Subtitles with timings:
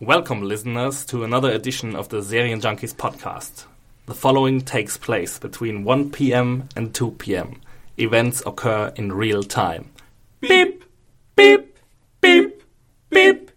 [0.00, 3.64] Welcome, listeners, to another edition of the Serien Junkies podcast.
[4.06, 6.68] The following takes place between 1 p.m.
[6.76, 7.60] and 2 p.m.
[7.96, 9.90] Events occur in real time.
[10.40, 10.84] Beep,
[11.36, 11.78] beep,
[12.20, 12.62] beep,
[13.10, 13.50] beep.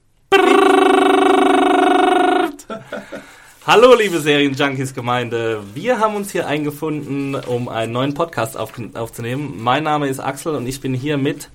[3.65, 5.61] Hallo, liebe Serien-Junkies-Gemeinde.
[5.73, 9.61] Wir haben uns hier eingefunden, um einen neuen Podcast auf, aufzunehmen.
[9.61, 11.49] Mein Name ist Axel und ich bin hier mit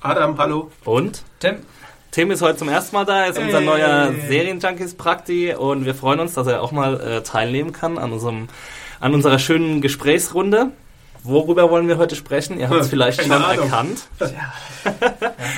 [0.00, 0.70] Adam, hallo.
[0.84, 1.56] und Tim.
[2.18, 3.64] Tim ist heute zum ersten Mal da, er ist unser Hey.
[3.64, 8.48] neuer Serien-Junkies-Prakti und wir freuen uns, dass er auch mal äh, teilnehmen kann an, unserem,
[8.98, 10.72] an unserer schönen Gesprächsrunde.
[11.22, 12.58] Worüber wollen wir heute sprechen?
[12.58, 13.64] Ihr habt es Hm, vielleicht keine schon Ahnung.
[13.66, 14.08] erkannt.
[14.18, 14.30] Das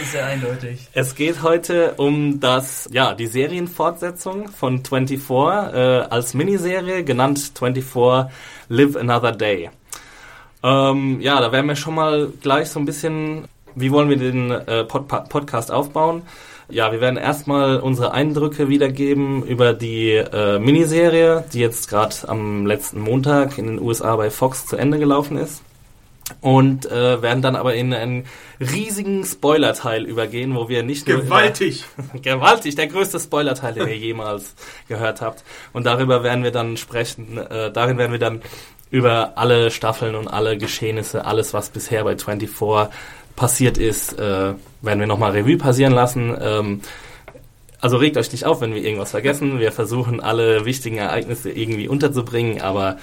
[0.02, 0.86] ist ja eindeutig.
[0.92, 5.78] Es geht heute um das, ja, die Serienfortsetzung von 24 äh,
[6.10, 8.30] als Miniserie, genannt 24
[8.68, 9.70] Live Another Day.
[10.62, 14.50] Ähm, ja, da werden wir schon mal gleich so ein bisschen, wie wollen wir den
[14.50, 16.20] äh, Pod Podcast aufbauen?
[16.70, 22.66] Ja, wir werden erstmal unsere Eindrücke wiedergeben über die äh, Miniserie, die jetzt gerade am
[22.66, 25.62] letzten Montag in den USA bei Fox zu Ende gelaufen ist.
[26.40, 28.24] Und äh, werden dann aber in einen
[28.60, 31.84] riesigen Spoiler-Teil übergehen, wo wir nicht nur über- Gewaltig.
[32.22, 34.54] Gewaltig, der größte Spoiler-Teil, den ihr jemals
[34.86, 35.42] gehört habt.
[35.72, 38.42] Und darüber werden wir dann sprechen, äh, darin werden wir dann
[38.92, 42.48] über alle Staffeln und alle Geschehnisse, alles was bisher bei 24
[43.40, 44.52] passiert ist, äh,
[44.82, 46.36] werden wir nochmal Revue passieren lassen.
[46.38, 46.82] Ähm,
[47.80, 49.58] also regt euch nicht auf, wenn wir irgendwas vergessen.
[49.58, 52.98] Wir versuchen alle wichtigen Ereignisse irgendwie unterzubringen, aber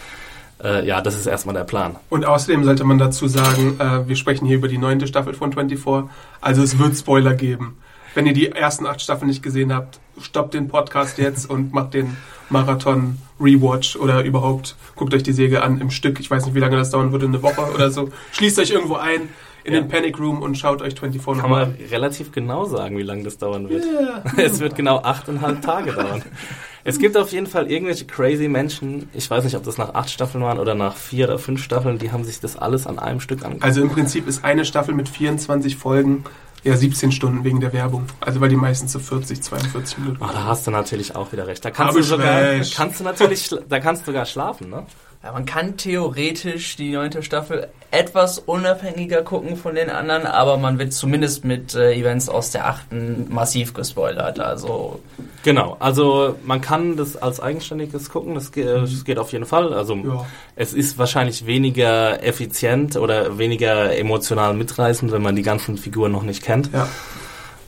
[0.63, 1.95] äh, ja, das ist erstmal der Plan.
[2.11, 5.53] Und außerdem sollte man dazu sagen, äh, wir sprechen hier über die neunte Staffel von
[5.53, 6.07] 24.
[6.39, 7.79] Also es wird Spoiler geben.
[8.13, 11.95] Wenn ihr die ersten acht Staffeln nicht gesehen habt, stoppt den Podcast jetzt und macht
[11.95, 12.15] den
[12.49, 16.19] Marathon Rewatch oder überhaupt guckt euch die Serie an im Stück.
[16.19, 18.09] Ich weiß nicht, wie lange das dauern würde, eine Woche oder so.
[18.33, 19.29] Schließt euch irgendwo ein
[19.67, 19.81] in Ja.
[19.81, 21.85] den Panic Room und schaut euch 24 Kann nochmal man an.
[21.91, 23.83] relativ genau sagen, wie lange das dauern wird.
[24.37, 26.23] Es wird genau achteinhalb Tage dauern.
[26.85, 30.09] Es gibt auf jeden Fall irgendwelche crazy Menschen, ich weiß nicht, ob das nach acht
[30.09, 33.19] Staffeln waren oder nach vier oder fünf Staffeln, die haben sich das alles an einem
[33.19, 33.65] Stück angeguckt.
[33.65, 36.23] Also im Prinzip ist eine Staffel mit 24 Folgen
[36.63, 38.05] ja 17 Stunden wegen der Werbung.
[38.21, 40.17] Also weil die meisten zu 40, 42 Minuten.
[40.23, 41.63] Oh, da hast du natürlich auch wieder recht.
[41.65, 42.41] Da kannst Hab du sogar,
[42.75, 44.85] kannst du natürlich, da kannst du sogar schlafen, ne?
[45.23, 50.77] Ja, man kann theoretisch die neunte Staffel etwas unabhängiger gucken von den anderen, aber man
[50.77, 54.39] wird zumindest mit äh, Events aus der achten massiv gespoilert.
[54.39, 54.99] Also
[55.43, 59.73] Genau, also man kann das als eigenständiges gucken, das, ge das geht auf jeden Fall.
[59.73, 60.25] Also Ja.
[60.55, 66.23] es ist wahrscheinlich weniger effizient oder weniger emotional mitreißend, wenn man die ganzen Figuren noch
[66.23, 66.69] nicht kennt.
[66.73, 66.87] Ja.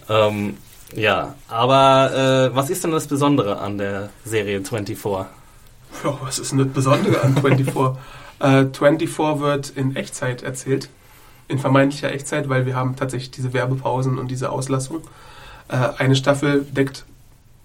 [0.09, 0.57] Ähm,
[0.95, 5.25] ja, aber äh, was ist denn das Besondere an der Serie 24?
[6.03, 7.99] Ja, was ist denn das Besondere an 24?
[8.39, 10.89] äh, 24 wird in Echtzeit erzählt.
[11.47, 15.01] In vermeintlicher Echtzeit, weil wir haben tatsächlich diese Werbepausen und diese Auslassung.
[15.67, 17.05] Äh, eine Staffel deckt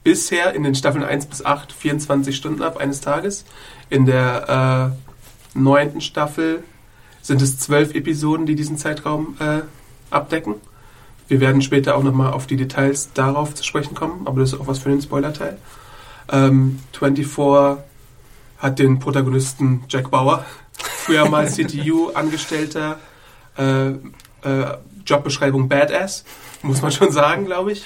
[0.04, 3.44] bisher in den Staffeln 1 bis 8 24 Stunden ab eines Tages.
[3.90, 4.92] In der
[5.54, 6.62] äh, neunten Staffel
[7.22, 9.62] sind es zwölf Episoden, die diesen Zeitraum äh,
[10.10, 10.56] abdecken.
[11.26, 14.60] Wir werden später auch nochmal auf die Details darauf zu sprechen kommen, aber das ist
[14.60, 15.56] auch was für den Spoiler-Teil.
[16.30, 17.26] Ähm, 24
[18.64, 20.42] hat den Protagonisten Jack Bauer,
[20.72, 22.98] früher mal CTU-Angestellter,
[23.58, 23.96] äh, äh,
[25.06, 26.24] Jobbeschreibung Badass,
[26.62, 27.84] muss man schon sagen, glaube ich.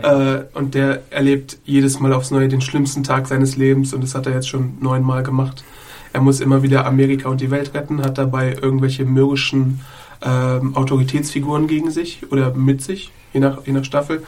[0.00, 4.14] Äh, und der erlebt jedes Mal aufs Neue den schlimmsten Tag seines Lebens und das
[4.14, 5.64] hat er jetzt schon neunmal gemacht.
[6.12, 9.80] Er muss immer wieder Amerika und die Welt retten, hat dabei irgendwelche mürrischen
[10.22, 14.22] ähm, Autoritätsfiguren gegen sich oder mit sich, je nach, je nach Staffel.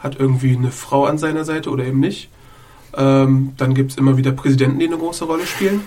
[0.00, 2.30] Hat irgendwie eine Frau an seiner Seite oder eben nicht.
[2.96, 5.82] Ähm, dann gibt es immer wieder Präsidenten, die eine große Rolle spielen.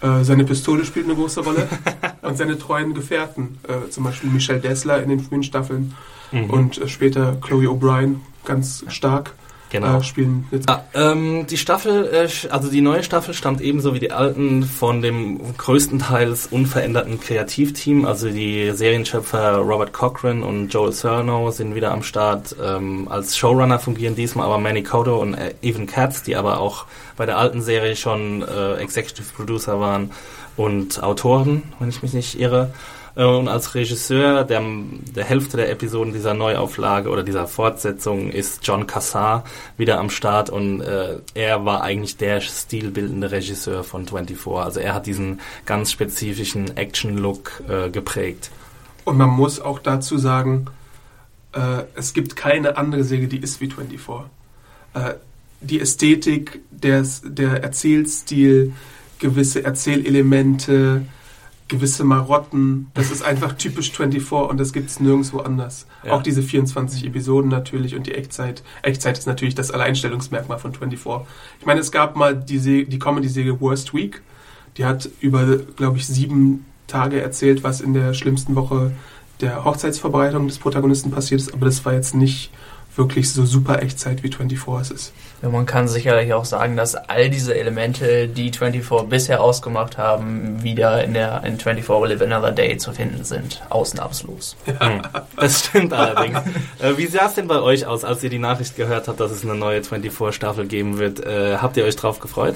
[0.00, 1.68] Äh, seine Pistole spielt eine große Rolle.
[2.22, 5.94] und seine treuen Gefährten, äh, zum Beispiel Michelle Dessler in den frühen Staffeln
[6.32, 6.50] Mhm.
[6.50, 9.34] und äh, später Chloe O'Brien, ganz stark,
[9.74, 10.00] Genau.
[10.02, 10.70] spielen jetzt.
[10.70, 15.02] Ah, ähm, die Staffel, äh, also die neue Staffel stammt ebenso wie die alten von
[15.02, 18.04] dem größtenteils unveränderten Kreativteam.
[18.04, 22.54] Also die Serienschöpfer Robert Cochran und Joel Cerno sind wieder am Start.
[22.62, 26.86] Ähm, als Showrunner fungieren diesmal aber Manny Coto und äh, Evan Katz, die aber auch
[27.16, 30.12] bei der alten Serie schon äh, Executive Producer waren
[30.56, 32.72] und Autoren, wenn ich mich nicht irre.
[33.16, 34.62] Äh, und als Regisseur der,
[35.14, 39.44] der Hälfte der Episoden dieser Neuauflage oder dieser Fortsetzung ist John Cassar
[39.76, 44.46] wieder am Start und äh, er war eigentlich der stilbildende Regisseur von 24.
[44.46, 48.50] Also er hat diesen ganz spezifischen Action-Look äh, geprägt.
[49.04, 50.66] Und man muss auch dazu sagen,
[51.52, 54.30] äh, es gibt keine andere Serie, die ist wie 24.
[54.94, 55.14] Äh,
[55.60, 58.72] die Ästhetik, der, der Erzählstil,
[59.18, 61.06] gewisse Erzählelemente,
[61.74, 62.90] gewisse Marotten.
[62.94, 65.86] Das ist einfach typisch 24 und das gibt es nirgendwo anders.
[66.04, 66.12] Ja.
[66.12, 68.62] Auch diese 24 Episoden natürlich und die Echtzeit.
[68.82, 71.28] Echtzeit ist natürlich das Alleinstellungsmerkmal von 24.
[71.60, 74.22] Ich meine, es gab mal die, die Comedy-Serie Worst Week.
[74.76, 78.92] Die hat über, glaube ich, sieben Tage erzählt, was in der schlimmsten Woche
[79.40, 81.52] der Hochzeitsvorbereitung des Protagonisten passiert ist.
[81.52, 82.50] Aber das war jetzt nicht
[82.96, 85.12] wirklich so super Echtzeit wie 24 es ist.
[85.44, 90.62] Ja, man kann sicherlich auch sagen, dass all diese Elemente, die 24 bisher ausgemacht haben,
[90.62, 93.60] wieder in der in 24 Live Another Day zu finden sind.
[93.68, 94.56] Ausnahmslos.
[94.66, 95.02] Ja,
[95.36, 96.38] das stimmt allerdings.
[96.80, 99.32] äh, wie sah es denn bei euch aus, als ihr die Nachricht gehört habt, dass
[99.32, 101.20] es eine neue 24 Staffel geben wird?
[101.20, 102.54] Äh, habt ihr euch drauf gefreut?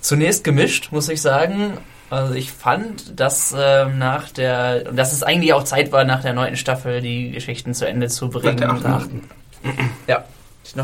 [0.00, 1.78] Zunächst gemischt, muss ich sagen.
[2.10, 6.22] Also ich fand, dass äh, nach der, und dass es eigentlich auch Zeit war, nach
[6.22, 8.58] der neunten Staffel die Geschichten zu Ende zu bringen.
[8.58, 9.22] Nach der achten.
[10.08, 10.24] Ja.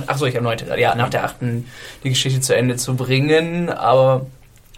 [0.07, 0.79] Achso, ich habe neunte.
[0.79, 1.67] Ja, nach der achten
[2.05, 3.69] die Geschichte zu Ende zu bringen.
[3.69, 4.27] Aber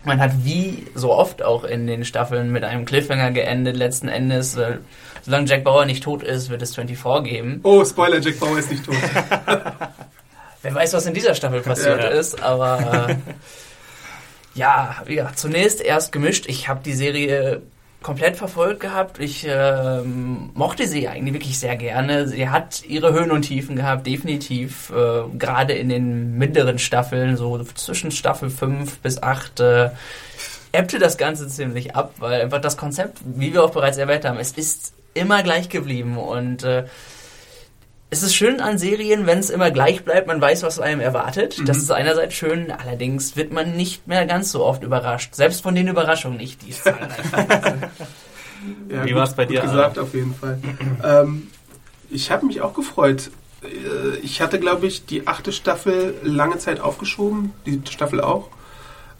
[0.04, 3.76] man hat wie so oft auch in den Staffeln mit einem Cliffhanger geendet.
[3.76, 4.78] Letzten Endes, äh,
[5.22, 7.60] solange Jack Bauer nicht tot ist, wird es 24 geben.
[7.62, 8.96] Oh, Spoiler, Jack Bauer ist nicht tot.
[10.62, 12.08] Wer weiß, was in dieser Staffel passiert ja.
[12.08, 13.08] ist, aber...
[13.08, 13.16] Äh,
[14.54, 16.46] ja, ja, zunächst erst gemischt.
[16.46, 17.62] Ich habe die Serie
[18.04, 19.18] komplett verfolgt gehabt.
[19.18, 22.28] Ich ähm, mochte sie eigentlich wirklich sehr gerne.
[22.28, 24.90] Sie hat ihre Höhen und Tiefen gehabt, definitiv.
[24.90, 29.90] Äh, Gerade in den mittleren Staffeln, so zwischen Staffel 5 bis 8, äh,
[30.70, 34.38] ebbte das Ganze ziemlich ab, weil einfach das Konzept, wie wir auch bereits erwähnt haben,
[34.38, 36.84] es ist immer gleich geblieben und äh,
[38.14, 41.58] es ist schön an Serien, wenn es immer gleich bleibt, man weiß, was einem erwartet.
[41.58, 41.64] Mhm.
[41.64, 45.34] Das ist einerseits schön, allerdings wird man nicht mehr ganz so oft überrascht.
[45.34, 47.10] Selbst von den Überraschungen nicht, die es zahlreich
[48.88, 49.60] ja, Wie war es bei dir?
[49.60, 50.60] Gut gesagt, auf jeden Fall.
[51.02, 51.48] ähm,
[52.08, 53.32] ich habe mich auch gefreut.
[53.64, 58.48] Äh, ich hatte, glaube ich, die achte Staffel lange Zeit aufgeschoben, die Staffel auch.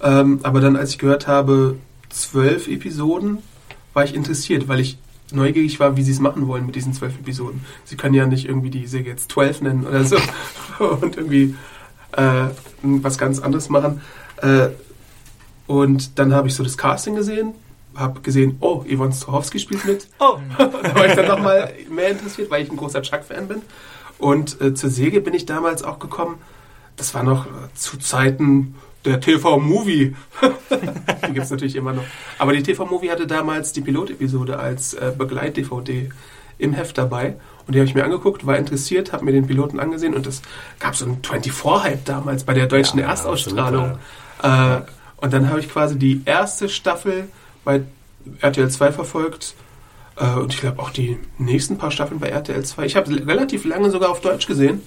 [0.00, 1.78] Ähm, aber dann, als ich gehört habe,
[2.10, 3.38] zwölf Episoden,
[3.92, 4.98] war ich interessiert, weil ich
[5.34, 7.64] neugierig war, wie sie es machen wollen mit diesen zwölf Episoden.
[7.84, 10.16] Sie können ja nicht irgendwie die Serie jetzt zwölf nennen oder so
[10.78, 11.54] und irgendwie
[12.12, 12.46] äh,
[12.82, 14.00] was ganz anderes machen.
[14.38, 14.68] Äh,
[15.66, 17.54] und dann habe ich so das Casting gesehen,
[17.94, 20.08] habe gesehen, oh, Yvonne Strahovski spielt mit.
[20.18, 20.38] Oh.
[20.58, 23.62] da war ich dann nochmal mehr interessiert, weil ich ein großer Chuck-Fan bin.
[24.18, 26.38] Und äh, zur Säge bin ich damals auch gekommen.
[26.96, 30.14] Das war noch äh, zu Zeiten der TV-Movie.
[30.70, 32.04] die gibt es natürlich immer noch.
[32.38, 36.10] Aber die TV-Movie hatte damals die Pilotepisode als äh, Begleit-DVD
[36.58, 37.36] im Heft dabei.
[37.66, 40.42] Und die habe ich mir angeguckt, war interessiert, habe mir den Piloten angesehen und es
[40.78, 43.98] gab so einen 24-Hype damals bei der deutschen ja, Erstausstrahlung.
[44.42, 44.80] Äh,
[45.16, 47.28] und dann habe ich quasi die erste Staffel
[47.64, 47.82] bei
[48.40, 49.54] RTL 2 verfolgt.
[50.16, 52.84] Äh, und ich glaube auch die nächsten paar Staffeln bei RTL 2.
[52.84, 54.82] Ich habe relativ lange sogar auf Deutsch gesehen.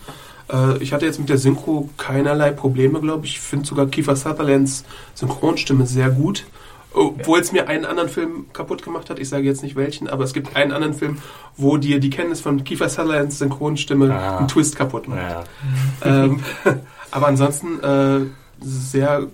[0.51, 3.33] Äh, ich hatte jetzt mit der Synchro keinerlei Probleme, glaube ich.
[3.33, 4.83] Ich finde sogar Kiefer Sutherlands
[5.13, 6.45] Synchronstimme sehr gut.
[6.93, 9.19] Obwohl es mir einen anderen Film kaputt gemacht hat.
[9.19, 11.19] Ich sage jetzt nicht welchen, aber es gibt einen anderen Film,
[11.55, 14.37] wo dir die Kenntnis von Kiefer Sutherlands Synchronstimme ah.
[14.39, 15.19] einen Twist kaputt macht.
[15.19, 16.23] Ja.
[16.23, 16.39] Ähm,
[17.11, 18.25] aber ansonsten äh,
[18.61, 19.27] sehr äh,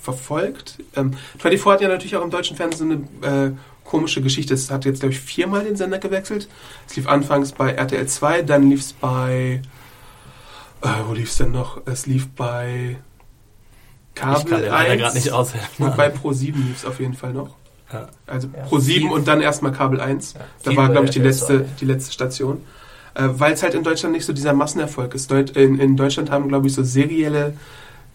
[0.00, 0.78] verfolgt.
[0.94, 3.50] Ähm, 24 hat ja natürlich auch im deutschen Fernsehen eine äh,
[3.84, 4.54] komische Geschichte.
[4.54, 6.48] Es hat jetzt, glaube ich, viermal den Sender gewechselt.
[6.88, 9.60] Es lief anfangs bei RTL 2, dann lief es bei
[10.84, 11.82] äh, wo lief es denn noch?
[11.86, 12.98] Es lief bei
[14.14, 15.86] Kabel 1 nicht aushelfen.
[15.86, 17.56] und bei Pro 7 lief es auf jeden Fall noch.
[17.92, 18.08] Ja.
[18.26, 20.34] Also ja, Pro 7 und dann erstmal Kabel 1.
[20.34, 22.62] Ja, da war, glaube ich, die letzte, die letzte Station.
[23.14, 25.30] Äh, Weil es halt in Deutschland nicht so dieser Massenerfolg ist.
[25.30, 27.54] Deut in, in Deutschland haben, glaube ich, so serielle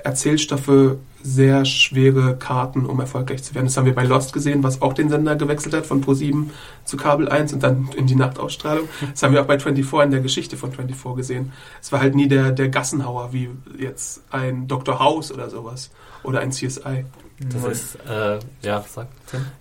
[0.04, 3.66] Erzählstoffe sehr schwere Karten, um erfolgreich zu werden.
[3.66, 6.46] Das haben wir bei Lost gesehen, was auch den Sender gewechselt hat von Pro7
[6.86, 8.88] zu Kabel 1 und dann in die Nachtausstrahlung.
[9.12, 11.52] Das haben wir auch bei 24 in der Geschichte von 24 gesehen.
[11.82, 15.00] Es war halt nie der, der Gassenhauer wie jetzt ein Dr.
[15.00, 15.92] House oder sowas
[16.24, 17.06] oder ein CSI.
[17.42, 17.72] Das mhm.
[17.72, 19.08] ist, äh, ja, sag.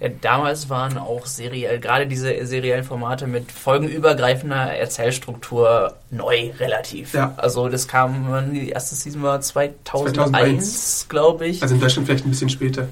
[0.01, 7.15] Ja, damals waren auch seriell, gerade diese seriellen Formate mit folgenübergreifender Erzählstruktur neu relativ.
[7.15, 7.35] Ja.
[7.37, 11.07] Also das kam, die erste Season war 2001, 2001.
[11.09, 11.63] glaube ich.
[11.63, 12.89] Also in Deutschland vielleicht ein bisschen später.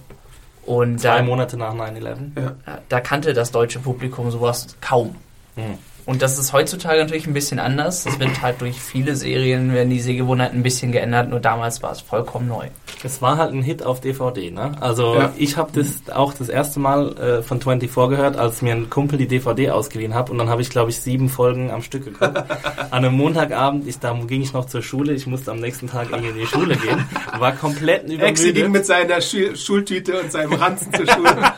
[0.64, 2.16] Und Zwei da, Monate nach 9-11.
[2.36, 2.56] Ja.
[2.88, 5.16] Da kannte das deutsche Publikum sowas kaum.
[5.56, 5.78] Hm.
[6.06, 8.04] Und das ist heutzutage natürlich ein bisschen anders.
[8.04, 11.28] Das wird halt durch viele Serien, werden die Sehgewohnheiten ein bisschen geändert.
[11.28, 12.68] Nur damals war es vollkommen neu.
[13.02, 14.72] Es war halt ein Hit auf DVD, ne?
[14.80, 15.32] Also ja.
[15.36, 19.18] ich habe das auch das erste Mal äh, von 24 gehört, als mir ein Kumpel
[19.18, 20.30] die DVD ausgeliehen hat.
[20.30, 22.36] Und dann habe ich, glaube ich, sieben Folgen am Stück geguckt.
[22.90, 25.12] An einem Montagabend, ich, da ging ich noch zur Schule.
[25.12, 27.04] Ich musste am nächsten Tag in die Schule gehen.
[27.38, 28.28] War komplett übermüdet.
[28.28, 31.36] Exi ging mit seiner Schul Schultüte und seinem Ranzen zur Schule.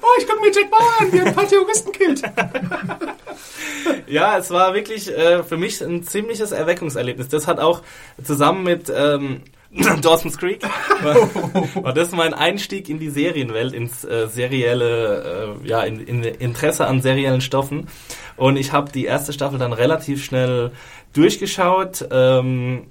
[0.00, 2.22] Oh, ich gucke mir Jack Bauer an, wie ein paar Terroristen killt.
[4.06, 7.28] ja, es war wirklich äh, für mich ein ziemliches Erweckungserlebnis.
[7.28, 7.82] Das hat auch
[8.22, 9.42] zusammen mit ähm,
[10.02, 10.62] Dawson's Creek
[11.02, 11.16] war,
[11.84, 16.86] war, das mein Einstieg in die Serienwelt, ins äh, serielle, äh, ja, in, in Interesse
[16.86, 17.88] an seriellen Stoffen.
[18.36, 20.70] Und ich habe die erste Staffel dann relativ schnell
[21.12, 22.06] durchgeschaut.
[22.10, 22.86] Ähm,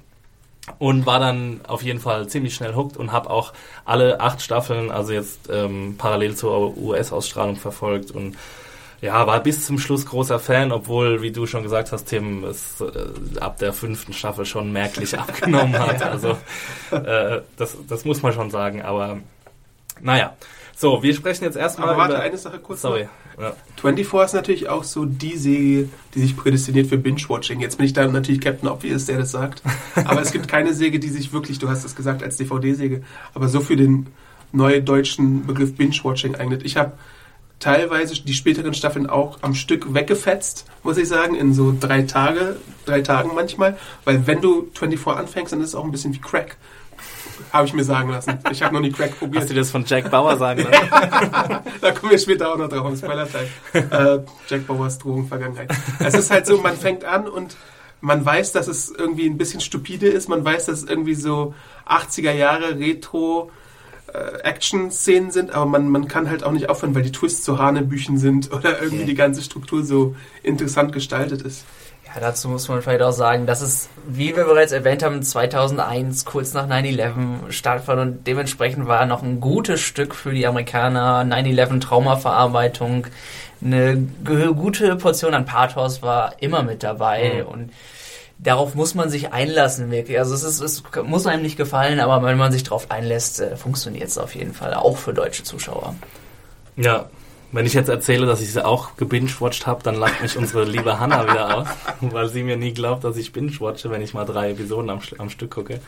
[0.79, 3.53] und war dann auf jeden Fall ziemlich schnell hooked und habe auch
[3.85, 8.37] alle acht Staffeln, also jetzt ähm, parallel zur US-Ausstrahlung verfolgt und
[9.01, 12.79] ja, war bis zum Schluss großer Fan, obwohl, wie du schon gesagt hast, Tim, es
[12.79, 16.01] äh, ab der fünften Staffel schon merklich abgenommen hat.
[16.01, 16.37] Also
[16.91, 19.17] äh, das, das muss man schon sagen, aber
[20.01, 20.35] naja.
[20.75, 21.97] So, wir sprechen jetzt erstmal über...
[21.97, 23.07] warte, eine Sache kurz Sorry.
[23.39, 23.55] Ja.
[23.81, 27.59] 24 ist natürlich auch so die Serie, die sich prädestiniert für Binge-Watching.
[27.59, 29.61] Jetzt bin ich da natürlich Captain Obvious, der das sagt.
[29.95, 33.47] Aber es gibt keine Säge, die sich wirklich, du hast es gesagt, als DVD-Säge, aber
[33.47, 34.07] so für den
[34.51, 36.63] neudeutschen Begriff Binge-Watching eignet.
[36.63, 36.93] Ich habe
[37.59, 42.57] teilweise die späteren Staffeln auch am Stück weggefetzt, muss ich sagen, in so drei Tage,
[42.85, 43.77] drei Tagen manchmal.
[44.03, 46.57] Weil wenn du 24 anfängst, dann ist es auch ein bisschen wie Crack.
[47.51, 48.39] Habe ich mir sagen lassen.
[48.51, 49.43] Ich habe noch nie Crack probiert.
[49.43, 50.89] Hast du das von Jack Bauer sagen lassen?
[51.81, 53.47] da kommen wir später auch noch drauf im Spoiler-Teil.
[53.73, 55.71] Äh, Jack Bauers Drogen Vergangenheit.
[55.99, 57.55] Es ist halt so, man fängt an und
[58.01, 60.27] man weiß, dass es irgendwie ein bisschen stupide ist.
[60.27, 61.53] Man weiß, dass es irgendwie so
[61.87, 63.49] 80er Jahre Retro
[64.13, 67.57] äh, Action-Szenen sind, aber man, man kann halt auch nicht aufhören, weil die Twists so
[67.59, 69.05] Hanebüchen sind oder irgendwie okay.
[69.05, 71.65] die ganze Struktur so interessant gestaltet ist.
[72.13, 76.25] Ja, dazu muss man vielleicht auch sagen, dass es, wie wir bereits erwähnt haben, 2001,
[76.25, 81.79] kurz nach 9-11 stattfand und dementsprechend war noch ein gutes Stück für die Amerikaner 9-11
[81.79, 83.07] Traumaverarbeitung.
[83.63, 87.51] Eine gute Portion an Pathos war immer mit dabei mhm.
[87.51, 87.73] und
[88.37, 90.19] darauf muss man sich einlassen, wirklich.
[90.19, 93.55] Also es, ist, es muss einem nicht gefallen, aber wenn man sich darauf einlässt, äh,
[93.55, 95.95] funktioniert es auf jeden Fall, auch für deutsche Zuschauer.
[96.75, 97.09] Ja,
[97.53, 100.99] wenn ich jetzt erzähle, dass ich sie auch gebingewatcht habe, dann lacht mich unsere liebe
[100.99, 101.67] Hanna wieder aus,
[102.01, 105.29] weil sie mir nie glaubt, dass ich binge-watche, wenn ich mal drei Episoden am, am
[105.29, 105.79] Stück gucke.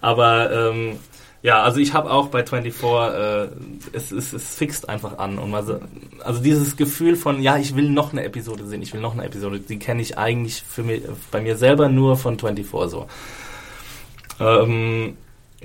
[0.00, 0.98] Aber ähm,
[1.42, 3.48] ja, also ich habe auch bei 24, äh,
[3.92, 5.38] es, es, es fixt einfach an.
[5.38, 5.80] Und also,
[6.22, 9.24] also dieses Gefühl von, ja, ich will noch eine Episode sehen, ich will noch eine
[9.24, 13.06] Episode, die kenne ich eigentlich für mich, bei mir selber nur von 24 so.
[14.38, 15.16] Ähm,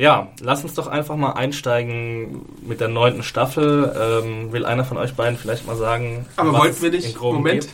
[0.02, 3.94] ja, lass uns doch einfach mal einsteigen mit der neunten Staffel.
[3.96, 7.68] Ähm, will einer von euch beiden vielleicht mal sagen, aber wollten wir nicht, Moment,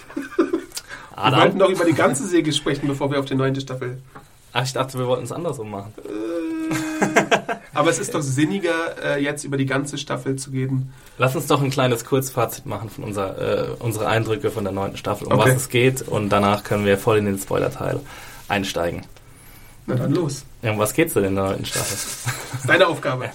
[1.16, 4.02] wir wollten doch über die ganze Serie sprechen, bevor wir auf die neunte Staffel...
[4.52, 5.94] Ach, ich dachte, wir wollten es andersrum machen.
[6.04, 10.92] Äh, aber es ist doch sinniger, äh, jetzt über die ganze Staffel zu gehen.
[11.18, 14.98] Lass uns doch ein kleines Kurzfazit machen von unser, äh, unsere Eindrücke von der neunten
[14.98, 15.52] Staffel, um okay.
[15.52, 16.02] was es geht.
[16.02, 18.02] Und danach können wir voll in den Spoiler-Teil
[18.50, 19.04] einsteigen.
[19.86, 20.44] Na dann los.
[20.62, 21.98] Ja, um was geht's denn in der neunten Staffel?
[22.68, 23.30] Deine Aufgabe.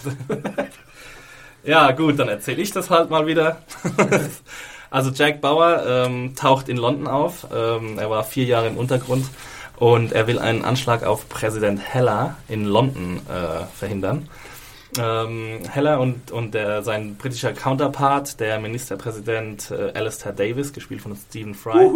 [1.65, 3.63] ja, gut, dann erzähle ich das halt mal wieder.
[4.91, 7.47] also Jack Bauer ähm, taucht in London auf.
[7.55, 9.27] Ähm, er war vier Jahre im Untergrund
[9.77, 14.29] und er will einen Anschlag auf Präsident Heller in London äh, verhindern.
[14.99, 21.17] Ähm, Heller und, und der, sein britischer Counterpart, der Ministerpräsident äh, Alistair Davis, gespielt von
[21.17, 21.89] Stephen Fry,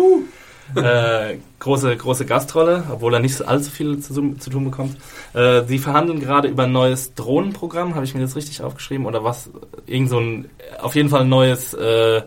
[0.74, 4.96] äh, große, große Gastrolle, obwohl er nicht allzu viel zu, zu tun bekommt.
[5.34, 9.24] Äh, sie verhandeln gerade über ein neues Drohnenprogramm, habe ich mir das richtig aufgeschrieben, oder
[9.24, 9.50] was?
[9.86, 12.22] Irgend so ein, auf jeden Fall ein neues äh,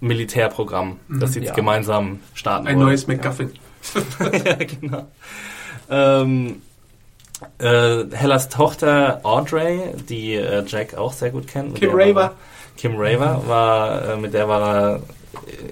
[0.00, 1.46] Militärprogramm, das sie mhm.
[1.46, 1.54] ja.
[1.54, 2.86] gemeinsam starten Ein wollen.
[2.88, 3.52] neues McGuffin.
[4.44, 5.06] ja, genau.
[5.88, 6.62] Ähm,
[7.58, 11.76] äh, Hellas Tochter Audrey, die äh, Jack auch sehr gut kennt.
[11.76, 12.32] Kim Raver.
[12.76, 15.00] Kim Raver war, mit der war er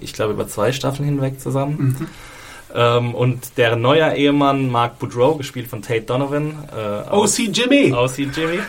[0.01, 1.97] ich glaube, über zwei Staffeln hinweg zusammen.
[1.99, 2.07] Mhm.
[2.73, 6.53] Ähm, und deren neuer Ehemann, Mark Boudreau, gespielt von Tate Donovan.
[6.75, 7.93] Äh, OC Jimmy!
[7.93, 8.59] OC Jimmy.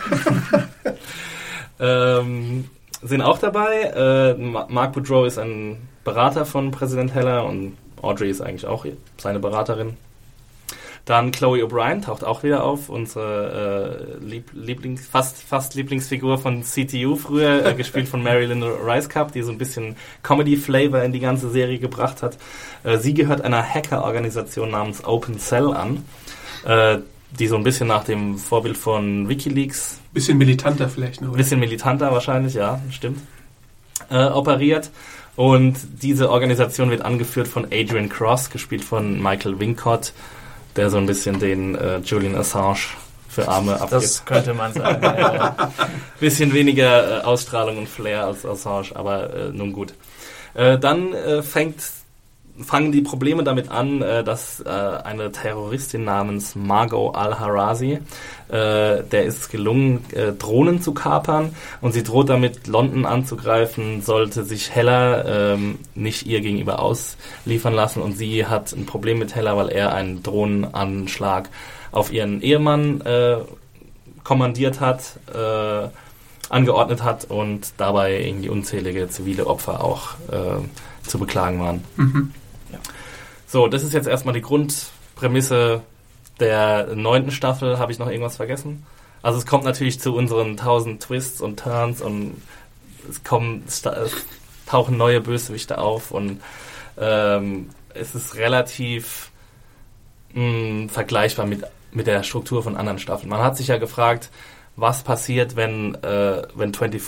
[1.79, 2.69] ähm,
[3.01, 3.81] sind auch dabei.
[3.81, 4.33] Äh,
[4.69, 8.85] Mark Boudreau ist ein Berater von Präsident Heller und Audrey ist eigentlich auch
[9.17, 9.97] seine Beraterin.
[11.07, 16.63] Dann Chloe O'Brien taucht auch wieder auf, unsere äh, Lieb Lieblings, fast, fast Lieblingsfigur von
[16.63, 21.21] CTU früher, äh, gespielt von Marilyn Rice Cup, die so ein bisschen Comedy-Flavor in die
[21.21, 22.37] ganze Serie gebracht hat.
[22.83, 26.03] Äh, sie gehört einer Hacker-Organisation namens Open Cell an,
[26.65, 26.97] äh,
[27.39, 30.01] die so ein bisschen nach dem Vorbild von Wikileaks.
[30.11, 31.37] Bisschen militanter vielleicht noch.
[31.37, 33.21] Bisschen militanter wahrscheinlich, ja, stimmt.
[34.09, 34.91] äh, operiert.
[35.37, 40.11] Und diese Organisation wird angeführt von Adrian Cross, gespielt von Michael Wincott,
[40.77, 42.79] der so ein bisschen den äh, Julian Assange
[43.27, 43.93] für Arme abgibt.
[43.93, 45.03] Das könnte man sagen.
[45.03, 45.71] ja.
[46.19, 49.93] Bisschen weniger äh, Ausstrahlung und Flair als Assange, aber äh, nun gut.
[50.53, 51.75] Äh, dann äh, fängt
[52.63, 57.99] fangen die Probleme damit an, äh, dass äh, eine Terroristin namens Margot Al-Harazi,
[58.49, 64.43] äh, der ist gelungen, äh, Drohnen zu kapern und sie droht damit, London anzugreifen, sollte
[64.43, 69.57] sich Heller ähm, nicht ihr gegenüber ausliefern lassen und sie hat ein Problem mit Heller,
[69.57, 71.49] weil er einen Drohnenanschlag
[71.91, 73.01] auf ihren Ehemann
[74.23, 75.19] kommandiert hat,
[76.49, 81.83] angeordnet hat und dabei irgendwie unzählige zivile Opfer auch äh, zu beklagen waren.
[81.95, 82.31] Mhm.
[83.47, 85.81] So, das ist jetzt erstmal die Grundprämisse
[86.39, 87.79] der neunten Staffel.
[87.79, 88.85] Habe ich noch irgendwas vergessen?
[89.21, 92.41] Also es kommt natürlich zu unseren tausend Twists und Turns und
[93.09, 93.83] es kommen es
[94.65, 96.41] tauchen neue Bösewichte auf und
[96.97, 99.31] ähm, es ist relativ
[100.33, 103.29] mh, vergleichbar mit, mit der Struktur von anderen Staffeln.
[103.29, 104.29] Man hat sich ja gefragt,
[104.77, 107.01] was passiert, wenn, äh, wenn 24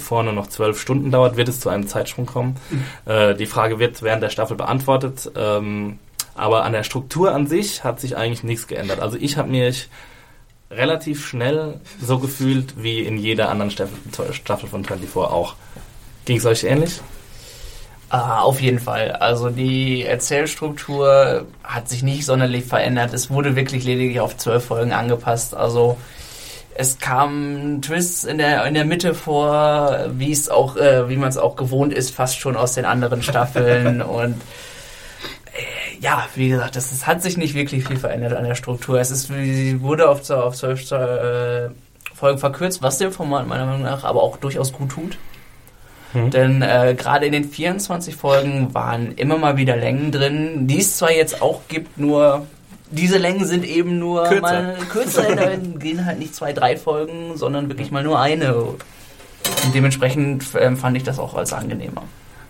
[0.00, 2.56] vorne noch zwölf Stunden dauert, wird es zu einem Zeitsprung kommen.
[2.70, 3.12] Mhm.
[3.12, 5.30] Äh, die Frage wird während der Staffel beantwortet.
[5.36, 5.98] Ähm,
[6.36, 9.00] aber an der Struktur an sich hat sich eigentlich nichts geändert.
[9.00, 9.88] Also ich habe mich
[10.70, 13.98] relativ schnell so gefühlt wie in jeder anderen Staffel,
[14.32, 15.56] Staffel von 24 auch.
[16.26, 17.00] Ging es euch ähnlich?
[18.08, 19.12] Ah, auf jeden Fall.
[19.12, 23.12] Also die Erzählstruktur hat sich nicht sonderlich verändert.
[23.12, 25.56] Es wurde wirklich lediglich auf zwölf Folgen angepasst.
[25.56, 25.96] Also
[26.78, 31.28] es kamen Twists in der, in der Mitte vor, wie es auch, äh, wie man
[31.28, 34.02] es auch gewohnt ist, fast schon aus den anderen Staffeln.
[34.02, 38.54] und äh, ja, wie gesagt, es, es, hat sich nicht wirklich viel verändert an der
[38.54, 39.00] Struktur.
[39.00, 41.68] Es ist, wurde auf, auf zwölf äh,
[42.14, 45.18] Folgen verkürzt, was dem Format meiner Meinung nach aber auch durchaus gut tut.
[46.12, 46.30] Hm.
[46.30, 50.96] Denn äh, gerade in den 24 Folgen waren immer mal wieder Längen drin, die es
[50.98, 52.46] zwar jetzt auch gibt, nur
[52.90, 54.40] diese Längen sind eben nur kürzer.
[54.40, 58.54] mal kürzer, da gehen halt nicht zwei, drei Folgen, sondern wirklich mal nur eine.
[58.56, 62.02] Und dementsprechend ähm, fand ich das auch als angenehmer.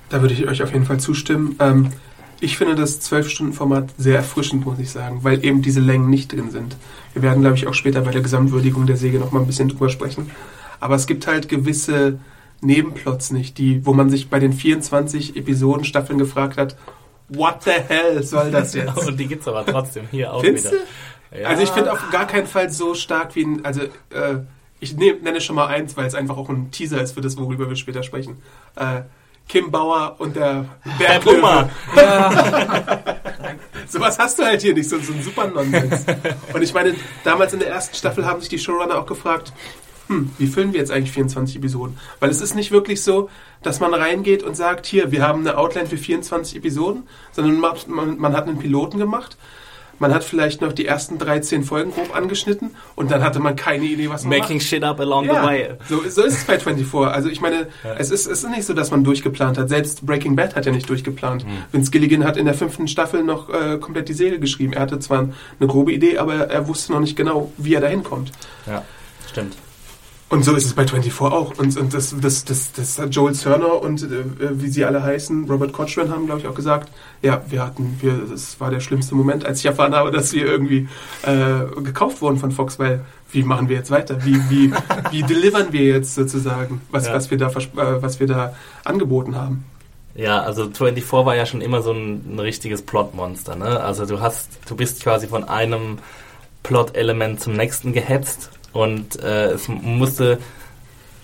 [0.09, 1.57] Da würde ich euch auf jeden Fall zustimmen.
[1.59, 1.91] Ähm,
[2.39, 6.51] ich finde das 12-Stunden-Format sehr erfrischend, muss ich sagen, weil eben diese Längen nicht drin
[6.51, 6.77] sind.
[7.15, 9.69] Wir werden, glaube ich, auch später bei der Gesamtwürdigung der Säge noch mal ein bisschen
[9.69, 10.31] drüber sprechen.
[10.79, 12.19] Aber es gibt halt gewisse
[12.61, 16.77] Nebenplots nicht, die, wo man sich bei den 24 Episoden Staffeln gefragt hat,
[17.29, 18.97] what the hell soll das jetzt?
[19.07, 20.83] Und die gibt es aber trotzdem hier auch Findest wieder.
[21.41, 21.49] Ja.
[21.49, 24.39] Also ich finde auf gar keinen Fall so stark wie ein, also äh,
[24.81, 27.37] ich nehm, nenne schon mal eins, weil es einfach auch ein Teaser ist für das,
[27.37, 28.43] worüber wir später sprechen.
[28.77, 29.03] Äh,
[29.49, 30.67] Kim Bauer und der
[30.99, 31.71] Berglöwe.
[31.97, 32.31] Ja.
[33.87, 36.05] Sowas hast du halt hier nicht, so, so ein super Nonsens.
[36.53, 39.53] Und ich meine, damals in der ersten Staffel haben sich die Showrunner auch gefragt,
[40.09, 41.97] hm, wie füllen wir jetzt eigentlich 24 Episoden?
[42.21, 43.29] Weil es ist nicht wirklich so,
[43.63, 47.77] dass man reingeht und sagt, hier, wir haben eine Outline für 24 Episoden, sondern man,
[47.89, 49.37] man, man hat einen Piloten gemacht,
[49.99, 53.85] man hat vielleicht noch die ersten 13 Folgen grob angeschnitten und dann hatte man keine
[53.85, 54.67] Idee, was man Making macht.
[54.67, 55.69] shit up along ja, the way.
[55.89, 56.95] So, so ist es bei 24.
[56.95, 57.95] Also ich meine, ja.
[57.99, 59.69] es, ist, es ist nicht so, dass man durchgeplant hat.
[59.69, 61.47] Selbst Breaking Bad hat ja nicht durchgeplant.
[61.47, 61.51] Mhm.
[61.73, 64.75] Vince Gilligan hat in der fünften Staffel noch äh, komplett die Serie geschrieben.
[64.75, 68.03] Er hatte zwar eine grobe Idee, aber er wusste noch nicht genau, wie er dahin
[68.03, 68.33] kommt.
[68.67, 68.85] Ja,
[69.27, 69.57] stimmt.
[70.29, 71.57] Und so ist es bei 24 auch.
[71.57, 74.25] Und, und das, das, das, das hat Joel Cerner und äh,
[74.61, 76.91] wie sie alle heißen, Robert Cochran haben, glaube ich, auch gesagt,
[77.23, 80.45] ja, wir hatten, wir, das war der schlimmste Moment, als ich erfahren habe, dass wir
[80.45, 80.89] irgendwie
[81.23, 84.25] äh, gekauft wurden von Fox, weil wie machen wir jetzt weiter?
[84.25, 84.73] Wie, wie,
[85.13, 87.15] wie delivern wir jetzt sozusagen, was, ja.
[87.15, 89.65] was, wir da, äh, was wir da angeboten haben?
[90.17, 93.81] Ja, also 24 war ja schon immer so ein, ein richtiges Plotmonster, ne?
[93.81, 95.99] Also du hast, du bist quasi von einem
[96.63, 100.39] Plot-Element zum nächsten gehetzt und äh, es musste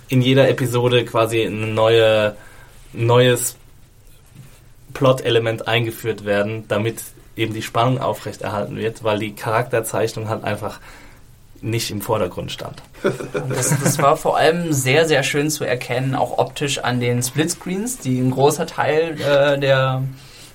[0.08, 2.36] in jeder Episode quasi ein neue,
[2.92, 3.56] neues
[4.94, 7.02] Plot-Element eingeführt werden, damit
[7.36, 10.80] eben die Spannung aufrechterhalten wird, weil die Charakterzeichnung halt einfach
[11.60, 12.82] nicht im Vordergrund stand.
[13.48, 17.98] Das, das, war vor allem sehr, sehr schön zu erkennen, auch optisch an den Splitscreens,
[17.98, 20.02] die ein großer Teil äh, der,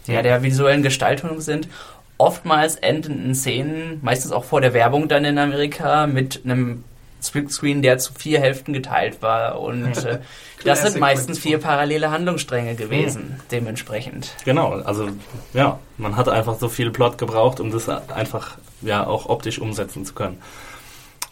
[0.06, 1.70] ja, der visuellen Gestaltung sind
[2.18, 6.84] oftmals endenden Szenen, meistens auch vor der Werbung dann in Amerika, mit einem
[7.22, 9.60] Splitscreen, der zu vier Hälften geteilt war.
[9.60, 10.20] Und äh,
[10.64, 13.42] das sind meistens vier parallele Handlungsstränge gewesen, mhm.
[13.52, 14.34] dementsprechend.
[14.46, 15.10] Genau, also
[15.54, 20.06] ja, man hat einfach so viel Plot gebraucht, um das einfach ja auch optisch umsetzen
[20.06, 20.42] zu können.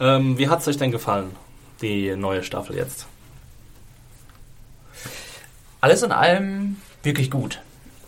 [0.00, 1.34] Ähm, wie hat es euch denn gefallen,
[1.80, 3.06] die neue Staffel jetzt?
[5.80, 7.60] Alles in allem wirklich gut.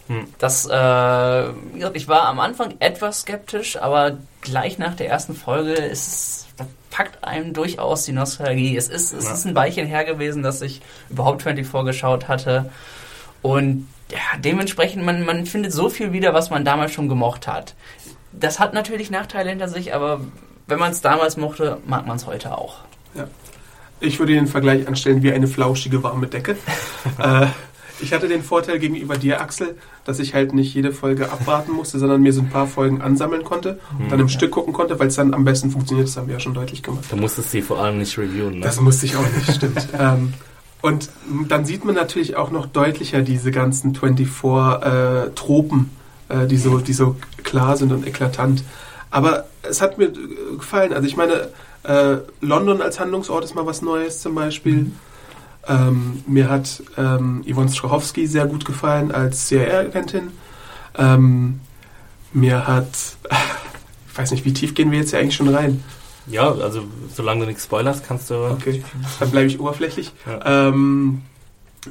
[0.08, 0.26] Hm.
[0.38, 1.48] Das, äh,
[1.94, 6.66] ich war am Anfang etwas skeptisch, aber gleich nach der ersten Folge ist es, da
[6.90, 8.76] packt einem durchaus die Nostalgie.
[8.76, 9.34] Es ist, es ja.
[9.34, 12.70] ist ein Weilchen her gewesen, dass ich überhaupt 24 geschaut hatte.
[13.42, 17.74] Und ja, dementsprechend, man, man findet so viel wieder, was man damals schon gemocht hat.
[18.32, 20.20] Das hat natürlich Nachteile hinter sich, aber
[20.66, 22.78] wenn man es damals mochte, mag man es heute auch.
[23.14, 23.28] Ja.
[24.00, 26.56] Ich würde den Vergleich anstellen wie eine flauschige warme Decke.
[27.18, 27.46] äh,
[28.00, 31.98] ich hatte den Vorteil gegenüber dir, Axel, dass ich halt nicht jede Folge abwarten musste,
[31.98, 34.08] sondern mir so ein paar Folgen ansammeln konnte, mhm.
[34.08, 36.08] dann im Stück gucken konnte, weil es dann am besten funktioniert.
[36.08, 37.04] Das haben wir ja schon deutlich gemacht.
[37.10, 38.60] Du musstest sie vor allem nicht reviewen, ne?
[38.60, 39.88] Das musste ich auch nicht, stimmt.
[39.98, 40.34] ähm,
[40.80, 41.10] und
[41.48, 45.90] dann sieht man natürlich auch noch deutlicher diese ganzen 24-Tropen,
[46.28, 48.62] äh, äh, die, so, die so klar sind und eklatant.
[49.10, 50.12] Aber es hat mir
[50.56, 50.92] gefallen.
[50.92, 51.48] Also ich meine,
[51.82, 54.74] äh, London als Handlungsort ist mal was Neues zum Beispiel.
[54.74, 54.96] Mhm.
[55.68, 60.32] Ähm, mir hat ähm, Yvonne Strachowski sehr gut gefallen als CIA-Agentin.
[60.96, 61.60] Ähm,
[62.32, 62.88] mir hat,
[64.10, 65.82] ich weiß nicht, wie tief gehen wir jetzt hier eigentlich schon rein?
[66.26, 68.34] Ja, also solange du nichts spoilerst, kannst du.
[68.34, 68.82] Okay,
[69.20, 70.12] dann bleibe ich oberflächlich.
[70.26, 70.68] Ja.
[70.68, 71.22] Ähm,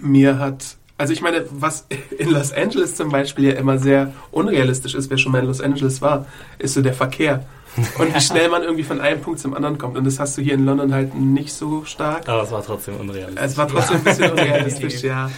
[0.01, 1.87] mir hat, also ich meine, was
[2.17, 5.61] in Los Angeles zum Beispiel ja immer sehr unrealistisch ist, wer schon mal in Los
[5.61, 6.25] Angeles war,
[6.59, 7.45] ist so der Verkehr.
[7.99, 9.97] Und wie schnell man irgendwie von einem Punkt zum anderen kommt.
[9.97, 12.27] Und das hast du hier in London halt nicht so stark.
[12.27, 13.43] Aber es war trotzdem unrealistisch.
[13.43, 15.29] Es war trotzdem ein bisschen unrealistisch, ja.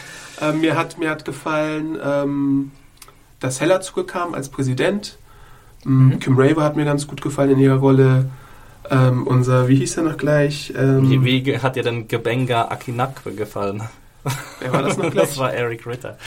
[0.41, 2.71] Ähm, mir, hat, mir hat gefallen, ähm,
[3.39, 5.17] dass Heller zugekam als Präsident.
[5.84, 6.19] Mhm.
[6.19, 8.30] Kim Raver hat mir ganz gut gefallen in ihrer Rolle.
[8.89, 10.73] Ähm, unser, wie hieß er noch gleich?
[10.75, 13.84] Ähm, wie, wie, hat dir denn Gebenga Akinakwe gefallen?
[14.60, 15.30] Wer war das noch gleich?
[15.30, 16.18] Das war Eric Ritter.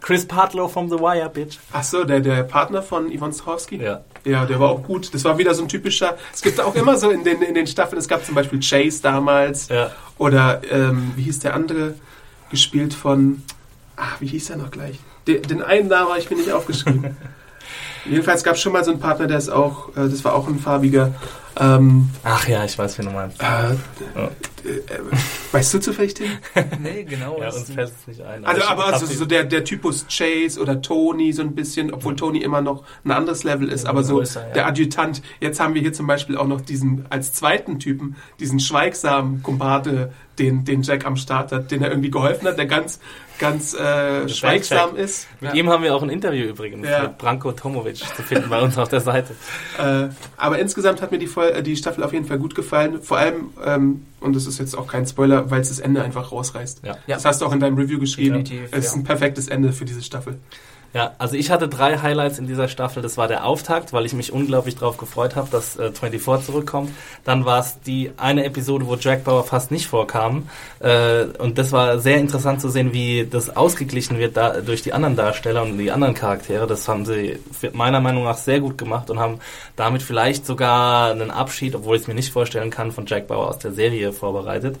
[0.00, 1.58] Chris Partlow from The Wire, bitch.
[1.72, 3.76] Ach so, der, der Partner von Yvonne Strahovski?
[3.76, 4.02] Ja.
[4.24, 5.12] Ja, der war auch gut.
[5.14, 6.16] Das war wieder so ein typischer.
[6.32, 9.02] Es gibt auch immer so in den, in den Staffeln, es gab zum Beispiel Chase
[9.02, 9.68] damals.
[9.68, 9.90] Ja.
[10.18, 11.94] Oder, ähm, wie hieß der andere?
[12.50, 13.42] Gespielt von.
[13.96, 14.98] Ach, wie hieß er noch gleich?
[15.26, 17.16] Den, den einen Namen habe ich mir nicht aufgeschrieben.
[18.04, 20.48] Jedenfalls gab es schon mal so einen Partner, der ist auch, äh, das war auch
[20.48, 21.14] ein farbiger.
[21.60, 23.40] Ähm, Ach ja, ich weiß, wie du meinst.
[23.42, 23.74] Äh,
[24.16, 24.20] oh.
[24.20, 24.80] äh,
[25.52, 26.30] weißt du zufällig den?
[26.82, 27.38] nee, genau.
[27.40, 28.44] Ja, uns fällt es nicht ein.
[28.44, 32.38] Also, aber also, so der, der Typus Chase oder Tony so ein bisschen, obwohl Tony
[32.38, 34.54] immer noch ein anderes Level ist, aber so größer, ja.
[34.54, 35.22] der Adjutant.
[35.40, 40.12] Jetzt haben wir hier zum Beispiel auch noch diesen, als zweiten Typen, diesen schweigsamen Kumpate,
[40.38, 43.00] den, den Jack am Start hat, den er irgendwie geholfen hat, der ganz,
[43.38, 45.28] ganz äh, schweigsam ist.
[45.40, 45.56] Mit ja.
[45.58, 47.02] ihm haben wir auch ein Interview übrigens ja.
[47.02, 49.34] mit Branko Tomovic zu finden bei uns auf der Seite.
[49.78, 53.02] Äh, aber insgesamt hat mir die, äh, die Staffel auf jeden Fall gut gefallen.
[53.02, 56.32] Vor allem, ähm, und das ist jetzt auch kein Spoiler, weil es das Ende einfach
[56.32, 56.82] rausreißt.
[56.84, 56.96] Ja.
[57.06, 58.44] Das hast du auch in deinem Review geschrieben.
[58.44, 60.38] Definitiv, es ist ein perfektes Ende für diese Staffel.
[60.94, 63.02] Ja, also ich hatte drei Highlights in dieser Staffel.
[63.02, 66.90] Das war der Auftakt, weil ich mich unglaublich darauf gefreut habe, dass äh, 24 zurückkommt.
[67.24, 70.48] Dann war es die eine Episode, wo Jack Bauer fast nicht vorkam.
[70.80, 74.92] Äh, und das war sehr interessant zu sehen, wie das ausgeglichen wird da, durch die
[74.92, 76.66] anderen Darsteller und die anderen Charaktere.
[76.66, 77.38] Das haben sie
[77.72, 79.38] meiner Meinung nach sehr gut gemacht und haben
[79.76, 83.48] damit vielleicht sogar einen Abschied, obwohl ich es mir nicht vorstellen kann, von Jack Bauer
[83.48, 84.76] aus der Serie vorbereitet.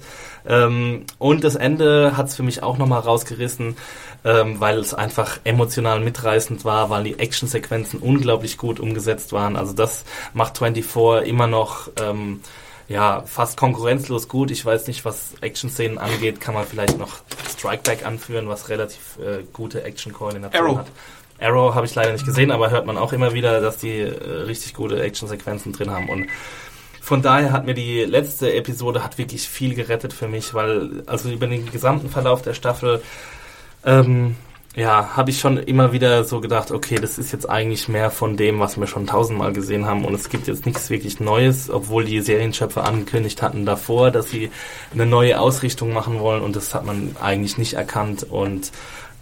[0.46, 3.76] Ähm, und das Ende hat es für mich auch nochmal rausgerissen
[4.24, 9.56] ähm, weil es einfach emotional mitreißend war, weil die Actionsequenzen unglaublich gut umgesetzt waren.
[9.56, 12.40] Also das macht 24 immer noch ähm,
[12.88, 14.50] ja, fast konkurrenzlos gut.
[14.50, 17.18] Ich weiß nicht, was Action-Szenen angeht, kann man vielleicht noch
[17.50, 20.86] Strikeback anführen, was relativ äh, gute Action-Koordination hat.
[21.40, 24.42] Arrow habe ich leider nicht gesehen, aber hört man auch immer wieder, dass die äh,
[24.42, 26.28] richtig gute Action-Sequenzen drin haben und
[27.02, 31.30] von daher hat mir die letzte Episode hat wirklich viel gerettet für mich, weil also
[31.30, 33.02] über den gesamten Verlauf der Staffel
[33.84, 34.36] ähm,
[34.76, 38.36] ja, habe ich schon immer wieder so gedacht, okay, das ist jetzt eigentlich mehr von
[38.36, 42.04] dem, was wir schon tausendmal gesehen haben und es gibt jetzt nichts wirklich Neues, obwohl
[42.04, 44.52] die Serienschöpfer angekündigt hatten davor, dass sie
[44.94, 48.70] eine neue Ausrichtung machen wollen und das hat man eigentlich nicht erkannt und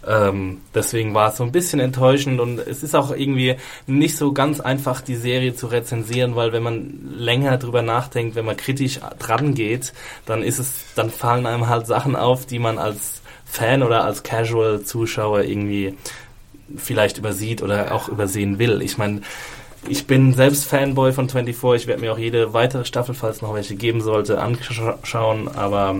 [0.07, 3.55] ähm, deswegen war es so ein bisschen enttäuschend und es ist auch irgendwie
[3.87, 8.45] nicht so ganz einfach, die Serie zu rezensieren, weil wenn man länger drüber nachdenkt, wenn
[8.45, 9.93] man kritisch dran geht,
[10.25, 14.23] dann ist es, dann fallen einem halt Sachen auf, die man als Fan oder als
[14.23, 15.95] Casual-Zuschauer irgendwie
[16.77, 18.81] vielleicht übersieht oder auch übersehen will.
[18.81, 19.21] Ich meine,
[19.87, 21.83] ich bin selbst Fanboy von 24.
[21.83, 25.47] Ich werde mir auch jede weitere Staffel, falls noch welche geben sollte, anschauen.
[25.47, 25.95] Aber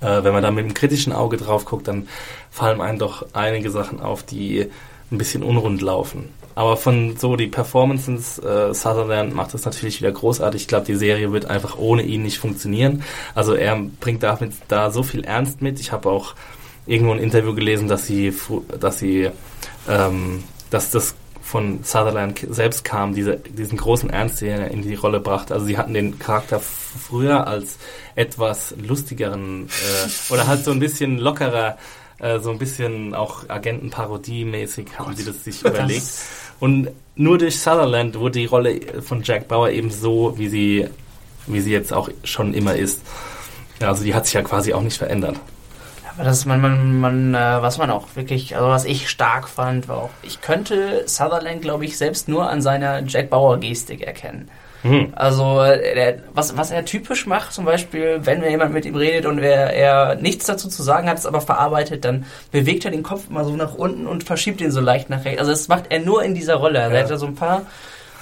[0.00, 2.08] äh, wenn man da mit einem kritischen Auge drauf guckt, dann
[2.50, 4.66] fallen einem doch einige Sachen auf, die
[5.10, 6.30] ein bisschen unrund laufen.
[6.54, 10.62] Aber von so die Performances, äh, Sutherland macht das natürlich wieder großartig.
[10.62, 13.02] Ich glaube, die Serie wird einfach ohne ihn nicht funktionieren.
[13.34, 15.78] Also er bringt damit da so viel Ernst mit.
[15.80, 16.34] Ich habe auch
[16.86, 18.34] irgendwo ein Interview gelesen, dass sie,
[18.80, 19.30] dass sie,
[19.86, 21.14] ähm, dass das
[21.46, 25.54] von Sutherland selbst kam, diese, diesen großen Ernst, den er in die Rolle brachte.
[25.54, 27.78] Also sie hatten den Charakter früher als
[28.16, 31.78] etwas lustigeren äh, oder halt so ein bisschen lockerer
[32.18, 36.06] Äh, so ein bisschen auch Agentenparodie-mäßig haben sie das sich überlegt.
[36.60, 40.86] Und nur durch Sutherland wurde die Rolle von Jack Bauer eben so, wie sie,
[41.46, 43.02] wie sie jetzt auch schon immer ist.
[43.80, 45.36] Also die hat sich ja quasi auch nicht verändert.
[46.18, 49.88] Das ist man, man, man äh, was man auch wirklich, also was ich stark fand,
[49.88, 54.48] war auch, ich könnte Sutherland, glaube ich, selbst nur an seiner Jack Bauer Gestik erkennen.
[54.82, 55.12] Mhm.
[55.16, 59.38] Also der, was, was er typisch macht, zum Beispiel, wenn jemand mit ihm redet und
[59.38, 63.28] er, er nichts dazu zu sagen hat, es aber verarbeitet, dann bewegt er den Kopf
[63.28, 65.40] mal so nach unten und verschiebt ihn so leicht nach rechts.
[65.40, 66.80] Also das macht er nur in dieser Rolle.
[66.80, 66.98] Also ja.
[66.98, 67.62] Er hat da so ein paar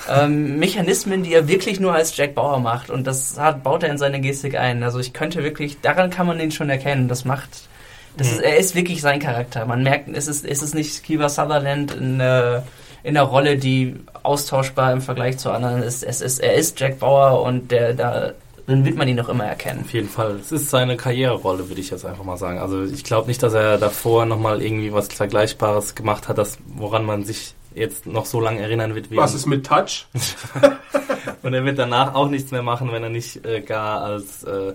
[0.09, 3.91] ähm, Mechanismen, die er wirklich nur als Jack Bauer macht und das hat, baut er
[3.91, 4.83] in seine Gestik ein.
[4.83, 7.09] Also ich könnte wirklich, daran kann man ihn schon erkennen.
[7.09, 7.69] Das macht
[8.17, 9.67] das ist, er ist wirklich sein Charakter.
[9.67, 12.63] Man merkt, es ist, es ist nicht Kiva Sutherland in, äh,
[13.03, 16.03] in einer Rolle, die austauschbar im Vergleich zu anderen ist.
[16.03, 18.33] Es ist er ist Jack Bauer und der, da
[18.67, 19.83] dann wird man ihn noch immer erkennen.
[19.85, 20.37] Auf jeden Fall.
[20.41, 22.59] Es ist seine Karriererolle, würde ich jetzt einfach mal sagen.
[22.59, 27.05] Also ich glaube nicht, dass er davor nochmal irgendwie was Vergleichbares gemacht hat, das, woran
[27.05, 29.11] man sich jetzt noch so lange erinnern wird.
[29.11, 30.07] Wie was ist mit Touch?
[31.43, 34.73] und er wird danach auch nichts mehr machen, wenn er nicht äh, gar als äh,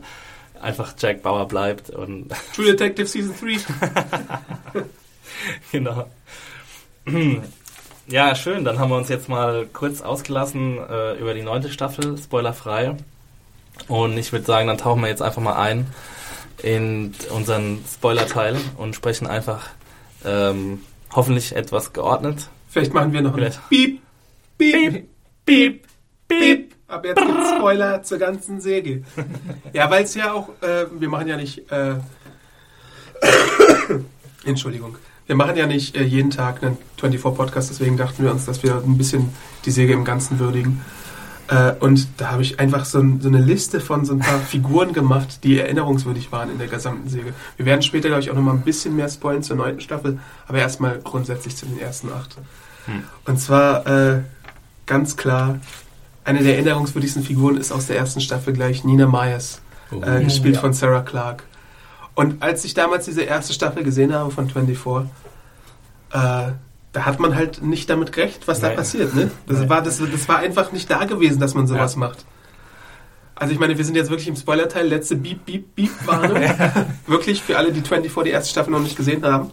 [0.61, 1.89] einfach Jack Bauer bleibt.
[1.89, 4.83] Und True Detective Season 3.
[5.71, 6.05] genau.
[8.11, 8.65] Ja, schön.
[8.65, 12.95] Dann haben wir uns jetzt mal kurz ausgelassen äh, über die neunte Staffel, spoilerfrei.
[13.87, 15.85] Und ich würde sagen, dann tauchen wir jetzt einfach mal ein
[16.63, 19.69] in unseren Spoiler-Teil und sprechen einfach
[20.25, 22.49] ähm, hoffentlich etwas geordnet.
[22.67, 24.01] Vielleicht machen wir noch ein Piep,
[24.57, 25.07] Piep,
[25.45, 25.87] Piep,
[26.27, 26.75] Piep.
[26.89, 29.03] Ab jetzt gibt es Spoiler zur ganzen Säge.
[29.73, 31.95] Ja, weil es ja auch, äh, wir machen ja nicht, äh,
[34.43, 34.95] Entschuldigung,
[35.27, 38.77] wir machen ja nicht äh, jeden Tag einen 24-Podcast, deswegen dachten wir uns, dass wir
[38.77, 39.29] ein bisschen
[39.65, 40.83] die Säge im Ganzen würdigen.
[41.47, 44.39] Äh, und da habe ich einfach so, ein, so, eine Liste von so ein paar
[44.39, 47.33] Figuren gemacht, die erinnerungswürdig waren in der gesamten Säge.
[47.57, 50.57] Wir werden später, glaube ich, auch nochmal ein bisschen mehr spoilen zur neunten Staffel, aber
[50.57, 52.35] erstmal grundsätzlich zu den ersten acht.
[52.85, 53.03] Hm.
[53.25, 54.21] Und zwar äh,
[54.87, 55.59] ganz klar
[56.23, 60.01] eine der erinnerungswürdigsten Figuren ist aus der ersten Staffel gleich Nina Myers, oh.
[60.01, 60.61] äh, gespielt ja.
[60.61, 61.43] von Sarah Clark.
[62.15, 65.09] Und als ich damals diese erste Staffel gesehen habe von 24,
[66.11, 66.51] äh,
[66.91, 68.71] da hat man halt nicht damit gerechnet, was Nein.
[68.71, 69.15] da passiert.
[69.15, 69.31] Ne?
[69.47, 71.99] Das, war, das, das war einfach nicht da gewesen, dass man sowas ja.
[71.99, 72.25] macht.
[73.35, 76.43] Also ich meine, wir sind jetzt wirklich im Spoiler-Teil, letzte Beep, Beep, Beep-Warnung.
[77.07, 79.51] wirklich für alle, die 24 die erste Staffel noch nicht gesehen haben.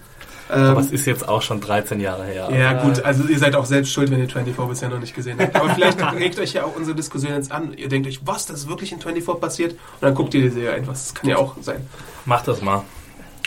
[0.51, 2.49] Ähm, Aber es ist jetzt auch schon 13 Jahre her.
[2.53, 5.39] Ja, gut, also ihr seid auch selbst schuld, wenn ihr 24 bisher noch nicht gesehen
[5.41, 5.57] habt.
[5.57, 7.75] Aber vielleicht regt euch ja auch unsere Diskussion jetzt an.
[7.77, 9.73] Ihr denkt euch, was, das ist wirklich in 24 passiert?
[9.73, 10.93] Und dann guckt ihr die Serie einfach.
[10.93, 11.87] Das kann ja auch sein.
[12.25, 12.85] Macht das mal.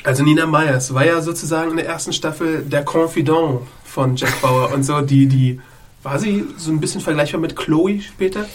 [0.04, 4.72] Also Nina Myers war ja sozusagen in der ersten Staffel der Confidant von Jack Bauer
[4.74, 5.60] und so, die, die,
[6.04, 8.46] war sie so ein bisschen vergleichbar mit Chloe später?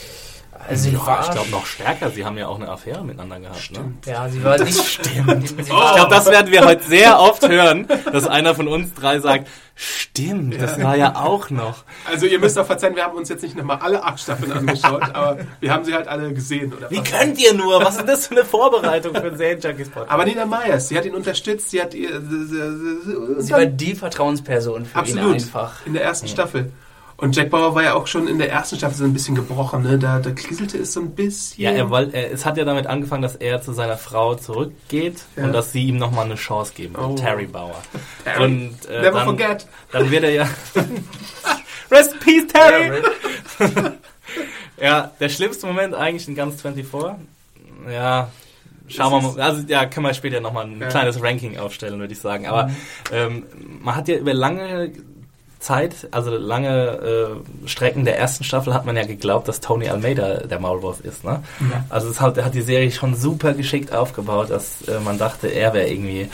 [0.69, 2.11] Also ja, war ich glaube noch stärker.
[2.11, 3.57] Sie haben ja auch eine Affäre miteinander gehabt.
[3.57, 3.63] Ne?
[3.63, 4.07] Stimmt.
[4.07, 4.13] Ne?
[4.13, 5.51] Ja, sie war nicht stimmt.
[5.59, 9.49] ich glaube, das werden wir heute sehr oft hören, dass einer von uns drei sagt,
[9.75, 11.85] stimmt, das war ja auch noch.
[12.09, 15.03] Also ihr müsst auch verzeihen, wir haben uns jetzt nicht nochmal alle acht Staffeln angeschaut,
[15.15, 16.73] aber wir haben sie halt alle gesehen.
[16.73, 17.85] Oder Wie könnt ihr nur?
[17.85, 20.13] Was ist das für eine Vorbereitung für einen Serienjunkies Podcast?
[20.13, 22.21] Aber Nina Myers, sie hat ihn unterstützt, sie hat ihr...
[22.21, 25.87] Sie, sie war die Vertrauensperson für Absolut, ihn einfach.
[25.87, 26.33] in der ersten ja.
[26.33, 26.73] Staffel.
[27.25, 29.83] Und Jack Bauer war ja auch schon in der ersten Staffel so ein bisschen gebrochen,
[29.83, 29.99] ne?
[29.99, 31.65] Da, da kriselte es so ein bisschen.
[31.65, 35.45] Ja, er wollte, es hat ja damit angefangen, dass er zu seiner Frau zurückgeht ja.
[35.45, 36.97] und dass sie ihm nochmal eine Chance geben.
[36.97, 37.15] Oh.
[37.15, 37.83] Terry Bauer.
[38.25, 38.45] Terry.
[38.45, 39.67] Und, äh, Never dann, forget.
[39.91, 40.49] Dann wird er ja.
[41.91, 43.03] Rest in peace, Terry!
[44.83, 46.87] ja, der schlimmste Moment eigentlich in ganz 24.
[47.91, 48.29] Ja,
[48.87, 49.41] Schauen wir mal.
[49.41, 50.89] Also ja, können wir später nochmal ein ja.
[50.89, 52.47] kleines Ranking aufstellen, würde ich sagen.
[52.47, 52.75] Aber mhm.
[53.13, 53.43] ähm,
[53.81, 54.93] man hat ja über lange
[55.65, 60.47] Zeit, also lange äh, Strecken der ersten Staffel hat man ja geglaubt, dass Tony Almeida
[60.47, 61.25] der Maulwurf ist.
[61.25, 61.43] Ne?
[61.61, 61.85] Ja.
[61.89, 65.73] Also es hat, hat die Serie schon super geschickt aufgebaut, dass äh, man dachte, er
[65.73, 66.29] wäre irgendwie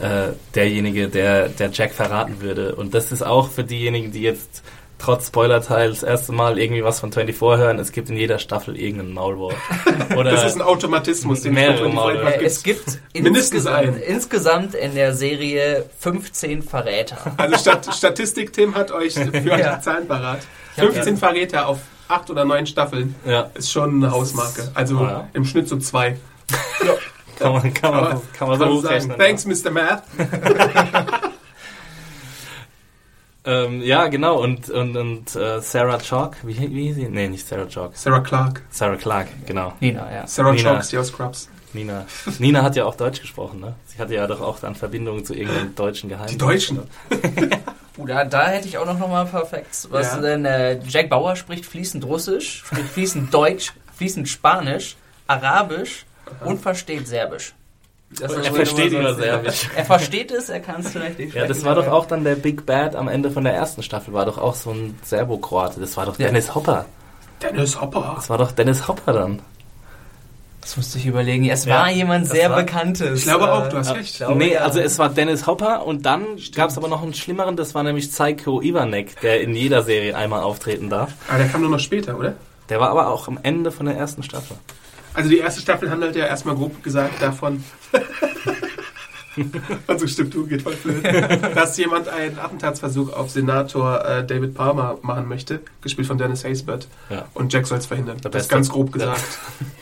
[0.00, 2.74] äh, derjenige, der, der Jack verraten würde.
[2.74, 4.62] Und das ist auch für diejenigen, die jetzt
[4.98, 8.76] trotz Spoilerteil das erste Mal irgendwie was von 24 hören, es gibt in jeder Staffel
[8.76, 9.54] irgendeinen Maulwurf.
[10.16, 12.44] Oder das ist ein Automatismus, den mehrere Maulwürfe.
[12.44, 13.98] Es gibt mindestens einen.
[13.98, 17.18] Insgesamt in der Serie 15 Verräter.
[17.36, 19.76] Also Stat Statistik, Tim hat euch für euch ja.
[19.76, 20.40] die Zahlen parat.
[20.76, 21.78] 15 Verräter auf
[22.08, 23.50] acht oder neun Staffeln ja.
[23.54, 24.70] ist schon eine Hausmarke.
[24.74, 25.28] Also ja.
[25.32, 26.16] im Schnitt so zwei.
[26.84, 26.94] Ja.
[27.38, 29.18] Kann man, kann man, kann man so hochrechnen.
[29.18, 29.70] Thanks, Mr.
[29.70, 30.04] Math.
[33.46, 34.42] Ähm, ja, genau.
[34.42, 37.08] Und, und, und uh, Sarah Chalk, wie, wie hieß sie?
[37.08, 37.96] Nee, nicht Sarah Chalk.
[37.96, 38.62] Sarah Clark.
[38.70, 39.72] Sarah Clark, genau.
[39.78, 40.26] Nina, ja.
[40.26, 40.62] Sarah Nina.
[40.62, 41.48] Chalk ist die aus Scrubs.
[41.72, 42.06] Nina.
[42.40, 43.74] Nina hat ja auch Deutsch gesprochen, ne?
[43.86, 46.32] Sie hatte ja doch auch dann Verbindungen zu irgendeinem deutschen Geheimnis.
[46.32, 46.78] Die Deutschen?
[47.98, 49.86] uh, da, da hätte ich auch noch mal perfekt.
[49.90, 50.20] Was ja.
[50.20, 50.44] denn?
[50.44, 54.96] Äh, Jack Bauer spricht fließend Russisch, spricht fließend Deutsch, fließend Spanisch,
[55.28, 56.46] Arabisch Aha.
[56.46, 57.54] und versteht Serbisch.
[58.10, 59.68] Das Er versteht so- Serbisch.
[59.76, 62.36] Er versteht es, er kann es vielleicht nicht Ja, das war doch auch dann der
[62.36, 65.80] Big Bad am Ende von der ersten Staffel, war doch auch so ein Serbo-Kroate.
[65.80, 66.26] Das war doch Ja.
[66.28, 66.86] Dennis Hopper.
[67.42, 68.12] Dennis Hopper.
[68.16, 69.42] Das war doch Dennis Hopper dann.
[70.62, 71.48] Das musste ich überlegen.
[71.48, 73.20] Es Ja, war jemand sehr war- Bekanntes.
[73.20, 74.16] Ich glaube auch, Äh, du hast recht.
[74.16, 74.60] glaube, nee, ja.
[74.60, 77.82] also es war Dennis Hopper und dann gab es aber noch einen schlimmeren, das war
[77.82, 81.12] nämlich Psycho Ivanek, der in jeder Serie einmal auftreten darf.
[81.28, 82.34] Aber der kam nur noch später, oder?
[82.68, 84.56] Der war aber auch am Ende von der ersten Staffel.
[85.16, 87.64] Also die erste Staffel handelt ja erstmal grob gesagt davon.
[89.86, 91.04] Also stimmt, du geht voll blöd.
[91.54, 96.88] Dass jemand einen Attentatsversuch auf Senator äh, David Palmer machen möchte, gespielt von Dennis Haysbert.
[97.10, 97.26] Ja.
[97.34, 98.16] Und Jack soll es verhindern.
[98.22, 99.22] Der Das ist ganz grob gesagt.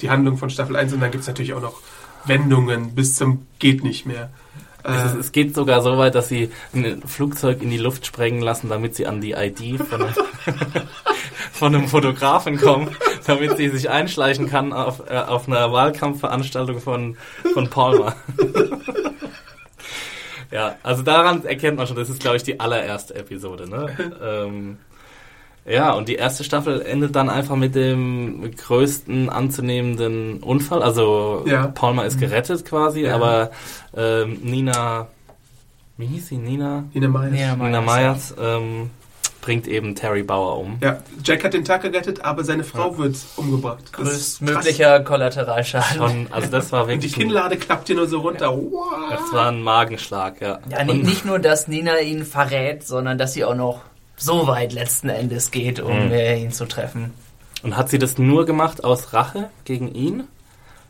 [0.03, 1.81] Die Handlung von Staffel 1 und dann gibt es natürlich auch noch
[2.25, 4.31] Wendungen bis zum geht nicht mehr.
[4.83, 8.07] Es, ist, Äh, es geht sogar so weit, dass sie ein Flugzeug in die Luft
[8.07, 10.05] sprengen lassen, damit sie an die ID von,
[11.53, 12.95] von einem Fotografen kommen,
[13.27, 17.17] damit sie sich einschleichen kann auf, äh, auf einer Wahlkampfveranstaltung von,
[17.53, 18.15] von Palmer.
[20.51, 23.69] ja, also daran erkennt man schon, das ist, glaube ich, die allererste Episode.
[23.69, 23.89] Ne?
[24.23, 24.79] ähm,
[25.67, 30.83] ja, und die erste Staffel endet dann einfach mit dem größten anzunehmenden Unfall.
[30.83, 31.69] Also Ja.
[31.69, 33.15] Palmer ist gerettet quasi, Ja.
[33.15, 33.51] aber
[33.97, 35.09] ähm, Nina,
[35.97, 36.37] wie hieß sie?
[36.37, 36.85] Nina?
[36.93, 37.31] Nina Myers.
[37.31, 38.91] Nina Nina Myers, Myers ähm,
[39.45, 40.79] bringt eben Terry Bauer um.
[40.83, 43.93] Ja, Jack hat den Tag gerettet, aber seine Frau wird umgebracht.
[43.93, 45.97] Größtmöglicher Kollateralschaden.
[45.99, 48.51] Schon, also das war Und die wirklich Kinnlade klappt hier nur so runter.
[48.57, 49.11] Wow.
[49.11, 50.61] das war ein Magenschlag, ja.
[50.71, 53.83] Ja, nicht, Und- nicht nur, dass Nina ihn verrät, sondern dass sie auch noch
[54.17, 56.13] so weit letzten Endes geht, um Mhm.
[56.15, 57.13] ihn zu treffen.
[57.63, 60.25] Und hat sie das nur gemacht aus Rache gegen ihn?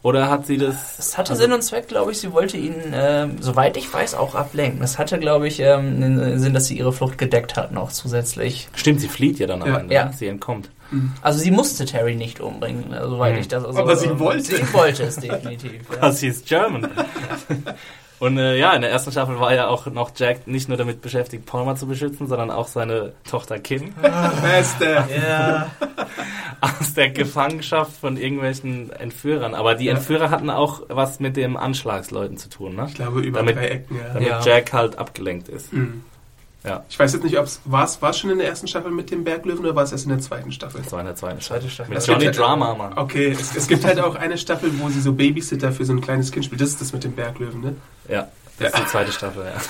[0.04, 0.98] Oder hat sie das...
[0.98, 2.18] Es hatte also- Sinn und Zweck, glaube ich.
[2.18, 4.82] Sie wollte ihn, ähm, soweit ich weiß, auch ablenken.
[4.82, 8.68] Es hatte, glaube ich, ähm, den Sinn, dass sie ihre Flucht gedeckt hat noch zusätzlich.
[8.74, 9.78] Stimmt, sie flieht ja dann am Ja.
[9.78, 9.94] Ende.
[9.94, 10.04] Ja.
[10.04, 10.12] ne?
[10.12, 10.68] Sie entkommt.
[11.22, 13.40] Also sie musste Terry nicht umbringen, äh, soweit Mhm.
[13.40, 13.64] ich das...
[13.64, 14.42] Also, Aber sie ähm, wollte.
[14.56, 15.72] Sie wollte es definitiv.
[15.90, 15.90] Ja.
[15.90, 16.86] Because he's German.
[18.20, 21.02] Und äh, ja, in der ersten Staffel war ja auch noch Jack nicht nur damit
[21.02, 23.92] beschäftigt, Palmer zu beschützen, sondern auch seine Tochter Kim
[24.42, 25.04] Beste.
[25.14, 25.70] Ja.
[26.60, 29.54] aus der Gefangenschaft von irgendwelchen Entführern.
[29.54, 29.94] Aber die Ja.
[29.94, 32.86] Entführer hatten auch was mit dem Anschlagsleuten zu tun, ne?
[32.88, 34.12] Ich glaube über Damit- drei Ecken, ja.
[34.14, 34.40] Damit Ja.
[34.42, 35.72] Jack halt abgelenkt ist.
[35.72, 36.04] Mhm.
[36.66, 36.82] Ja.
[36.88, 39.22] Ich weiß jetzt nicht, ob es war es schon in der ersten Staffel mit dem
[39.22, 40.80] Berglöwen oder war es erst in der zweiten Staffel?
[40.82, 41.70] Das war in der zweiten Zweite Staffel.
[41.70, 41.90] Staffel.
[41.90, 42.96] Mit Es Johnny ja- Drama, Mann.
[42.96, 46.00] Okay, es, es gibt halt auch eine Staffel, wo sie so Babysitter für so ein
[46.00, 46.62] kleines Kind spielt.
[46.62, 47.76] Das ist das mit dem Berglöwen, ne?
[48.08, 49.60] Ja, das ist die zweite Staffel, ja.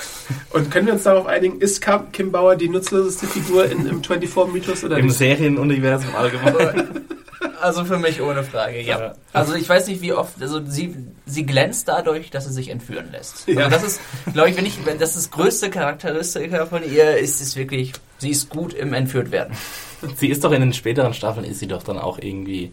[0.51, 4.85] Und können wir uns darauf einigen, ist Kim Bauer die nutzloseste Figur in, im 24-Mythos
[4.85, 5.17] oder Im nicht?
[5.17, 7.01] Serienuniversum allgemein.
[7.61, 9.13] Also für mich ohne Frage, ja.
[9.33, 13.11] Also ich weiß nicht, wie oft, also sie, sie glänzt dadurch, dass sie sich entführen
[13.11, 13.47] lässt.
[13.47, 13.65] Ja.
[13.65, 14.01] Also das ist,
[14.33, 18.29] glaube ich, wenn ich, wenn das das größte Charakteristika von ihr ist, ist wirklich, sie
[18.29, 19.55] ist gut im entführt werden.
[20.15, 22.71] sie ist doch in den späteren Staffeln, ist sie doch dann auch irgendwie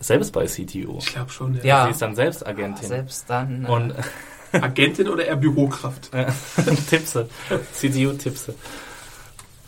[0.00, 0.98] selbst bei CTU.
[0.98, 1.64] Ich glaube schon, ja.
[1.64, 1.84] Ja.
[1.86, 2.88] Sie ist dann selbst Agentin.
[2.88, 3.64] Selbst dann.
[3.64, 3.94] äh, Und
[4.52, 6.10] Agentin oder eher Bürokraft?
[6.90, 7.28] Tippse.
[7.72, 8.54] CTU-Tippse.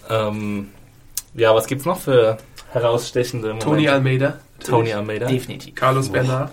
[0.09, 0.69] Ähm,
[1.35, 2.39] ja, was gibt's noch für
[2.73, 3.65] herausstechende Momente?
[3.67, 4.35] Tony Almeida.
[4.65, 5.27] Tony Almeida.
[5.27, 5.75] definitiv.
[5.75, 6.51] Carlos Bernard.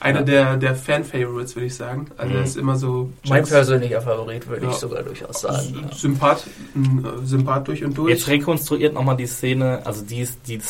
[0.00, 0.24] Einer Ja.
[0.24, 2.08] der, der Fan-Favorites, würde ich sagen.
[2.18, 2.36] Also Mhm.
[2.38, 4.70] er ist immer so Mein persönlicher Favorit, würde Ja.
[4.72, 5.88] ich sogar durchaus sagen.
[5.94, 8.10] Sympath, äh, Sympath durch und durch.
[8.10, 10.60] Jetzt rekonstruiert nochmal die Szene, also die, die,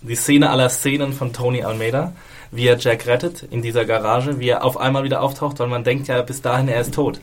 [0.00, 2.12] die Szene aller Szenen von Tony Almeida,
[2.50, 5.84] wie er Jack rettet in dieser Garage, wie er auf einmal wieder auftaucht, weil man
[5.84, 7.20] denkt ja bis dahin, er ist tot.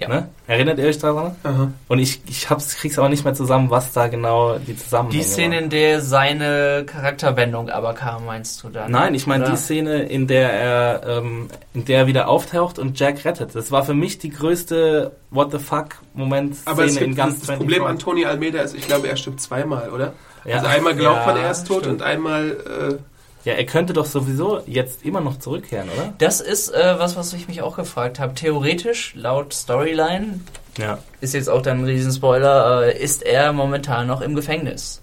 [0.00, 0.08] Ja.
[0.08, 0.28] Ne?
[0.46, 1.34] Erinnert ihr euch daran?
[1.42, 1.72] Aha.
[1.88, 5.28] Und ich, ich hab's, krieg's aber nicht mehr zusammen, was da genau die Zusammenhänge Die
[5.28, 5.64] Szene, waren.
[5.64, 8.92] in der seine Charakterwendung aber kam, meinst du dann?
[8.92, 12.98] Nein, ich meine die Szene, in der er, ähm, in der er wieder auftaucht und
[12.98, 13.56] Jack rettet.
[13.56, 17.18] Das war für mich die größte What the fuck Moment Aber es Szene in gibt,
[17.18, 18.04] ganz das, das Problem an 24.
[18.04, 20.12] Tony Almeida ist, ich glaube, er stirbt zweimal, oder?
[20.44, 20.56] Ja.
[20.58, 21.96] Also einmal glaubt man, Ja, er ist tot stimmt.
[21.96, 23.00] und einmal...
[23.48, 26.12] Ja, er könnte doch sowieso jetzt immer noch zurückkehren, oder?
[26.18, 28.34] Das ist äh, was, was ich mich auch gefragt habe.
[28.34, 30.40] Theoretisch, laut Storyline,
[30.76, 30.98] Ja.
[31.22, 35.00] ist jetzt auch dann ein Riesenspoiler, äh, ist er momentan noch im Gefängnis.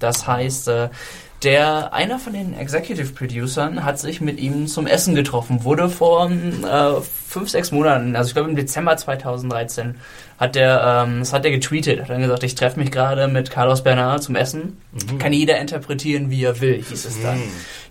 [0.00, 0.90] Das heißt, äh,
[1.42, 6.30] der einer von den Executive Producern hat sich mit ihm zum Essen getroffen, wurde vor
[6.30, 9.96] äh, fünf, sechs Monaten, also ich glaube im Dezember 2013,
[10.42, 13.50] hat der, ähm, das hat er getweetet, hat dann gesagt, ich treffe mich gerade mit
[13.50, 14.76] Carlos Bernard zum Essen.
[15.20, 17.38] Kann jeder interpretieren, wie er will, hieß es dann.
[17.38, 17.42] Mhm.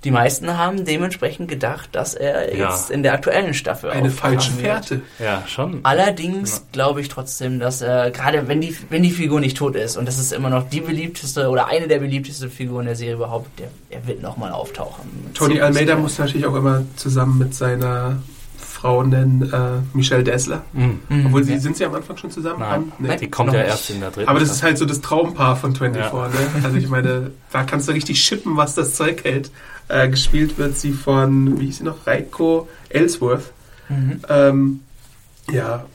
[0.03, 2.69] Die meisten haben dementsprechend gedacht, dass er Ja.
[2.71, 4.51] jetzt in der aktuellen Staffel Eine falsche.
[4.51, 5.01] Fährte.
[5.19, 5.79] Ja, schon.
[5.83, 9.95] Allerdings glaube ich trotzdem, dass äh, gerade wenn die, wenn die Figur nicht tot ist
[9.97, 13.57] und das ist immer noch die beliebteste oder eine der beliebtesten Figuren der Serie überhaupt,
[13.59, 15.05] der, er wird nochmal auftauchen.
[15.33, 18.17] Tony Almeida muss natürlich auch immer zusammen mit seiner
[18.81, 19.57] Frau nennen, äh,
[19.95, 20.63] Michelle Dessler.
[20.73, 20.99] Mhm.
[21.07, 21.59] Mhm, Obwohl, sie, ja.
[21.59, 22.59] sind sie am Anfang schon zusammen?
[22.59, 22.91] Nein.
[22.97, 23.15] Nee.
[23.17, 23.69] Die kommt noch ja nicht.
[23.69, 24.27] erst in der dritten.
[24.27, 26.27] Aber das ist halt so das Traumpaar von 24, Ja.
[26.27, 26.63] ne?
[26.63, 29.51] Also ich meine, da kannst du richtig schippen, was das Zeug hält.
[29.87, 33.51] Äh, gespielt wird sie von, wie hieß sie noch, Reiko Ellsworth.
[33.89, 34.21] Mhm.
[34.29, 34.79] Ähm,
[35.51, 35.85] ja,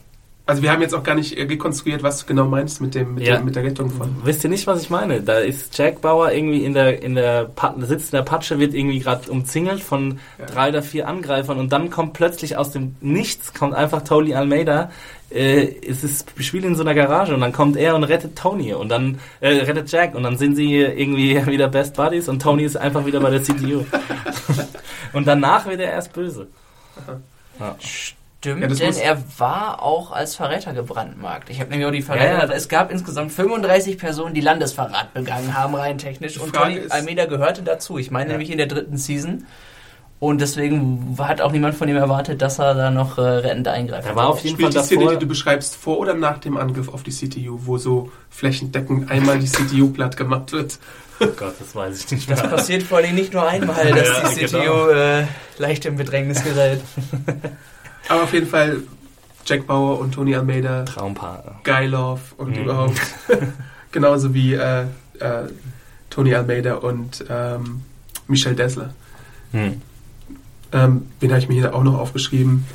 [0.46, 3.24] also wir haben jetzt auch gar nicht rekonstruiert, was du genau meinst mit dem mit,
[3.26, 3.36] Ja.
[3.36, 4.14] dem, mit der Rettung von.
[4.22, 5.20] Wisst ihr nicht, was ich meine?
[5.20, 9.00] Da ist Jack Bauer irgendwie in der, in der sitzt in der Patsche, wird irgendwie
[9.00, 10.46] gerade umzingelt von Ja.
[10.46, 14.90] drei oder vier Angreifern und dann kommt plötzlich aus dem Nichts, kommt einfach Tony Almeida.
[15.28, 18.72] Äh, es ist Spiel in so einer Garage und dann kommt er und rettet Tony
[18.72, 22.62] und dann äh, rettet Jack und dann sind sie irgendwie wieder Best Buddies und Tony
[22.62, 23.84] ist einfach wieder bei der CTU.
[25.12, 26.46] und danach wird er erst böse.
[27.80, 28.16] Stimmt,
[28.46, 31.50] Ja, das denn er war auch als Verräter gebrandmarkt.
[31.50, 32.24] Ich habe nämlich auch die Verräter.
[32.42, 32.52] Ja, ja.
[32.52, 36.38] Es gab insgesamt 35 Personen, die Landesverrat begangen haben, rein technisch.
[36.38, 37.98] Und Tony Almeida gehörte dazu.
[37.98, 38.32] Ich meine Ja.
[38.32, 39.44] nämlich in der dritten Season.
[40.18, 44.08] Und deswegen hat auch niemand von ihm erwartet, dass er da noch äh, rettend eingreift.
[44.08, 46.56] Er war auf jeden Fall Spielt die Szene, die du beschreibst, vor oder nach dem
[46.56, 50.78] Angriff auf die CTU, wo so flächendeckend einmal die CTU platt gemacht wird?
[51.20, 52.50] Oh Gott, das weiß ich nicht Das mehr.
[52.50, 54.88] passiert vor allem nicht nur einmal, dass Ja, die CTU genau.
[54.88, 55.24] äh,
[55.58, 56.80] leicht in Bedrängnis gerät.
[58.08, 58.78] Aber auf jeden Fall
[59.44, 61.60] Jack Bauer und Tony Almeida, Traumpaar.
[61.64, 62.62] Guy Love und Mhm.
[62.64, 63.00] überhaupt.
[63.92, 64.86] Genauso wie äh, äh,
[66.10, 67.82] Tony Almeida und ähm,
[68.28, 68.90] Michel Dessler.
[69.52, 69.80] Hm.
[70.72, 72.66] Ähm, wen habe ich mir hier auch noch aufgeschrieben?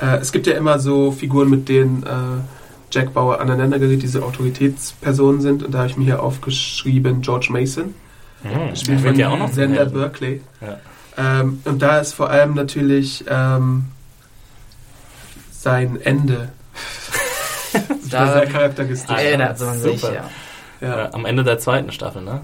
[0.00, 2.06] Äh, es gibt ja immer so Figuren, mit denen äh,
[2.92, 5.62] Jack Bauer aneinander gerät, diese Autoritätspersonen sind.
[5.62, 7.94] Und da habe ich mir hier aufgeschrieben George Mason,
[8.42, 8.70] Hm.
[8.70, 9.92] gespielt Der wird von ja auch noch Helden.
[9.92, 10.40] Berkeley.
[10.60, 11.40] Ja.
[11.40, 13.84] Ähm, und da ist vor allem natürlich ähm,
[15.62, 16.48] sein Ende.
[17.72, 19.16] Das war Da sehr charakteristisch.
[19.16, 20.12] Erinnert man sich, super.
[20.14, 20.30] ja.
[20.86, 21.14] Ja.
[21.14, 22.42] Am Ende der zweiten Staffel, ne?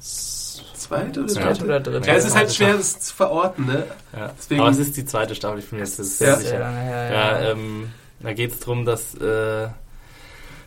[0.00, 1.64] Zweite oder Zweite dritte?
[1.64, 2.08] oder dritte?
[2.08, 3.84] Ja, es ist halt schwer, es zu verorten, ne?
[4.16, 4.30] Ja.
[4.38, 6.36] Deswegen- Aber es ist die zweite Staffel, ich bin jetzt sehr Ja.
[6.36, 6.58] Sehr sicher.
[6.60, 7.50] lange her, Ja, ja.
[7.50, 7.90] ähm,
[8.20, 9.68] da geht es darum, dass äh,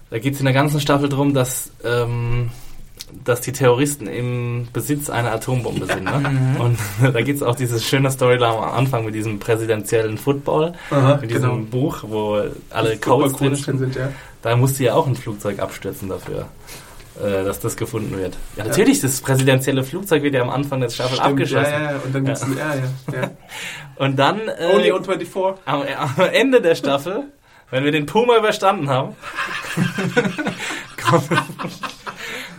[0.10, 2.52] da geht es in der ganzen Staffel darum, dass ähm,
[3.24, 6.04] dass die Terroristen im Besitz einer Atombombe sind.
[6.04, 6.30] Ne?
[6.30, 6.62] Mhm.
[6.62, 6.80] Und
[7.14, 11.32] da gibt es auch diese schöne Storyline am Anfang mit diesem präsidentiellen Football, Aha, mit
[11.32, 11.66] diesem genau.
[11.66, 13.80] Buch, wo alle Codes drin sind.
[13.80, 14.10] sind, ja.
[14.41, 16.48] Da musste ja auch ein Flugzeug abstürzen dafür,
[17.22, 18.38] äh, dass das gefunden wird.
[18.56, 21.72] Ja, natürlich, das präsidentielle Flugzeug wird ja am Anfang der Staffel Stimmt, abgeschossen.
[21.72, 22.00] Ja, ja, ja.
[22.04, 23.32] Und dann gibt's ja, ja, ja.
[23.95, 25.66] Und dann äh, Only on 24.
[25.66, 27.24] am, am Ende der Staffel,
[27.72, 29.16] wenn wir den Puma überstanden haben,
[31.10, 31.30] kommt,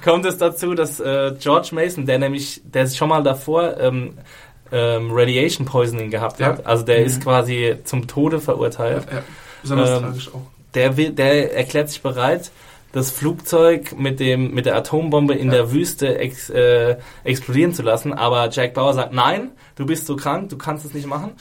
[0.09, 4.15] kommt es dazu, dass äh, George Mason, der nämlich, der schon mal davor ähm,
[4.73, 6.47] ähm, Radiation Poisoning gehabt Ja.
[6.47, 7.07] hat, also der Mhm.
[7.07, 9.23] ist quasi zum Tode verurteilt, Ja, ja.
[9.63, 10.43] Besonders Ähm, tragisch auch.
[10.75, 12.51] der, will, der erklärt sich bereit,
[12.93, 15.55] das Flugzeug mit dem mit der Atombombe in Ja.
[15.57, 20.17] der Wüste ex, äh, explodieren zu lassen, aber Jack Bauer sagt, nein, du bist so
[20.17, 21.33] krank, du kannst es nicht machen.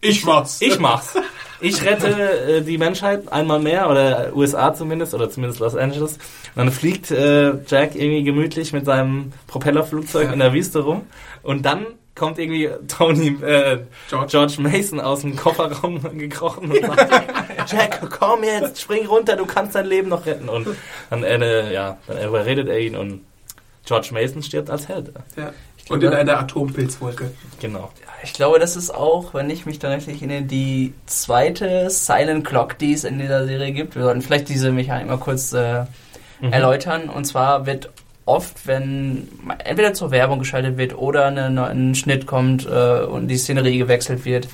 [0.00, 0.60] Ich mach's.
[0.60, 1.14] Ich mach's.
[1.60, 6.12] Ich rette äh, die Menschheit einmal mehr oder USA zumindest oder zumindest Los Angeles.
[6.12, 11.02] Und dann fliegt äh, Jack irgendwie gemütlich mit seinem Propellerflugzeug in der Wüste rum
[11.42, 14.26] und dann kommt irgendwie Tony äh, George.
[14.30, 19.74] George Mason aus dem Kofferraum gekrochen und sagt, Jack, komm jetzt, spring runter, du kannst
[19.74, 20.48] dein Leben noch retten.
[20.48, 20.66] Und
[21.08, 23.22] dann, äh, ja, dann überredet er ihn und
[23.86, 25.12] George Mason stirbt als Held.
[25.36, 25.52] Ja.
[25.82, 27.32] Ich Und in einer Atompilzwolke.
[27.60, 27.90] Genau.
[28.22, 32.76] Ich glaube, das ist auch, wenn ich mich da richtig erinnere, die zweite Silent Clock,
[32.78, 33.94] die es in dieser Serie gibt.
[33.96, 35.84] Wir sollten vielleicht diese Mechanik mal kurz äh,
[36.42, 36.52] Mhm.
[36.54, 37.08] erläutern.
[37.10, 37.90] Und zwar wird
[38.24, 39.28] oft, wenn
[39.64, 44.24] entweder zur Werbung geschaltet wird oder eine, ein Schnitt kommt äh, und die Szenerie gewechselt
[44.24, 44.48] wird,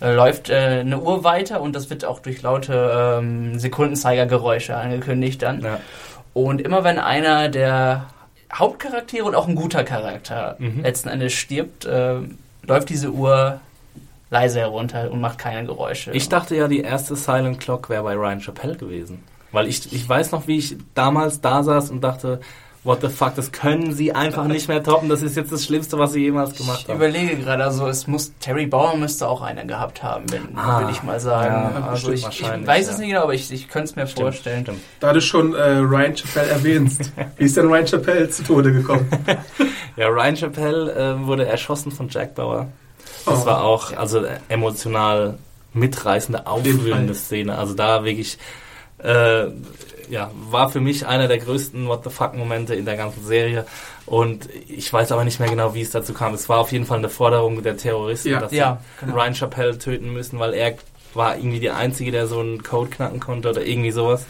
[0.00, 5.42] äh, läuft äh, eine Uhr weiter und das wird auch durch laute ähm, Sekundenzeigergeräusche angekündigt
[5.42, 5.62] dann.
[5.62, 5.80] Ja.
[6.34, 8.06] Und immer wenn einer der
[8.52, 10.82] Hauptcharaktere und auch ein guter Charakter Mhm.
[10.82, 12.16] letzten Endes stirbt, äh,
[12.66, 13.60] läuft diese Uhr
[14.30, 16.12] leise herunter und macht keine Geräusche.
[16.12, 19.22] Ich dachte ja, die erste Silent Clock wäre bei Ryan Chappelle gewesen.
[19.52, 22.40] Weil ich, ich weiß noch, wie ich damals da saß und dachte,
[22.84, 25.08] what the fuck, das können sie einfach nicht mehr toppen.
[25.08, 26.96] Das ist jetzt das Schlimmste, was sie jemals gemacht ich haben.
[26.96, 30.92] überlege gerade, also es muss Terry Bauer müsste auch eine gehabt haben, wenn, Ah, würde
[30.92, 31.74] ich mal sagen.
[31.80, 32.92] ja, also ich, ich wahrscheinlich, weiß ja.
[32.92, 34.62] es nicht genau, aber ich, ich könnte es mir Stimmt, vorstellen.
[34.64, 34.80] Stimmt.
[35.00, 39.08] Da du schon äh, Ryan Chappelle erwähnst, wie ist denn Ryan Chappelle zu Tode gekommen?
[39.96, 42.66] Ja, Ryan Chappelle äh, wurde erschossen von Jack Bauer.
[43.26, 43.46] Das Oh.
[43.46, 45.38] war auch also äh, emotional
[45.72, 47.14] mitreißende, aufwühlende.
[47.14, 47.56] Szene.
[47.56, 48.36] Also da wirklich,
[48.98, 49.46] äh,
[50.10, 53.66] ja, war für mich einer der größten What the fuck Momente in der ganzen Serie.
[54.06, 56.34] Und ich weiß aber nicht mehr genau, wie es dazu kam.
[56.34, 58.40] Es war auf jeden Fall eine Forderung der Terroristen, Ja.
[58.40, 59.18] dass Ja, sie genau.
[59.18, 60.74] Ryan Chappelle töten müssen, weil er
[61.14, 64.26] war irgendwie der Einzige, der so einen Code knacken konnte oder irgendwie sowas.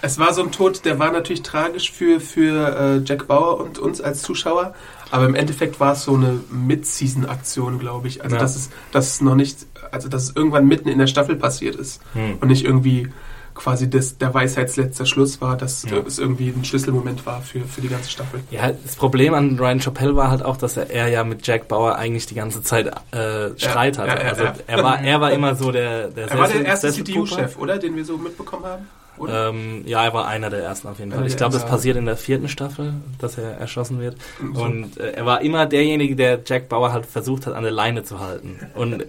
[0.00, 3.80] Es war so ein Tod, der war natürlich tragisch für, für äh, Jack Bauer und
[3.80, 4.74] uns als Zuschauer,
[5.10, 8.22] aber im Endeffekt war es so eine Mid-Season-Aktion, glaube ich.
[8.22, 8.42] Also Ja.
[8.42, 11.74] dass es, dass es noch nicht, also dass es irgendwann mitten in der Staffel passiert
[11.76, 12.38] ist Hm.
[12.40, 13.08] und nicht irgendwie
[13.58, 15.98] quasi das, der Weisheitsletzter Schluss war, dass ja.
[16.06, 18.40] es irgendwie ein Schlüsselmoment war für, für die ganze Staffel.
[18.50, 21.68] Ja, das Problem an Ryan Chappelle war halt auch, dass er, er ja mit Jack
[21.68, 24.22] Bauer eigentlich die ganze Zeit äh, Streit ja, hatte.
[24.22, 27.58] Ja, also er war er war immer so der der Er war der erste CDU-Chef,
[27.58, 27.78] oder?
[27.78, 28.88] Den wir so mitbekommen haben?
[29.28, 31.26] Ähm, ja, er war einer der ersten auf jeden Fall.
[31.26, 34.16] Ich glaube, das passiert in der vierten Staffel, dass er erschossen wird.
[34.54, 34.62] So.
[34.62, 38.04] Und äh, er war immer derjenige, der Jack Bauer halt versucht hat, an der Leine
[38.04, 38.60] zu halten.
[38.76, 39.04] Und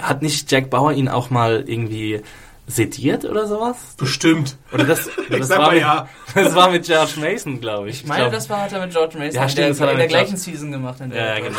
[0.00, 2.20] hat nicht Jack Bauer ihn auch mal irgendwie
[2.66, 3.76] sediert oder sowas?
[3.98, 4.56] Bestimmt.
[4.72, 6.08] Oder das, das, war, mit, ja.
[6.34, 8.02] das war mit George Mason, glaube ich.
[8.02, 9.92] Ich meine, ich glaub, das war hat er mit George Mason ja, stimmt, in der,
[9.92, 11.00] in der gleichen Season gemacht.
[11.00, 11.58] In der ja, genau.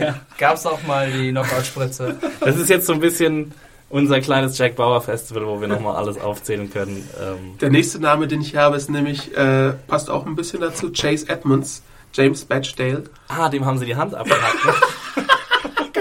[0.00, 2.16] Da gab es auch mal die Knockout-Spritze.
[2.40, 3.52] Das ist jetzt so ein bisschen
[3.88, 7.08] unser kleines Jack Bauer Festival, wo wir nochmal alles aufzählen können.
[7.20, 10.90] Ähm der nächste Name, den ich habe, ist nämlich, äh, passt auch ein bisschen dazu,
[10.90, 13.04] Chase Edmonds, James Batchdale.
[13.28, 14.64] Ah, dem haben sie die Hand abgehackt.
[14.64, 14.72] Ne?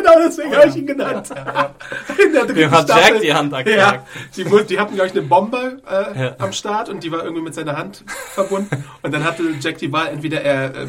[0.05, 1.29] genau deswegen oh, habe ich ihn genannt.
[1.29, 2.45] Ja, ja.
[2.45, 3.13] Dritten hat Staffel.
[3.13, 4.07] Jack die Hand abgehackt.
[4.35, 6.35] Ja, die, die hatten, glaube ich, eine Bombe äh, ja.
[6.39, 8.03] am Start und die war irgendwie mit seiner Hand
[8.33, 8.83] verbunden.
[9.01, 10.87] Und dann hatte Jack die Wahl, entweder er, äh,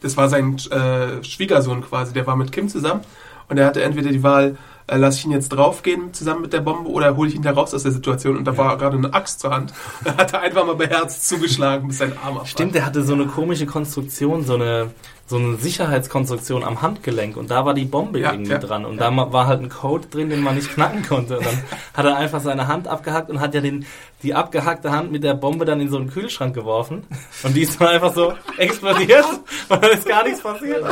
[0.00, 3.02] das war sein äh, Schwiegersohn quasi, der war mit Kim zusammen.
[3.48, 6.60] Und er hatte entweder die Wahl, äh, lasse ich ihn jetzt draufgehen zusammen mit der
[6.60, 8.36] Bombe oder hole ich ihn da raus aus der Situation?
[8.36, 9.72] Und da war gerade eine Axt zur Hand.
[10.04, 12.46] Da hat er einfach mal beherzt zugeschlagen, bis sein Arm abfall.
[12.46, 14.90] Stimmt, der hatte so eine komische Konstruktion, so eine
[15.30, 18.98] so eine Sicherheitskonstruktion am Handgelenk und da war die Bombe ja, irgendwie ja, dran und
[18.98, 19.10] ja.
[19.10, 21.38] da war halt ein Code drin, den man nicht knacken konnte.
[21.38, 21.62] Und dann
[21.94, 23.86] hat er einfach seine Hand abgehackt und hat ja den,
[24.24, 27.06] die abgehackte Hand mit der Bombe dann in so einen Kühlschrank geworfen
[27.44, 29.24] und die ist dann einfach so explodiert
[29.68, 30.84] und dann ist gar nichts passiert.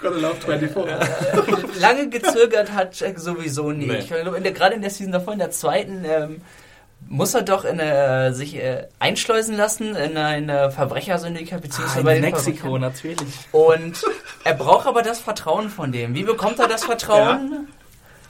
[0.00, 1.80] Gotta love 24.
[1.80, 4.10] Lange gezögert hat Jack sowieso nicht.
[4.10, 4.50] Nee.
[4.52, 6.42] Gerade in der Season davor, in der zweiten, ähm,
[7.06, 12.20] muss er doch in eine, sich äh, einschleusen lassen in eine Verbrechersyndikat beziehungsweise ah, bei
[12.20, 13.18] Mexiko natürlich.
[13.52, 14.02] Und
[14.44, 16.14] er braucht aber das Vertrauen von dem.
[16.14, 17.50] Wie bekommt er das Vertrauen?
[17.52, 17.60] Ja.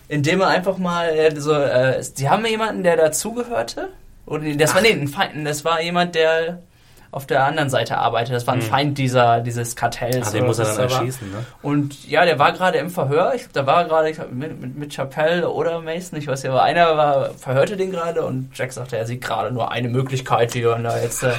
[0.09, 3.91] Indem er einfach mal äh, so, äh, sie haben jemanden, der dazugehörte.
[4.27, 4.77] Oder das Ach.
[4.77, 6.63] war nee, ein Feind, das war jemand, der
[7.11, 8.35] auf der anderen Seite arbeitet.
[8.35, 8.65] Das war ein mhm.
[8.65, 10.29] Feind dieser, dieses Kartells.
[10.29, 11.45] Ah, den muss er dann erschießen, ne?
[11.63, 13.33] Und ja, der war gerade im Verhör.
[13.35, 16.97] Ich, da war gerade mit, mit, mit Chappelle oder Mason, ich weiß ja, aber einer
[16.97, 20.77] war, verhörte den gerade und Jack sagte, er sieht gerade nur eine Möglichkeit, die wir
[20.77, 21.23] da jetzt.
[21.23, 21.33] Äh,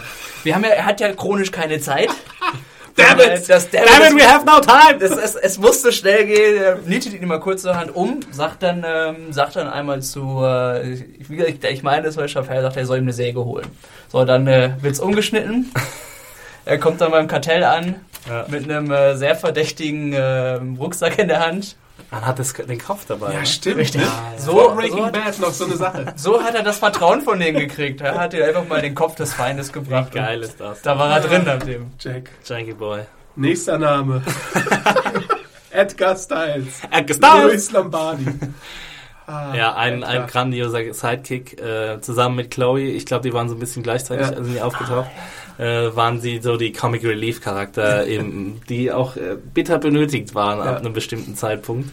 [0.43, 2.09] wir haben ja, er hat ja chronisch keine Zeit.
[2.99, 3.49] Damn it!
[3.49, 5.01] Das, damn, damn it, we have no time!
[5.01, 6.61] Es, es, es musste schnell gehen.
[6.61, 10.41] Er nietet ihn mal kurz zur Hand um, sagt dann, ähm, sagt dann einmal zu,
[10.43, 13.67] äh, ich, ich meine, das war Chappelle, sagt, er soll ihm eine Säge holen.
[14.09, 15.71] So, dann äh, wird's umgeschnitten.
[16.65, 17.95] er kommt dann beim Kartell an,
[18.27, 18.45] ja.
[18.47, 21.75] mit einem äh, sehr verdächtigen äh, Rucksack in der Hand.
[22.11, 23.33] Man hat das, den Kopf dabei.
[23.33, 23.45] Ja, ne?
[23.45, 23.77] stimmt.
[23.77, 24.01] Richtig.
[24.01, 24.39] Ja, ja.
[24.39, 26.05] So, Breaking so Bad noch so eine Sache.
[26.15, 28.01] So hat er das Vertrauen von denen gekriegt.
[28.01, 30.13] Er hat dir einfach mal den Kopf des Feindes gebracht.
[30.13, 30.81] Wie geil ist das?
[30.81, 31.91] Da war er drin nach dem.
[31.99, 32.29] Jack.
[32.45, 33.01] Jackie Boy.
[33.35, 34.21] Nächster Name.
[35.71, 36.81] Edgar Styles.
[36.91, 37.43] Edgar Styles.
[37.43, 38.25] Luis Lombardi.
[39.27, 42.79] Ah, ja, ein, ein grandioser Sidekick äh, zusammen mit Chloe.
[42.79, 44.33] Ich glaube, die waren so ein bisschen gleichzeitig, ja.
[44.33, 45.09] also die aufgetaucht.
[45.60, 50.60] Äh, waren sie so die Comic Relief Charakter, eben, die auch äh, bitter benötigt waren
[50.60, 50.66] ja.
[50.66, 51.89] ab einem bestimmten Zeitpunkt.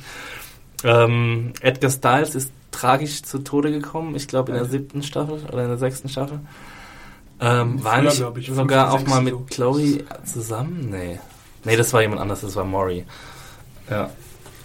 [0.84, 5.62] Ähm, Edgar Styles ist tragisch zu Tode gekommen, ich glaube in der siebten Staffel oder
[5.62, 6.40] in der sechsten Staffel.
[7.40, 10.88] Ähm, war nicht ich, sogar auch mal mit Chloe zusammen?
[10.90, 11.18] Nee.
[11.64, 13.04] Nee, das war jemand anders, das war Maury.
[13.90, 14.10] Ja.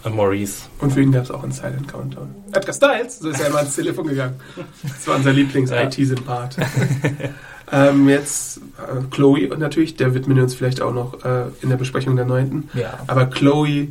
[0.04, 0.62] Äh, Maurice.
[0.78, 2.34] Und für ihn gab es auch einen Silent Countdown.
[2.52, 4.40] Edgar Styles, so ist er immer ans Telefon gegangen.
[4.82, 6.56] Das war unser Lieblings-IT-Sympath.
[7.72, 11.70] ähm, jetzt äh, Chloe und natürlich, der widmen wir uns vielleicht auch noch äh, in
[11.70, 12.68] der Besprechung der neunten.
[12.74, 12.98] Ja.
[13.06, 13.88] Aber Chloe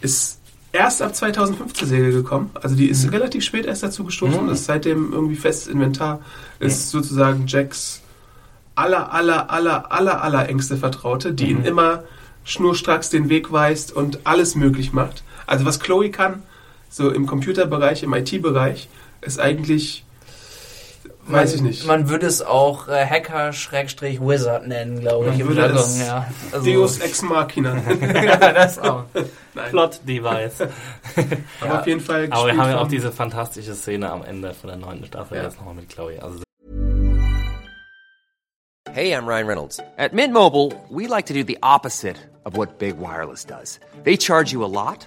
[0.00, 0.38] ist
[0.72, 2.50] erst ab 2005 zur Serie gekommen.
[2.54, 3.10] Also die ist mhm.
[3.10, 4.44] relativ spät erst dazu gestoßen.
[4.44, 4.48] Mhm.
[4.48, 6.20] Das ist seitdem irgendwie festes Inventar.
[6.60, 6.98] Ist mhm.
[6.98, 8.02] sozusagen Jacks
[8.74, 11.66] aller, aller, aller, aller, aller engste Vertraute, die ihn mhm.
[11.66, 12.04] immer
[12.44, 15.22] schnurstracks den Weg weist und alles möglich macht.
[15.46, 16.42] Also was Chloe kann,
[16.88, 18.88] so im Computerbereich, im IT-Bereich,
[19.20, 20.04] ist eigentlich,
[21.26, 21.86] weiß man, ich nicht.
[21.86, 25.38] Man würde es auch äh, Hacker-Wizard nennen, glaube ich.
[25.38, 26.26] Man würde es ja.
[26.52, 29.04] also Deus Ex Machina ja, das auch.
[29.70, 30.60] Plot-Device.
[31.60, 31.80] Aber ja.
[31.80, 34.78] auf jeden Fall Aber wir haben ja auch diese fantastische Szene am Ende von der
[34.78, 35.44] neunten Staffel ja.
[35.44, 36.22] jetzt nochmal mit Chloe.
[36.22, 36.42] Also
[38.92, 39.80] Hey, I'm Ryan Reynolds.
[39.96, 43.80] At Mint Mobile, we like to do the opposite of what Big Wireless does.
[44.02, 45.06] They charge you a lot,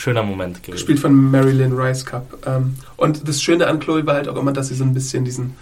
[0.00, 0.72] schöner Moment gewesen.
[0.72, 2.46] Gespielt von Marilyn Rice Cup.
[2.46, 5.24] Ähm, und das Schöne an Chloe war halt auch immer, dass sie so ein bisschen
[5.24, 5.56] diesen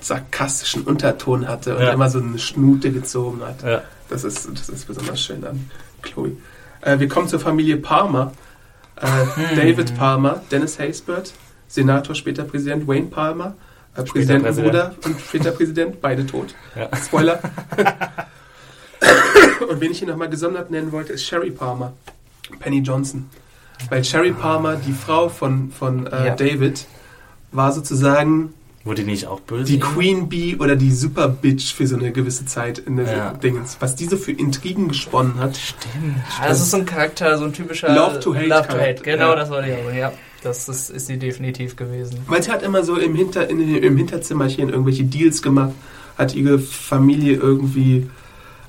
[0.00, 1.92] sarkastischen Unterton hatte und Ja.
[1.92, 3.62] immer so eine Schnute gezogen hat.
[3.64, 3.82] Ja.
[4.08, 5.68] Das ist, das ist besonders schön an
[6.02, 6.36] Chloe.
[6.82, 8.32] Äh, wir kommen zur Familie Palmer.
[8.96, 11.32] Äh, David Palmer, Dennis Haysbert,
[11.68, 13.54] Senator, später Präsident, Wayne Palmer,
[13.96, 16.54] äh, Präsidentenbruder und später Präsident, beide tot.
[16.76, 16.88] Ja.
[16.96, 17.40] Spoiler.
[19.68, 21.92] und wen ich hier nochmal gesondert nennen wollte, ist Sherry Palmer,
[22.60, 23.28] Penny Johnson.
[23.90, 26.34] Weil Sherry Palmer, die Frau von, von äh, Ja.
[26.36, 26.84] David,
[27.52, 28.52] war sozusagen
[28.84, 29.64] Wurde die nicht auch böse?
[29.64, 33.32] die Queen Bee oder die Super Bitch für so eine gewisse Zeit in der Ja.
[33.34, 33.76] Dingens.
[33.80, 35.56] Was die so für Intrigen gesponnen hat.
[35.56, 36.16] Stimmt.
[36.40, 38.78] Ja, das ist so ein Charakter, so ein typischer Love to Hate Love to.
[38.78, 39.02] Hate.
[39.02, 39.36] Genau, Ja.
[39.36, 39.92] das wollte ich auch.
[39.94, 40.12] Ja,
[40.42, 42.18] das ist, ist sie definitiv gewesen.
[42.28, 45.72] Weil sie hat immer so im, Hinter, in, im Hinterzimmerchen irgendwelche Deals gemacht,
[46.16, 48.08] hat ihre Familie irgendwie,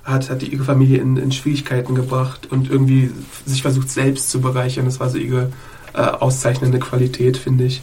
[0.10, 3.12] hat, hat ihre Familie in, in Schwierigkeiten gebracht und irgendwie
[3.46, 4.86] sich versucht selbst zu bereichern.
[4.86, 5.52] Das war so ihre
[5.94, 7.82] äh, auszeichnende Qualität, finde ich.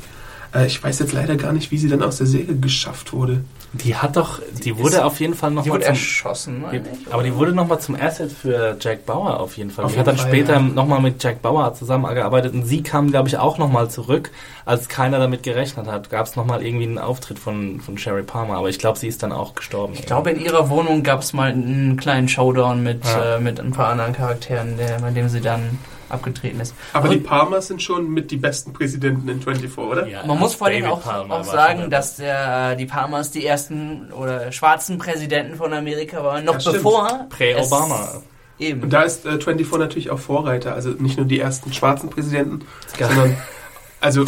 [0.54, 3.44] Äh, ich weiß jetzt leider gar nicht, wie sie dann aus der Serie geschafft wurde.
[3.72, 7.52] Die hat doch, die, wurde auf jeden Fall Die nochmal erschossen, Die, aber die wurde
[7.52, 9.84] nochmal zum Asset für Jack Bauer auf jeden Fall.
[9.84, 10.60] Auf die hat jeden dann Fall, später ja.
[10.60, 14.30] nochmal mit Jack Bauer zusammengearbeitet und sie kam, glaube ich, auch nochmal zurück,
[14.64, 16.08] als keiner damit gerechnet hat.
[16.10, 19.22] Gab es nochmal irgendwie einen Auftritt von, von Sherry Palmer, aber ich glaube, sie ist
[19.22, 19.92] dann auch gestorben.
[19.94, 23.36] Ich glaube, in ihrer Wohnung gab es mal einen kleinen Showdown mit, Ja.
[23.36, 25.78] äh, mit ein paar anderen Charakteren, der, bei dem sie dann
[26.08, 26.74] abgetreten ist.
[26.92, 30.06] Aber Und die Palmers sind schon mit die besten Präsidenten in 24, oder?
[30.06, 34.12] Ja, man muss vor allem auch, Palmer auch sagen, dass der, die Palmers die ersten
[34.12, 38.22] oder schwarzen Präsidenten von Amerika waren, noch Ja, bevor Prä-Obama.
[38.58, 38.82] Eben.
[38.82, 42.64] Und da ist äh, 24 natürlich auch Vorreiter, also nicht nur die ersten schwarzen Präsidenten,
[42.98, 43.08] Ja.
[43.08, 43.36] sondern,
[44.00, 44.24] also,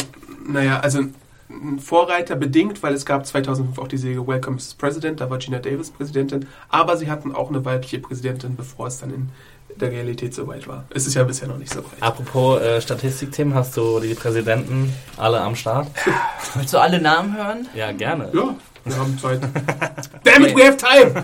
[0.47, 0.99] naja, also
[1.49, 4.75] ein Vorreiter bedingt, weil es gab 2005 auch die Serie Welcome Mrs.
[4.75, 8.99] President, da war Gina Davis Präsidentin, aber sie hatten auch eine weibliche Präsidentin, bevor es
[8.99, 9.29] dann in
[9.81, 10.85] der Realität so weit war.
[10.93, 12.01] Es ist ja bisher noch nicht so weit.
[12.01, 15.87] Apropos äh, Statistik, Tim, hast du die Präsidenten alle am Start?
[16.55, 17.67] Willst du alle Namen hören?
[17.73, 18.29] Ja, gerne.
[18.33, 18.55] Ja,
[18.85, 19.41] wir haben Zeit.
[20.23, 21.23] Damn it, we have time!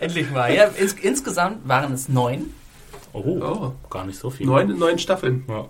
[0.00, 0.52] Endlich mal.
[0.52, 2.52] Ja, ins, insgesamt waren es neun.
[3.12, 4.46] Oh, Oh, gar nicht so viel.
[4.46, 5.44] neun neun Staffeln.
[5.48, 5.66] Ja.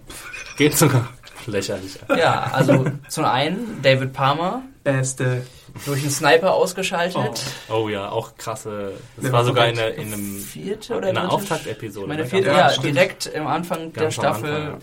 [0.56, 1.08] Geht sogar.
[1.46, 1.98] Lächerlich.
[2.16, 5.44] Ja, also zum einen David Palmer Beste.
[5.86, 7.42] Durch einen Sniper ausgeschaltet.
[7.68, 8.92] Oh ja, auch krasse.
[9.16, 11.32] Das Der war sogar in der, in einem Vierte oder in einer?
[11.32, 12.04] Auftaktepisode.
[12.04, 12.28] Ich meine, ne?
[12.28, 14.50] vierte, Ja, ja, direkt am Anfang der Ganz am Staffel.
[14.54, 14.78] Anfang, ja.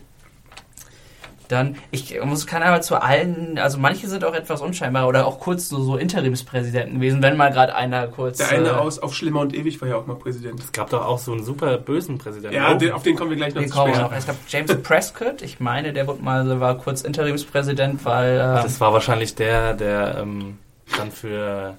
[1.47, 5.39] Dann, ich muss keine Ahnung zu allen, also manche sind auch etwas unscheinbar oder auch
[5.39, 8.37] kurz so, so Interimspräsidenten gewesen, wenn mal gerade einer kurz.
[8.37, 10.59] Der eine äh, aus auf Schlimmer und Ewig war ja auch mal Präsident.
[10.59, 12.55] Es gab doch auch so einen super bösen Präsidenten.
[12.55, 14.11] Ja, Oh, den, auf den kommen wir gleich noch wir zu kommen sprechen.
[14.11, 14.15] noch.
[14.15, 18.33] Es gab James Prescott, ich meine, der wurde mal, war kurz Interimspräsident, weil.
[18.35, 20.59] Äh, das war wahrscheinlich der, der ähm,
[20.97, 21.77] dann für.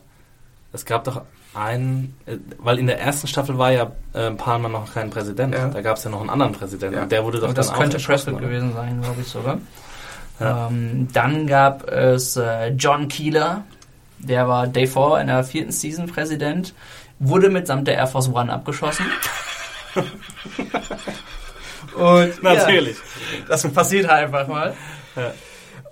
[0.72, 1.22] Es gab doch
[1.54, 5.54] einen, äh, weil in der ersten Staffel war ja äh, Palmer noch kein Präsident.
[5.54, 5.68] Ja.
[5.68, 6.96] Da gab es ja noch einen anderen Präsidenten.
[6.96, 7.02] Ja.
[7.02, 8.40] Und der wurde doch Und das dann könnte oder?
[8.40, 9.58] gewesen sein, glaube ich sogar.
[10.38, 10.68] Ja.
[10.68, 13.64] Ähm, dann gab es äh, John Keeler,
[14.18, 16.74] der war Day 4 in der vierten Season Präsident,
[17.18, 19.06] wurde mitsamt der Air Force One abgeschossen.
[21.96, 22.96] Und Natürlich.
[22.96, 23.02] Ja,
[23.48, 24.74] das passiert halt einfach mal.
[25.16, 25.32] Ja.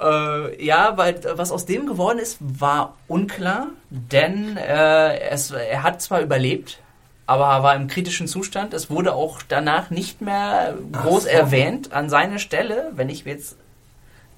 [0.01, 6.01] Äh, ja, weil was aus dem geworden ist, war unklar, denn äh, es, er hat
[6.01, 6.81] zwar überlebt,
[7.27, 8.75] aber er war im kritischen Zustand.
[8.75, 11.29] Es wurde auch danach nicht mehr groß so.
[11.29, 11.93] erwähnt.
[11.93, 13.57] An seine Stelle, wenn ich jetzt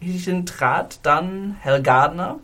[0.03, 2.39] richtig trat, dann Hal Gardner.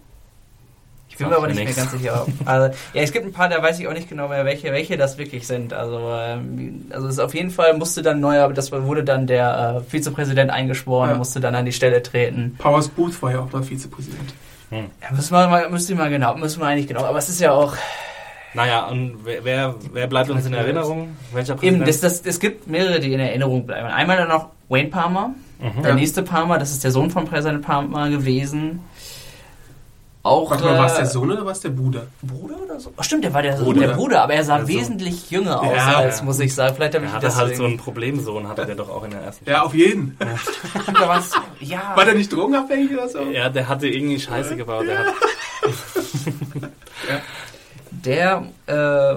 [1.18, 2.26] Ich bin mir aber nicht mehr ganz sicher.
[2.44, 4.96] Also, ja, es gibt ein paar, da weiß ich auch nicht genau mehr, welche, welche
[4.98, 5.72] das wirklich sind.
[5.72, 9.82] Also, ähm, also es ist auf jeden Fall musste dann neuer, das wurde dann der
[9.86, 11.16] äh, Vizepräsident eingeschworen, Ja.
[11.16, 12.54] musste dann an die Stelle treten.
[12.58, 14.34] Powers Booth war ja auch mal Vizepräsident.
[14.70, 14.78] Ja,
[15.14, 17.04] müssen wir mal, müssen wir mal genau, müssen wir eigentlich genau.
[17.04, 17.74] Aber es ist ja auch
[18.52, 21.16] Naja, und wer, wer, bleibt uns in Erinnerung?
[21.32, 21.88] Welcher eben, Präsident?
[21.88, 23.86] das, das, es gibt mehrere, die in Erinnerung bleiben.
[23.88, 25.80] Einmal dann noch Wayne Palmer, Mhm.
[25.82, 25.94] der Ja.
[25.96, 28.80] nächste Palmer, das ist der Sohn von Präsident Palmer gewesen.
[30.26, 32.02] Auch Warte mal, war es äh, der Sohn oder war es der Bruder?
[32.22, 32.92] Bruder oder so?
[32.96, 33.80] Ach, stimmt, der war der, Bruder.
[33.86, 34.74] der Bruder, aber er sah Der Sohn.
[34.74, 35.96] wesentlich jünger aus, Ja.
[35.98, 36.74] als muss ich sagen.
[36.76, 37.46] Vielleicht habe ich Er hatte deswegen.
[37.46, 40.16] halt so einen Problemsohn, hatte der doch auch in der ersten Ja, auf jeden.
[41.00, 41.92] War's- ja.
[41.94, 43.20] War der nicht drogenabhängig oder so?
[43.22, 44.86] Ja, der hatte irgendwie Scheiße gebaut.
[44.88, 45.06] Der hat,
[47.90, 49.14] Der äh,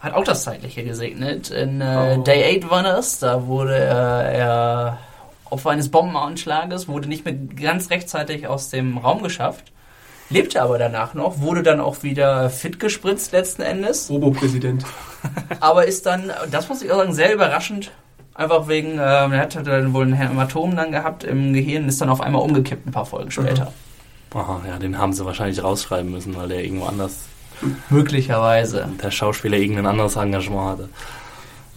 [0.00, 1.50] hat auch das Zeitliche gesegnet.
[1.50, 2.22] In äh, Oh.
[2.22, 3.18] Day 8 war das.
[3.18, 4.98] Da wurde äh, er
[5.50, 9.72] Opfer eines Bombenanschlages, wurde nicht mehr ganz rechtzeitig aus dem Raum geschafft.
[10.30, 14.10] Lebte aber danach noch, wurde dann auch wieder fit gespritzt letzten Endes.
[14.10, 14.84] Robo-Präsident.
[15.60, 17.90] Aber ist dann, das muss ich auch sagen, sehr überraschend.
[18.34, 22.08] Einfach wegen, ähm, er hat dann wohl ein Hämatom dann gehabt im Gehirn, ist dann
[22.08, 23.72] auf einmal umgekippt ein paar Folgen später.
[24.32, 27.24] aha, ja, den haben sie wahrscheinlich rausschreiben müssen, weil der irgendwo anders,
[27.90, 28.88] Möglicherweise.
[29.02, 30.88] der Schauspieler irgendein anderes Engagement hatte.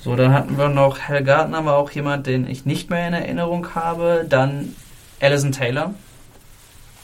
[0.04, 3.14] So, dann hatten wir noch Hal Gardner, war auch jemand, den ich nicht mehr in
[3.14, 4.26] Erinnerung habe.
[4.28, 4.76] Dann
[5.20, 5.94] Alison Taylor.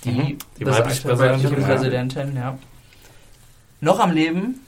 [0.04, 0.38] Die, Mhm.
[0.60, 2.58] Die weibliche Präsidentin, Präsidentin, ja.
[3.82, 4.62] Noch am Leben,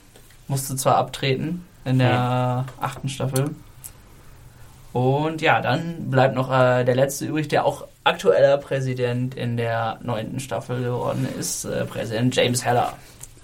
[0.48, 3.50] musste zwar abtreten in der achten Staffel.
[4.92, 9.98] Und ja, dann bleibt noch äh, der letzte übrig, der auch aktueller Präsident in der
[10.02, 12.94] neunten Staffel geworden ist, äh, Präsident James Heller.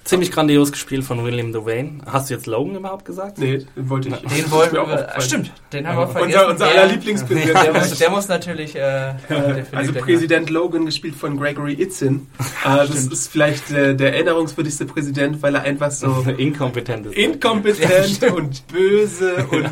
[0.07, 1.99] Ziemlich grandios gespielt von William Devane.
[2.07, 3.39] Hast du jetzt Logan überhaupt gesagt?
[3.39, 4.15] Nee, den wollte ich.
[4.17, 5.15] Den wollten auch wir.
[5.17, 6.47] Ah, stimmt, den haben wir Unser, vergessen.
[6.51, 7.59] unser Der- aller Lieblingspräsident.
[7.65, 8.77] Der muss, der muss natürlich.
[8.77, 9.15] Äh,
[9.73, 12.29] Also Präsident Logan, gespielt von Gregory Itzin.
[12.65, 17.15] Äh, das ist vielleicht äh, der erinnerungswürdigste Präsident, weil er einfach so Inkompetent ist.
[17.17, 19.71] inkompetent und böse und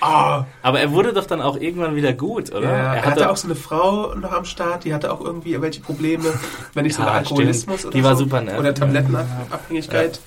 [0.00, 2.62] ah, Aber er wurde doch dann auch irgendwann wieder gut, oder?
[2.70, 5.60] ja, er er hatte auch so eine Frau noch am Start, die hatte auch irgendwie
[5.60, 6.32] welche Probleme,
[6.74, 7.94] wenn nicht sogar Ja, Alkoholismus stimmt.
[7.94, 8.24] oder Die war so.
[8.24, 8.58] super nett.
[8.58, 10.20] oder Tablettenabhängigkeit.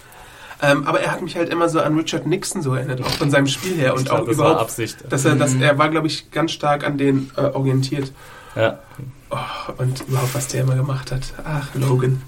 [0.63, 3.31] Ähm, aber er hat mich halt immer so an Richard Nixon so erinnert, auch von
[3.31, 4.97] seinem Spiel her und glaub, auch das war überhaupt, Absicht.
[5.09, 8.11] dass er, dass er war, glaube ich, ganz stark an den äh, orientiert.
[8.55, 8.79] Ja,
[9.33, 9.37] Oh,
[9.77, 11.21] und überhaupt, was der immer gemacht hat.
[11.45, 12.21] Ach, Logan.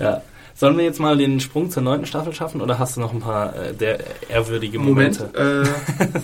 [0.00, 0.22] ja.
[0.54, 3.20] Sollen wir jetzt mal den Sprung zur neunten Staffel schaffen oder hast du noch ein
[3.20, 3.98] paar äh, der
[4.30, 5.20] ehrwürdige Moment.
[5.20, 5.66] Momente?
[6.00, 6.04] Äh,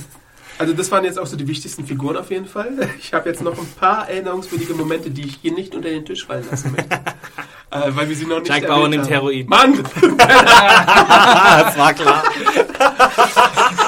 [0.58, 2.88] also das waren jetzt auch so die wichtigsten Figuren auf jeden Fall.
[2.98, 6.26] Ich habe jetzt noch ein paar erinnerungswürdige Momente, die ich hier nicht unter den Tisch
[6.26, 6.94] fallen lassen möchte.
[7.70, 9.08] äh, weil wir sie noch nicht Jack Bauer nimmt.
[9.08, 9.46] Heroin.
[9.48, 9.74] Mann!
[10.18, 12.24] das war klar.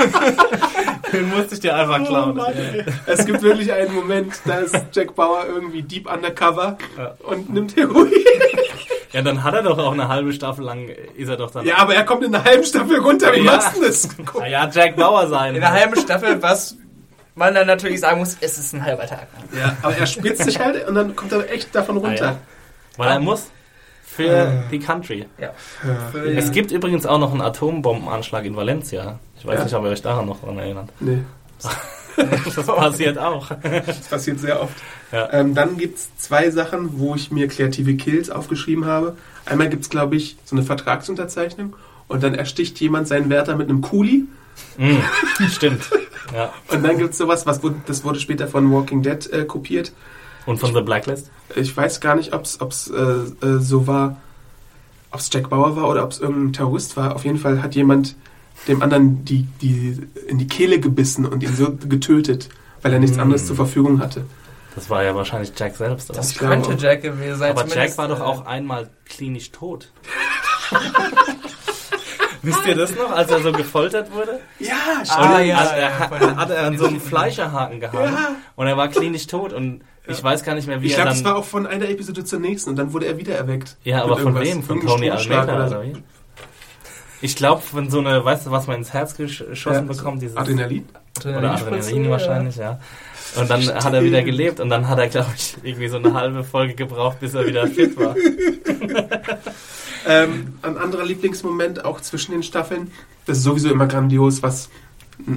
[1.13, 2.31] Den musste ich dir einfach klauen.
[2.33, 2.85] Oh Mann, ey.
[3.07, 7.15] es gibt wirklich einen Moment, da ist Jack Bauer irgendwie deep undercover Ja.
[7.27, 8.11] und nimmt Heroin.
[9.13, 11.67] Ja, dann hat er doch auch eine halbe Staffel lang, äh, ist er doch dann...
[11.67, 13.33] Ja, aber er kommt in einer halben Staffel runter.
[13.35, 13.57] Wie Ja.
[13.57, 14.09] machst du das?
[14.39, 15.57] Na ja, Jack Bauer sein.
[15.57, 16.77] In der halben Staffel, was
[17.35, 19.27] man dann natürlich sagen muss, es ist ein halber Tag.
[19.59, 22.25] Ja, aber er spritzt sich halt und dann kommt er echt davon runter.
[22.25, 22.37] Ah, ja.
[22.99, 23.51] Weil er muss
[24.07, 25.27] für die Country.
[25.41, 25.55] Ja.
[26.37, 29.19] Es gibt übrigens auch noch einen Atombombenanschlag in Valencia.
[29.41, 29.65] Ich weiß Ja.
[29.65, 30.91] nicht, ob ihr euch daran noch dran erinnert.
[31.01, 31.23] Nee,
[32.17, 33.51] Das passiert auch.
[33.87, 34.75] das passiert sehr oft.
[35.13, 35.33] Ja.
[35.33, 39.17] Ähm, dann gibt es zwei Sachen, wo ich mir kreative Kills aufgeschrieben habe.
[39.47, 41.75] Einmal gibt es, glaube ich, so eine Vertragsunterzeichnung
[42.09, 44.27] und dann ersticht jemand seinen Wärter mit einem Kuli.
[44.77, 44.97] Mm,
[45.51, 45.83] stimmt.
[46.35, 46.53] Ja.
[46.69, 49.93] Und dann gibt es sowas, was wurde, das wurde später von Walking Dead äh, kopiert.
[50.47, 51.31] Und von The Blacklist?
[51.57, 52.95] Ich weiß gar nicht, ob es äh,
[53.47, 54.17] äh, so war,
[55.11, 57.15] ob es Jack Bauer war oder ob es irgendein Terrorist war.
[57.15, 58.17] Auf jeden Fall hat jemand
[58.69, 59.99] dem anderen die, die
[60.29, 62.49] in die Kehle gebissen und ihn so getötet,
[62.83, 63.21] weil er nichts Mm.
[63.21, 64.25] anderes zur Verfügung hatte.
[64.75, 66.11] Das war ja wahrscheinlich Jack selbst.
[66.11, 66.19] Oder?
[66.19, 66.85] Das Ich glaube könnte.
[66.87, 67.51] Jack gewesen sein.
[67.51, 69.91] Aber Jack war doch äh, auch einmal klinisch tot.
[72.43, 74.41] Wisst ihr das noch, als er so gefoltert wurde?
[74.59, 74.73] Ja,
[75.11, 78.37] Ah, Und ja, hat, ja, er, hat er an so einem Fleischerhaken gehangen Ja.
[78.57, 81.11] und er war klinisch tot und ich weiß gar nicht mehr, wie Ich er glaube,
[81.11, 81.19] dann...
[81.19, 83.77] das war auch von einer Episode zur nächsten und dann wurde er wieder erweckt.
[83.85, 84.63] ja, aber von wem?
[84.63, 85.93] Von Tony Almeida oder oder wie?
[87.23, 90.37] Ich glaube, von so eine, weißt du, was man ins Herz geschossen Ja, bekommt, dieses
[90.37, 90.87] Adrenalin?
[91.19, 92.81] oder Adrenalinspritze, Adrenalin wahrscheinlich, ja.
[93.37, 96.15] Und dann hat er wieder gelebt und dann hat er, glaube ich, irgendwie so eine
[96.15, 98.15] halbe Folge gebraucht, bis er wieder fit war.
[100.07, 102.91] Ähm, ein anderer Lieblingsmoment auch zwischen den Staffeln.
[103.27, 104.71] Das ist sowieso immer grandios, was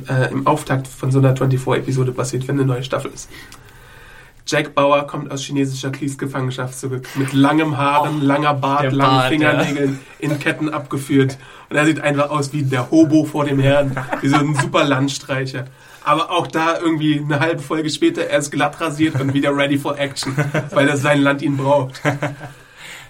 [0.08, 3.30] äh, im Auftakt von so einer 24-Episode passiert, wenn eine neue Staffel ist.
[4.46, 7.08] Jack Bauer kommt aus chinesischer Kriegsgefangenschaft zurück.
[7.16, 11.38] Mit langem Haaren, langer Bart, langen Bart, Fingernägeln, in Ketten abgeführt.
[11.70, 13.96] Und er sieht einfach aus wie der Hobo vor dem Herrn.
[14.22, 15.66] Wie so ein super Landstreicher.
[16.04, 19.78] Aber auch da irgendwie eine halbe Folge später, er ist glatt rasiert und wieder ready
[19.78, 20.36] for action,
[20.72, 22.02] weil das sein Land ihn braucht.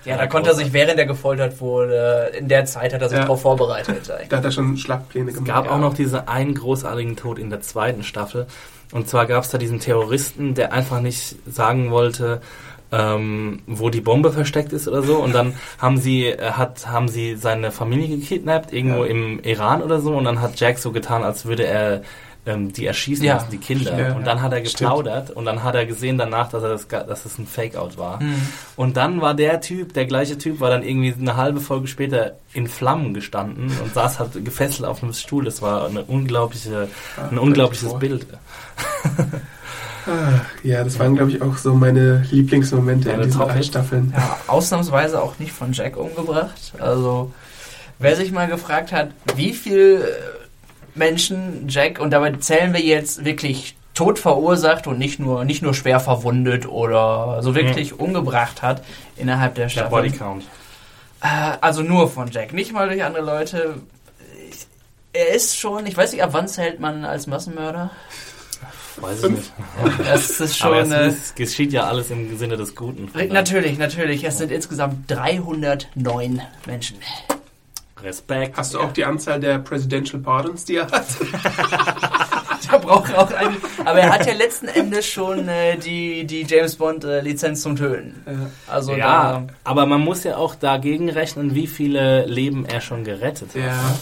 [0.05, 3.17] Ja, da konnte er sich, während er gefoltert wurde, in der Zeit hat er sich
[3.17, 3.23] Ja.
[3.23, 4.11] darauf vorbereitet.
[4.29, 5.47] Da hat er schon Schlachtpläne Es gemacht.
[5.49, 5.71] gab Ja.
[5.71, 8.45] auch noch diesen einen großartigen Tod in der zweiten Staffel.
[8.93, 12.41] Und zwar gab es da diesen Terroristen, der einfach nicht sagen wollte,
[12.91, 15.17] ähm, wo die Bombe versteckt ist oder so.
[15.17, 19.09] Und dann haben sie, äh, hat, haben sie seine Familie gekidnappt, irgendwo Ja.
[19.09, 20.15] im Iran oder so.
[20.15, 22.03] Und dann hat Jack so getan, als würde er
[22.45, 23.35] ähm, die erschießen Ja.
[23.35, 23.97] lassen, die Kinder.
[23.97, 24.77] Ja, und dann hat er stimmt.
[24.79, 28.21] geplaudert und dann hat er gesehen danach, dass, er das, dass es ein Fake-Out war.
[28.21, 28.35] Mhm.
[28.75, 32.33] Und dann war der Typ, der gleiche Typ, war dann irgendwie eine halbe Folge später
[32.53, 35.45] in Flammen gestanden und saß halt gefesselt auf einem Stuhl.
[35.45, 36.89] Das war eine unglaubliche,
[37.31, 37.93] ein unglaubliches.
[37.99, 38.25] Bild.
[40.05, 43.61] Ah, ja, das waren, glaube ich, auch so meine Lieblingsmomente Deine in diesen drei?
[43.63, 44.13] Staffeln.
[44.13, 46.73] Ja, ausnahmsweise auch nicht von Jack umgebracht.
[46.77, 47.31] Also,
[47.99, 50.03] wer sich mal gefragt hat, wie viel
[50.95, 55.73] Menschen Jack, und dabei zählen wir jetzt wirklich tot verursacht und nicht nur, nicht nur
[55.73, 58.83] schwer verwundet oder so wirklich umgebracht hat
[59.17, 59.89] innerhalb der Der Staffel.
[59.89, 60.43] Bodycount.
[61.21, 63.75] Äh, also nur von Jack, nicht mal durch andere Leute.
[65.13, 67.91] Er ist schon, ich weiß nicht, ab wann zählt man als Massenmörder?
[68.97, 69.51] Weiß ich nicht.
[70.05, 70.67] Das ist schon.
[70.69, 73.09] Aber es, äh, es geschieht ja alles im Sinne des Guten.
[73.31, 74.23] Natürlich, natürlich.
[74.23, 76.97] Es sind insgesamt 309 Menschen.
[78.03, 78.57] Respekt.
[78.57, 81.05] Hast du auch die Anzahl der Presidential Pardons, die er hat?
[82.81, 83.55] braucht auch eine.
[83.85, 87.75] Aber er hat ja letzten Endes schon äh, die, die James Bond äh, Lizenz zum
[87.75, 88.25] Töten.
[88.67, 93.49] Also Ja, aber man muss ja auch dagegen rechnen, wie viele Leben er schon gerettet
[93.49, 93.61] hat.
[93.61, 93.95] Ja.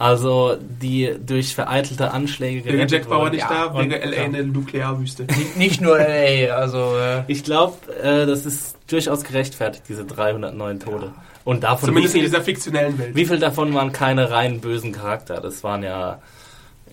[0.00, 3.32] Also die durch vereitelte Anschläge Wegen gerettet Jack Bauer wurden.
[3.34, 4.22] nicht Ja, da, wegen und- LA ja.
[4.22, 5.24] eine Nuklearwüste.
[5.24, 10.80] da, nicht nur LA, also äh, Ich glaube, äh, das ist durchaus gerechtfertigt, diese 309
[10.80, 11.12] Tode.
[11.48, 13.16] Und davon, wie Zumindest in viel, dieser fiktionellen Welt.
[13.16, 15.40] wie viel davon waren keine rein bösen Charakter?
[15.40, 16.20] Das waren ja,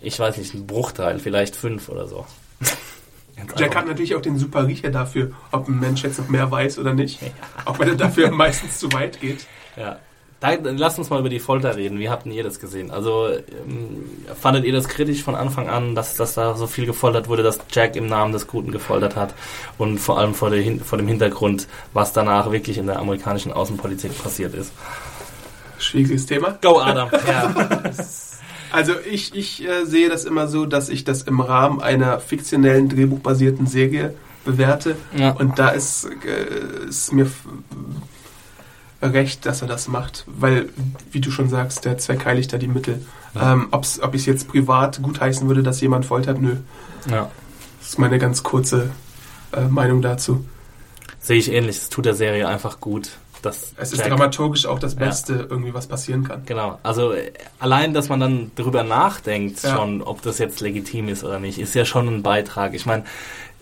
[0.01, 2.25] ich weiß nicht, ein Bruchteil, vielleicht fünf oder so.
[3.57, 6.79] Jack hat natürlich auch den super Riecher dafür, ob ein Mensch jetzt noch mehr weiß
[6.79, 7.19] oder nicht.
[7.65, 9.45] Auch wenn er dafür meistens zu weit geht.
[9.75, 9.99] Ja.
[10.63, 11.99] Lasst uns mal über die Folter reden.
[11.99, 12.91] Wie habt ihr das gesehen?
[12.91, 14.03] Also, ähm,
[14.39, 17.59] fandet ihr das kritisch von Anfang an, dass, dass da so viel gefoltert wurde, dass
[17.71, 19.33] Jack im Namen des Guten gefoltert hat?
[19.77, 24.21] Und vor allem vor, der, vor dem Hintergrund, was danach wirklich in der amerikanischen Außenpolitik
[24.21, 24.71] passiert ist.
[25.77, 26.57] Schwieriges Thema.
[26.61, 27.09] Go, Adam!
[27.27, 27.53] ja.
[28.71, 32.89] Also ich, ich äh, sehe das immer so, dass ich das im Rahmen einer fiktionellen,
[32.89, 34.95] drehbuchbasierten Serie bewerte.
[35.15, 35.31] Ja.
[35.31, 37.29] Und da ist, äh, ist mir
[39.13, 40.23] recht, dass er das macht.
[40.27, 40.69] Weil,
[41.11, 43.05] wie du schon sagst, der Zweck heiligt da die Mittel.
[43.39, 46.55] Ähm, ob's, ob ich es jetzt privat gutheißen würde, dass jemand foltert, nö.
[47.09, 47.29] ja.
[47.79, 48.89] Das ist meine ganz kurze
[49.51, 50.43] äh, Meinung dazu.
[51.19, 51.77] Sehe ich ähnlich.
[51.77, 53.11] Es tut der Serie einfach gut.
[53.41, 54.99] Dass Es ist Jack- dramaturgisch auch das Ja.
[55.01, 56.43] Beste, irgendwie was passieren kann.
[56.47, 57.13] Genau, also
[57.59, 59.75] allein, dass man dann drüber nachdenkt, Ja.
[59.75, 62.73] schon, ob das jetzt legitim ist oder nicht, ist ja schon ein Beitrag.
[62.73, 63.03] Ich meine,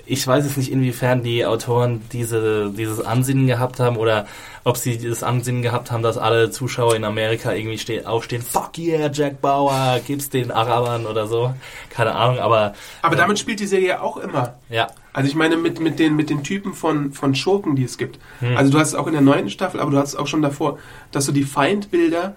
[0.05, 4.27] ich weiß jetzt nicht, inwiefern die Autoren diese, dieses Ansinnen gehabt haben oder
[4.65, 8.77] ob sie dieses Ansinnen gehabt haben, dass alle Zuschauer in Amerika irgendwie ste aufstehen, fuck
[8.77, 11.53] yeah, Jack Bauer, gib's den Arabern oder so.
[11.89, 14.55] Keine Ahnung, aber Aber damit spielt die Serie ja auch immer.
[14.69, 17.97] ja, Also ich meine mit, mit, den, mit den Typen von, von Schurken, die es
[17.97, 18.19] gibt.
[18.39, 18.57] Hm.
[18.57, 20.41] Also du hast es auch in der neunten Staffel, aber du hast es auch schon
[20.41, 20.79] davor,
[21.11, 22.35] dass so die Feindbilder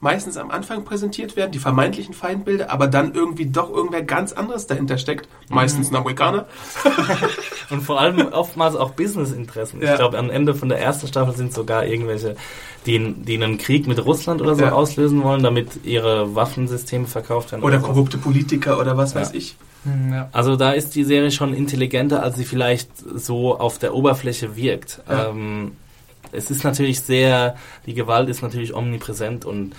[0.00, 4.66] meistens am Anfang präsentiert werden, die vermeintlichen Feindbilder, aber dann irgendwie doch irgendwer ganz anderes
[4.66, 5.28] dahinter steckt.
[5.48, 6.46] Meistens ein Amerikaner.
[7.70, 9.82] Und vor allem oftmals auch Businessinteressen.
[9.82, 9.92] Ja.
[9.92, 12.36] Ich glaube, am Ende von der ersten Staffel sind sogar irgendwelche,
[12.86, 14.72] die, die einen Krieg mit Russland oder so Ja.
[14.72, 17.62] auslösen wollen, damit ihre Waffensysteme verkauft werden.
[17.62, 17.86] Oder so.
[17.86, 19.20] korrupte Politiker oder was Ja.
[19.20, 19.56] weiß ich.
[19.84, 20.24] Hm.
[20.32, 25.00] Also da ist die Serie schon intelligenter, als sie vielleicht so auf der Oberfläche wirkt.
[25.08, 25.28] Ja.
[25.30, 25.72] Ähm,
[26.32, 27.56] es ist natürlich sehr,
[27.86, 29.74] die Gewalt ist natürlich omnipräsent und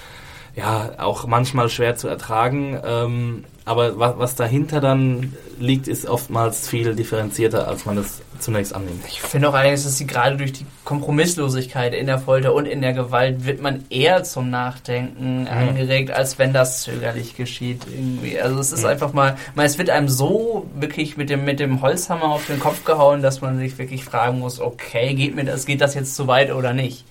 [0.55, 2.79] ja, auch manchmal schwer zu ertragen.
[2.83, 8.73] Ähm, aber was, was dahinter dann liegt, ist oftmals viel differenzierter, als man das zunächst
[8.73, 9.03] annimmt.
[9.07, 12.81] Ich finde auch allerdings, dass sie gerade durch die Kompromisslosigkeit in der Folter und in
[12.81, 18.41] der Gewalt wird man eher zum Nachdenken angeregt, als wenn das zögerlich geschieht irgendwie.
[18.41, 21.83] Also es ist einfach mal, man, es wird einem so wirklich mit dem, mit dem
[21.83, 25.67] Holzhammer auf den Kopf gehauen, dass man sich wirklich fragen muss, okay, geht mir das,
[25.67, 27.05] geht das jetzt zu weit oder nicht?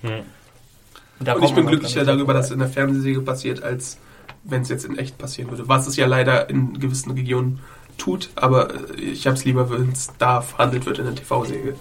[1.21, 3.97] da Und kommt ich bin glücklicher darüber, dass es in der Fernsehserie passiert, als
[4.43, 5.67] wenn es jetzt in echt passieren würde.
[5.67, 7.59] Was es ja leider in gewissen Regionen
[7.97, 11.75] tut, aber äh, ich habe es lieber, wenn es da verhandelt wird in der TV-Serie.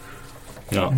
[0.70, 0.92] Ja.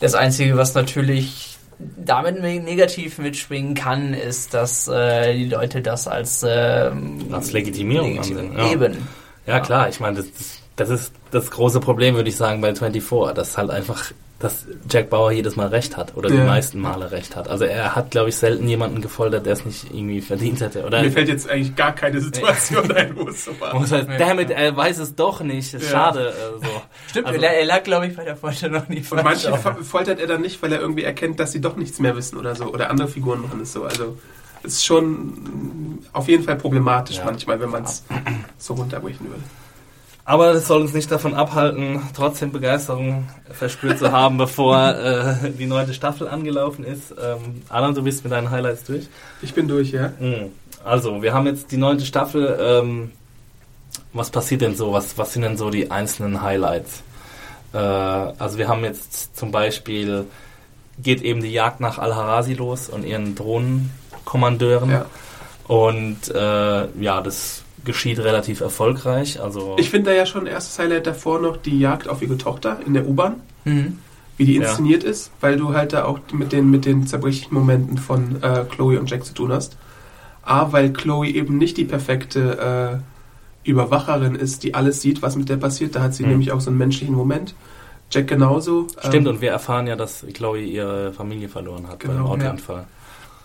[0.00, 6.08] Das Einzige, was natürlich damit ne- negativ mitschwingen kann, ist, dass äh, die Leute das
[6.08, 8.70] als, ähm, Als Legitimierung legitim- ansehen, ja.
[8.72, 9.08] Eben.
[9.46, 10.26] Ja, klar, ich meine, das,
[10.76, 15.08] das ist das große Problem, würde ich sagen, bei 24, dass halt einfach, dass Jack
[15.08, 16.44] Bauer jedes Mal recht hat oder die Ja.
[16.44, 17.48] meisten Male recht hat.
[17.48, 20.84] Also er hat, glaube ich, selten jemanden gefoltert, der es nicht irgendwie verdient hätte.
[20.84, 23.74] Oder Mir fällt jetzt eigentlich gar keine Situation ein, wo es so war.
[23.74, 25.88] muss halt, damit, er weiß es doch nicht, ist Ja.
[25.90, 26.28] schade.
[26.28, 26.70] Äh, so.
[27.08, 29.22] Stimmt, Also- er, lag, glaube ich, bei der Folter noch nie Und falsch.
[29.24, 29.64] manche auf.
[29.64, 32.36] fo- foltert er dann nicht, weil er irgendwie erkennt, dass sie doch nichts mehr wissen
[32.36, 32.64] oder so.
[32.66, 33.84] Oder andere Figuren machen es so.
[33.84, 34.18] Also
[34.62, 37.24] es ist schon auf jeden Fall problematisch Ja.
[37.24, 38.04] manchmal, wenn man es
[38.58, 39.40] so runterbrechen würde.
[40.28, 45.66] Aber das soll uns nicht davon abhalten, trotzdem Begeisterung verspürt zu haben, bevor äh, die
[45.66, 47.12] neunte Staffel angelaufen ist.
[47.12, 49.06] Ähm, Adam, du bist mit deinen Highlights durch.
[49.40, 50.12] Ich bin durch, ja.
[50.18, 50.50] Mhm.
[50.84, 52.58] Also, wir haben jetzt die neunte Staffel.
[52.60, 53.12] Ähm,
[54.12, 54.92] was passiert denn so?
[54.92, 57.04] Was, was sind denn so die einzelnen Highlights?
[57.72, 60.24] Äh, also, wir haben jetzt zum Beispiel,
[60.98, 64.90] geht eben die Jagd nach Al-Harasi los und ihren Drohnenkommandeuren.
[64.90, 65.06] Ja.
[65.68, 69.40] Und äh, ja, das geschieht relativ erfolgreich.
[69.40, 72.78] Also, Ich finde da ja schon erstes Highlight davor noch die Jagd auf ihre Tochter
[72.86, 73.36] in der U-Bahn.
[73.64, 73.98] Mhm.
[74.38, 74.68] wie die Ja.
[74.68, 78.64] inszeniert ist, weil du halt da auch mit den, mit den zerbrechlichen Momenten von äh,
[78.68, 79.78] Chloe und Jack zu tun hast.
[80.42, 83.00] A, weil Chloe eben nicht die perfekte
[83.64, 85.96] äh, Überwacherin ist, die alles sieht, was mit der passiert.
[85.96, 86.28] Da hat sie Mhm.
[86.30, 87.54] nämlich auch so einen menschlichen Moment.
[88.10, 88.86] Jack genauso.
[89.00, 92.42] Stimmt, Ähm, und wir erfahren ja, dass Chloe ihre Familie verloren hat bei Genau, dem
[92.42, 92.50] ja.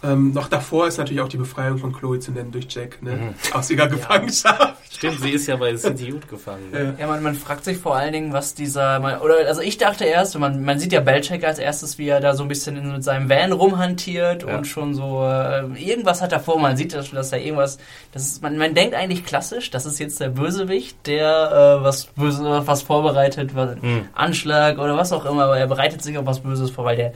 [0.03, 3.35] Ähm, noch davor ist natürlich auch die Befreiung von Chloe zu nennen durch Jack, ne?
[3.53, 4.75] Aus ihrer Gefangenschaft.
[4.91, 6.71] Stimmt, sie ist ja bei City Youth gefangen.
[6.71, 6.95] Ne?
[6.99, 10.05] Ja, man, man fragt sich vor allen Dingen, was dieser, man, oder also ich dachte
[10.05, 12.91] erst, man, man sieht ja Belichick als erstes, wie er da so ein bisschen in,
[12.91, 14.57] mit seinem Van rumhantiert Ja.
[14.57, 16.59] und schon so äh, irgendwas hat er vor.
[16.59, 17.77] Man sieht, dass, dass er irgendwas,
[18.11, 22.05] das ist, man, man denkt eigentlich klassisch, das ist jetzt der Bösewicht, der äh, was
[22.07, 24.05] Böse, was vorbereitet, was, Hm.
[24.13, 27.13] Anschlag oder was auch immer, aber er bereitet sich auf was Böses vor, weil der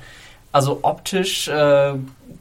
[0.52, 1.94] also optisch äh,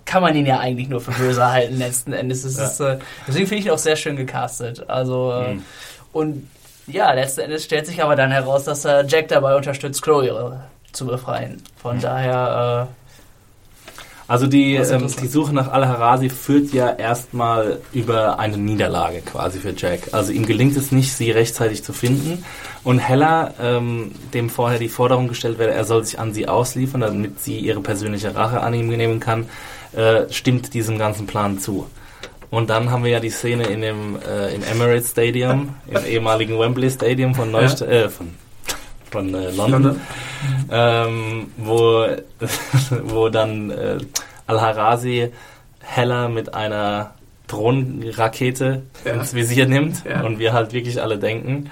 [0.05, 2.45] kann man ihn ja eigentlich nur für böse halten letzten Endes.
[2.45, 2.65] Es Ja.
[2.67, 4.85] ist, äh, deswegen finde ich ihn auch sehr schön gecastet.
[4.89, 5.63] Also äh, Mhm.
[6.13, 6.49] und
[6.87, 10.93] ja, letzten Endes stellt sich aber dann heraus, dass er Jack dabei unterstützt, Chloe äh,
[10.93, 11.63] zu befreien.
[11.81, 12.89] Von daher,
[14.27, 19.59] Also die, ist ähm, die Suche nach Al-Harasi führt ja erstmal über eine Niederlage quasi
[19.59, 20.01] für Jack.
[20.13, 22.43] Also ihm gelingt es nicht, sie rechtzeitig zu finden.
[22.85, 27.03] Und Hella, ähm, dem vorher die Forderung gestellt wird, er soll sich an sie ausliefern,
[27.03, 29.47] damit sie ihre persönliche Rache an ihm nehmen kann,
[29.97, 31.89] äh, stimmt diesem ganzen Plan zu.
[32.51, 36.59] Und dann haben wir ja die Szene in dem äh, im Emirates Stadium, im ehemaligen
[36.59, 38.35] Wembley Stadium von Neustadt, äh, von,
[39.11, 40.01] von äh, London London.
[40.71, 42.07] ähm, wo,
[43.05, 43.99] wo dann äh,
[44.47, 45.31] Al-Harasi
[45.81, 47.15] Hella mit einer
[47.49, 49.13] Drohnenrakete Ja.
[49.15, 50.23] ins Visier nimmt Ja.
[50.23, 51.71] und wir halt wirklich alle denken,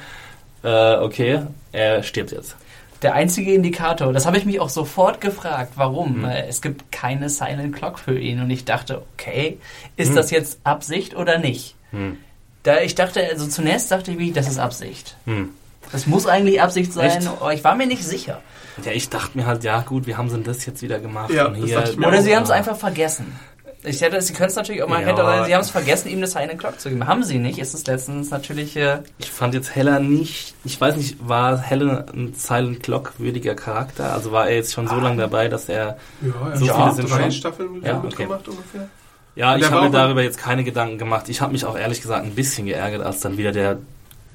[0.64, 1.42] äh, okay,
[1.72, 2.56] er stirbt jetzt.
[3.02, 6.18] Der einzige Indikator, das habe ich mich auch sofort gefragt, warum.
[6.20, 6.24] Mhm.
[6.24, 9.58] Es gibt keine Silent Clock für ihn und ich dachte, okay,
[9.96, 10.16] ist Mhm.
[10.16, 11.74] das jetzt Absicht oder nicht?
[11.90, 12.16] Hm.
[12.62, 15.16] Da ich dachte, also zunächst dachte ich, wie, das ist Absicht.
[15.26, 15.50] Hm.
[15.90, 17.26] Das muss eigentlich Absicht sein, Echt?
[17.26, 18.40] aber ich war mir nicht sicher.
[18.84, 21.30] Ja, ich dachte mir halt, ja gut, wie haben sie denn das jetzt wieder gemacht?
[21.30, 22.22] Ja, und das hier, dachte ich mir Oder auch.
[22.22, 23.38] sie haben es einfach vergessen.
[23.84, 25.08] Ich hätte, sie können es natürlich auch, man Ja.
[25.08, 27.06] hätte, sie haben es vergessen, ihm eine Silent Clock zu geben.
[27.06, 30.96] Haben sie nicht, ist es letztens natürlich, äh, Ich fand jetzt Hella nicht, ich weiß
[30.96, 34.12] nicht, war Hella ein Silent Clock würdiger Charakter?
[34.12, 36.94] Also war er jetzt schon so lange dabei, dass er Ja, er So hat viele
[36.94, 37.32] sind drei schon.
[37.32, 38.06] Staffeln Ja, okay.
[38.06, 38.88] mitgemacht ungefähr.
[39.34, 41.28] Ja, ich habe mir darüber jetzt keine Gedanken gemacht.
[41.28, 43.78] Ich habe mich auch ehrlich gesagt ein bisschen geärgert, als dann wieder der,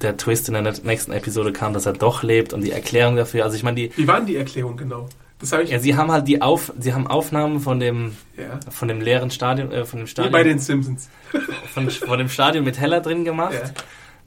[0.02, 3.44] der Twist in der nächsten Episode kam, dass er doch lebt und die Erklärung dafür.
[3.44, 5.08] Also ich meine, die, Wie war denn die Erklärung genau?
[5.40, 8.58] Das habe ich ja, sie haben halt die Auf, sie haben Aufnahmen von dem, ja.
[8.70, 11.08] von dem leeren Stadion, äh, von dem Wie Stadion, bei den Simpsons.
[11.72, 13.70] von, von dem Stadion mit Heller drin gemacht Ja.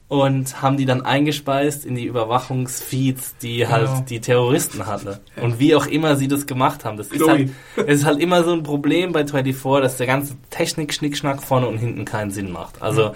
[0.08, 4.06] und haben die dann eingespeist in die Überwachungsfeeds, die halt Genau.
[4.08, 5.18] die Terroristen hatten.
[5.42, 6.96] Und wie auch immer sie das gemacht haben.
[6.98, 10.36] Das ist halt, es ist halt immer so ein Problem bei 24, dass der ganze
[10.50, 12.82] Technik-Schnickschnack vorne und hinten keinen Sinn macht.
[12.82, 13.14] Also äh,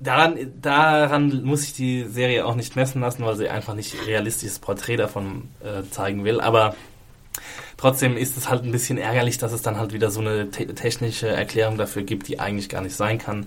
[0.00, 4.58] daran, daran muss ich die Serie auch nicht messen lassen, weil sie einfach nicht realistisches
[4.58, 6.40] Porträt davon äh, zeigen will.
[6.40, 6.74] Aber
[7.76, 10.66] trotzdem ist es halt ein bisschen ärgerlich, dass es dann halt wieder so eine te
[10.74, 13.46] technische Erklärung dafür gibt, die eigentlich gar nicht sein kann.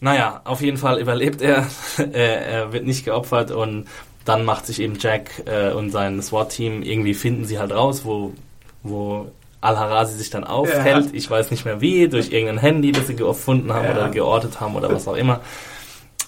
[0.00, 1.66] Naja, auf jeden Fall überlebt er,
[2.12, 3.86] er, wird nicht geopfert und
[4.24, 8.34] dann macht sich eben Jack äh, und sein SWAT-Team, irgendwie finden sie halt raus, wo,
[8.82, 9.30] wo
[9.60, 11.06] Al-Harasi sich dann aufhält.
[11.06, 11.10] Ja.
[11.12, 13.92] Ich weiß nicht mehr wie, durch irgendein Handy, das sie gefunden haben Ja.
[13.92, 15.40] oder geortet haben oder was auch immer.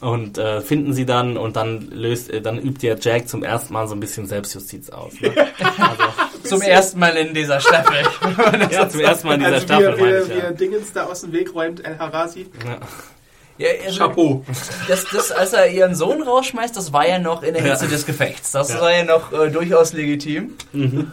[0.01, 3.75] Und äh, finden sie dann und dann löst, äh, dann übt ja Jack zum ersten
[3.75, 5.13] Mal so ein bisschen Selbstjustiz aus.
[5.21, 5.31] Ne?
[5.59, 6.03] Also,
[6.45, 7.99] zum ersten Mal in dieser Staffel.
[8.73, 10.45] ja, zum ersten Mal in dieser also Staffel, wie, meine er- ich wie, ja.
[10.45, 12.47] er Dingens da aus dem Weg räumt, El Harasi.
[12.67, 12.79] ja.
[13.59, 14.45] ja, also, Chapeau.
[14.89, 17.91] das, das, als er ihren Sohn rausschmeißt, das war ja noch in der Hitze Ja.
[17.91, 18.53] des Gefechts.
[18.53, 18.81] Das Ja.
[18.81, 20.55] war ja noch äh, durchaus legitim.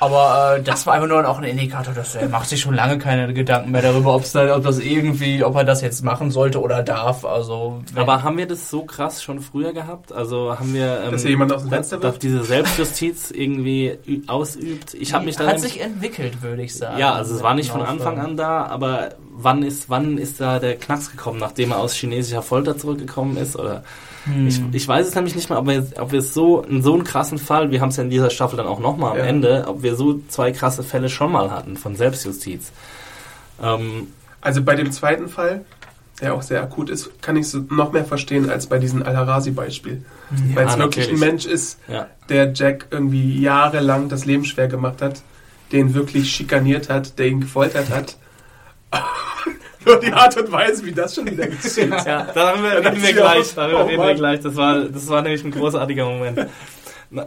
[0.00, 2.98] Aber äh, das war einfach nur auch ein Indikator, dass er macht sich schon lange
[2.98, 6.60] keine Gedanken mehr darüber, ob's da, ob das irgendwie, ob er das jetzt machen sollte
[6.60, 7.24] oder darf.
[7.24, 10.12] Also Aber haben wir das so krass schon früher gehabt?
[10.12, 14.94] Also haben wir, ähm, Dass hier jemand aus dem Fenster dass diese Selbstjustiz irgendwie ausübt?
[14.94, 16.98] Ich habe mich da hat sich entwickelt, würde ich sagen.
[16.98, 20.40] ja, also es war nicht von Im Anfang an da, aber wann ist wann ist
[20.40, 23.56] da der Knacks gekommen, nachdem er aus chinesischer Folter zurückgekommen ist?
[23.56, 23.84] Oder
[24.24, 24.46] Hm.
[24.46, 27.04] ich, ich weiß es nämlich nicht mal, ob wir, ob wir so in so einen
[27.04, 29.24] krassen Fall, wir haben es ja in dieser Staffel dann auch nochmal am Ja.
[29.24, 32.72] Ende, ob wir so zwei krasse Fälle schon mal hatten von Selbstjustiz.
[33.62, 34.08] Ähm,
[34.40, 35.64] Also bei dem zweiten Fall,
[36.20, 40.04] der auch sehr akut ist, kann ich es noch mehr verstehen als bei diesem Al-Harasi-Beispiel.
[40.54, 41.18] Weil es wirklich ein.
[41.18, 42.06] Mensch ist, ja.
[42.28, 45.22] der Jack irgendwie jahrelang das Leben schwer gemacht hat,
[45.72, 48.16] den wirklich schikaniert hat, der ihn gefoltert hat.
[49.84, 51.90] Nur die Art und Weise, wie das schon wieder geschieht.
[52.06, 53.54] Ja, darüber reden wir gleich.
[53.54, 54.40] Darüber oh reden wir gleich.
[54.40, 56.46] Das war, das war nämlich ein großartiger Moment.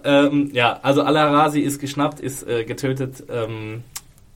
[0.04, 3.24] Ähm, ja, also Al-Harasi ist geschnappt, ist äh, getötet.
[3.30, 3.84] Ähm,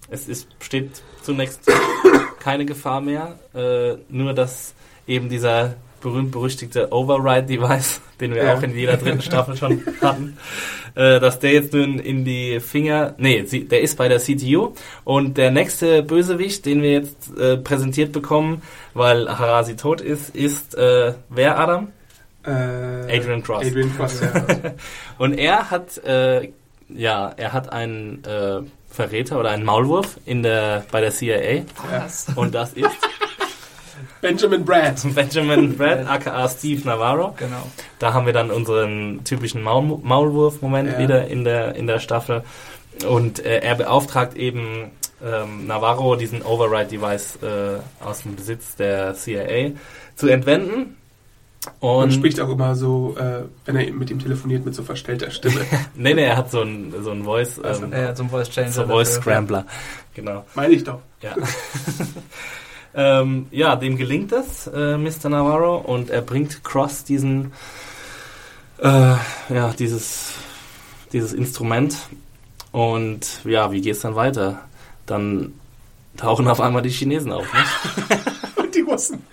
[0.09, 1.61] es ist, besteht zunächst
[2.39, 3.39] keine Gefahr mehr.
[3.53, 4.73] Äh, nur, dass
[5.07, 8.55] eben dieser berühmt-berüchtigte Override-Device, den wir Ja.
[8.55, 10.37] auch in jeder dritten Staffel schon hatten,
[10.95, 15.37] äh, dass der jetzt nun in die Finger, nee, der ist bei der CTU und
[15.37, 18.61] der nächste Bösewicht, den wir jetzt äh, präsentiert bekommen,
[18.93, 21.87] weil Harasi tot ist, ist äh, wer, Adam?
[22.45, 22.49] Äh,
[23.17, 23.65] Adrian Cross.
[23.67, 24.31] Adrian Cross, ja.
[25.19, 26.49] Und er hat äh,
[26.89, 31.63] ja, er hat einen äh, Verräter oder einen Maulwurf in der, bei der CIA.
[31.89, 32.27] Was?
[32.35, 32.89] Und das ist
[34.21, 35.01] Benjamin Brad.
[35.15, 37.33] Benjamin Brad, aka Steve Navarro.
[37.37, 37.63] Genau.
[37.99, 40.99] Da haben wir dann unseren typischen Maul Maulwurf-Moment Ja.
[40.99, 42.43] wieder in der, in der Staffel.
[43.07, 44.91] Und äh, er beauftragt eben
[45.23, 49.71] ähm, Navarro, diesen Override-Device äh, aus dem Besitz der CIA
[50.15, 50.97] zu entwenden.
[51.79, 55.29] Und Und spricht auch immer so, äh, wenn er mit ihm telefoniert, mit so verstellter
[55.29, 55.61] Stimme.
[55.95, 58.49] nee, nee, er hat so ein, so ein Voice, Also, ähm, Ja, so ein Voice
[58.49, 58.71] Changer.
[58.71, 59.21] so Voice dafür.
[59.21, 59.65] Scrambler.
[60.15, 60.43] Genau.
[60.55, 60.99] Meine ich doch.
[61.21, 61.35] Ja.
[62.93, 65.29] ähm, ja, dem gelingt es, äh, Mr.
[65.29, 67.53] Navarro, und er bringt Cross diesen,
[68.79, 70.33] äh, ja, dieses,
[71.13, 71.95] dieses Instrument.
[72.71, 74.61] Und ja, wie geht's dann weiter?
[75.05, 75.53] Dann
[76.17, 77.59] tauchen auf einmal die Chinesen auf, ne?
[78.55, 79.23] Und die Russen.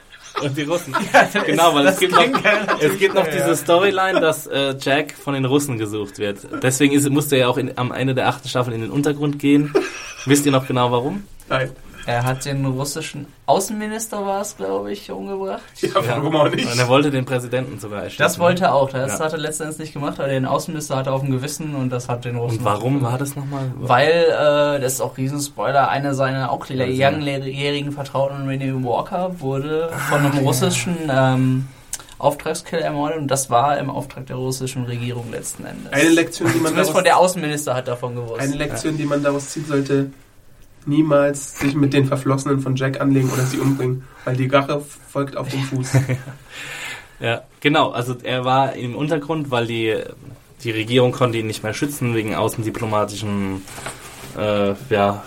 [0.42, 0.94] Und die Russen.
[1.46, 2.24] genau, weil es gibt noch,
[2.80, 6.38] es gibt noch diese Storyline, dass äh, Jack von den Russen gesucht wird.
[6.62, 9.38] Deswegen ist, musste er ja auch in, am Ende der achten Staffel in den Untergrund
[9.38, 9.72] gehen.
[10.26, 11.24] Wisst ihr noch genau warum?
[11.48, 11.70] Nein.
[12.08, 15.60] Er hat den russischen Außenminister, war es, glaube ich, umgebracht.
[15.82, 16.72] Ja, warum auch nicht?
[16.72, 18.22] Und er wollte den Präsidenten sogar erschießen.
[18.24, 18.88] Das wollte er auch.
[18.88, 19.26] Das Ja.
[19.26, 22.08] hat er letztendlich nicht gemacht, aber den Außenminister hat er auf dem Gewissen und das
[22.08, 22.60] hat den Russen.
[22.60, 23.70] Und warum war das nochmal?
[23.78, 27.10] Weil, äh, das ist auch Riesenspoiler, einer seiner auch Ja.
[27.10, 31.68] langjährigen Vertrauten, Renee Walker, wurde von einem russischen ähm,
[32.18, 35.92] Auftragskill ermordet und das war im Auftrag der russischen Regierung letzten Endes.
[35.92, 38.40] Eine Lektion, die man Zumindest von daraus, der Außenminister hat davon gewusst.
[38.40, 40.10] eine Lektion, die man daraus ziehen sollte,
[40.86, 45.36] niemals sich mit den Verflossenen von Jack anlegen oder sie umbringen, weil die Rache folgt
[45.36, 45.92] auf den Fuß.
[47.20, 47.90] Ja, genau.
[47.90, 49.96] Also er war im Untergrund, weil die,
[50.62, 53.62] die Regierung konnte ihn nicht mehr schützen wegen außendiplomatischen
[54.38, 55.24] äh, ja,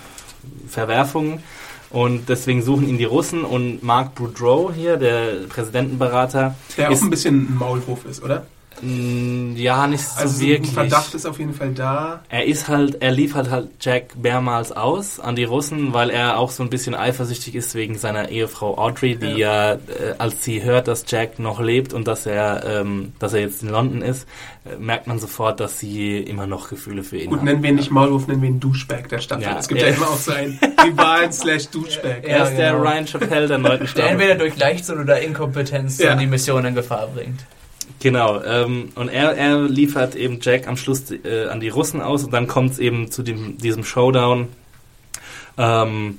[0.69, 1.43] Verwerfungen.
[1.89, 7.03] Und deswegen suchen ihn die Russen und Mark Boudreau hier, der Präsidentenberater, Der Ist- auch
[7.03, 8.45] ein bisschen ein Maulwurf ist, oder?
[8.81, 10.69] Mh, ja, nicht so Also wirklich.
[10.71, 12.21] ein Verdacht ist auf jeden Fall da.
[12.29, 16.51] Er ist halt, er liefert halt Jack mehrmals aus an die Russen, weil er auch
[16.51, 19.77] so ein bisschen eifersüchtig ist wegen seiner Ehefrau Audrey, die ja, äh,
[20.17, 23.69] als sie hört, dass Jack noch lebt und dass er, ähm, dass er jetzt in
[23.69, 24.27] London ist,
[24.65, 27.45] äh, merkt man sofort, dass sie immer noch Gefühle für ihn Gut, hat.
[27.45, 29.43] nennen wir ihn nicht Maulwurf, nennen wir ihn Duschbag der Staffel.
[29.43, 29.95] Ja, es gibt ja, ja.
[29.95, 32.23] immer auch so einen Rivalen slash Duschbag.
[32.23, 32.83] Er Ja, ist der genau.
[32.83, 34.09] Ryan Chappelle der neunten der Staffel.
[34.09, 36.15] entweder durch Leichtsinn oder Inkompetenz Ja.
[36.15, 37.39] die Mission in Gefahr bringt.
[38.01, 42.23] Genau, ähm, und er, er liefert eben Jack am Schluss äh, an die Russen aus
[42.23, 44.47] und dann kommt es eben zu dem, diesem Showdown.
[45.57, 46.17] Ähm,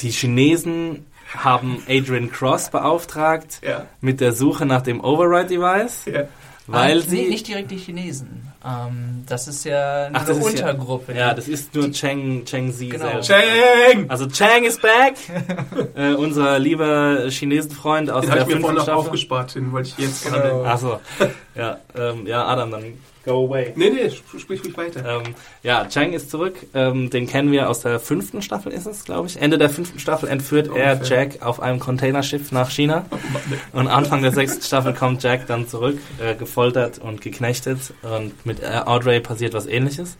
[0.00, 1.04] die Chinesen
[1.36, 3.86] haben Adrian Cross beauftragt Ja.
[4.00, 6.22] mit der Suche nach dem Override-Device, ja.
[6.66, 7.22] weil Ah, sie...
[7.22, 8.49] nee, nicht direkt die Chinesen.
[8.62, 11.14] Ähm, das ist ja nur Ach, das eine ist ja- Untergruppe.
[11.14, 13.20] ja, das ist nur Cheng, Cheng Zi Genau.
[13.22, 13.30] selbst.
[13.30, 14.10] Cheng!
[14.10, 15.14] Also Chang is back,
[15.94, 19.72] äh, unser lieber Chinesenfreund aus Den habe der ich mir vorhin fünften noch aufgespart, den
[19.72, 20.36] wollte ich jetzt Genau.
[20.42, 20.68] gerne.
[20.68, 21.00] Achso,
[21.54, 22.84] ja, ähm, ja, Adam, dann
[23.24, 23.72] go away.
[23.76, 25.22] Nee, nee, sp- sprich ruhig weiter.
[25.24, 26.54] Ähm, ja, Chang ist zurück.
[26.74, 29.40] Ähm, den kennen wir aus der fünften Staffel, ist es, glaube ich.
[29.40, 31.18] Ende der fünften Staffel entführt er Ungefähr.
[31.26, 33.06] Jack auf einem Containerschiff nach China.
[33.72, 37.92] Und Anfang der sechsten Staffel kommt Jack dann zurück, äh, gefoltert und geknechtet.
[38.02, 40.16] Und mit Audrey passiert was ähnliches.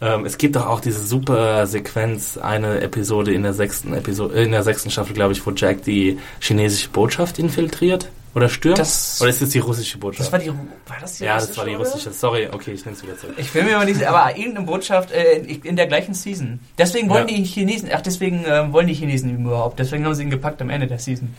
[0.00, 4.50] Ähm, es gibt doch auch diese super Sequenz, eine Episode in der sechsten Episode, in
[4.50, 8.78] der sechsten Staffel, glaube ich, wo Jack die chinesische Botschaft infiltriert oder stürmt.
[8.78, 10.26] Das- oder ist es die russische Botschaft?
[10.26, 10.56] Das war die, war
[11.00, 11.84] das die ja, das russische, war die oder?
[11.90, 12.10] russische.
[12.12, 13.34] Sorry, okay, ich nehme es wieder zurück.
[13.36, 16.60] Ich will mir aber nicht, aber irgendeine Botschaft äh, in, in der gleichen Season.
[16.78, 17.36] Deswegen wollen Ja.
[17.36, 19.78] die Chinesen, ach deswegen ähm, wollen die Chinesen ihn überhaupt.
[19.78, 21.34] Deswegen haben sie ihn gepackt am Ende der Season.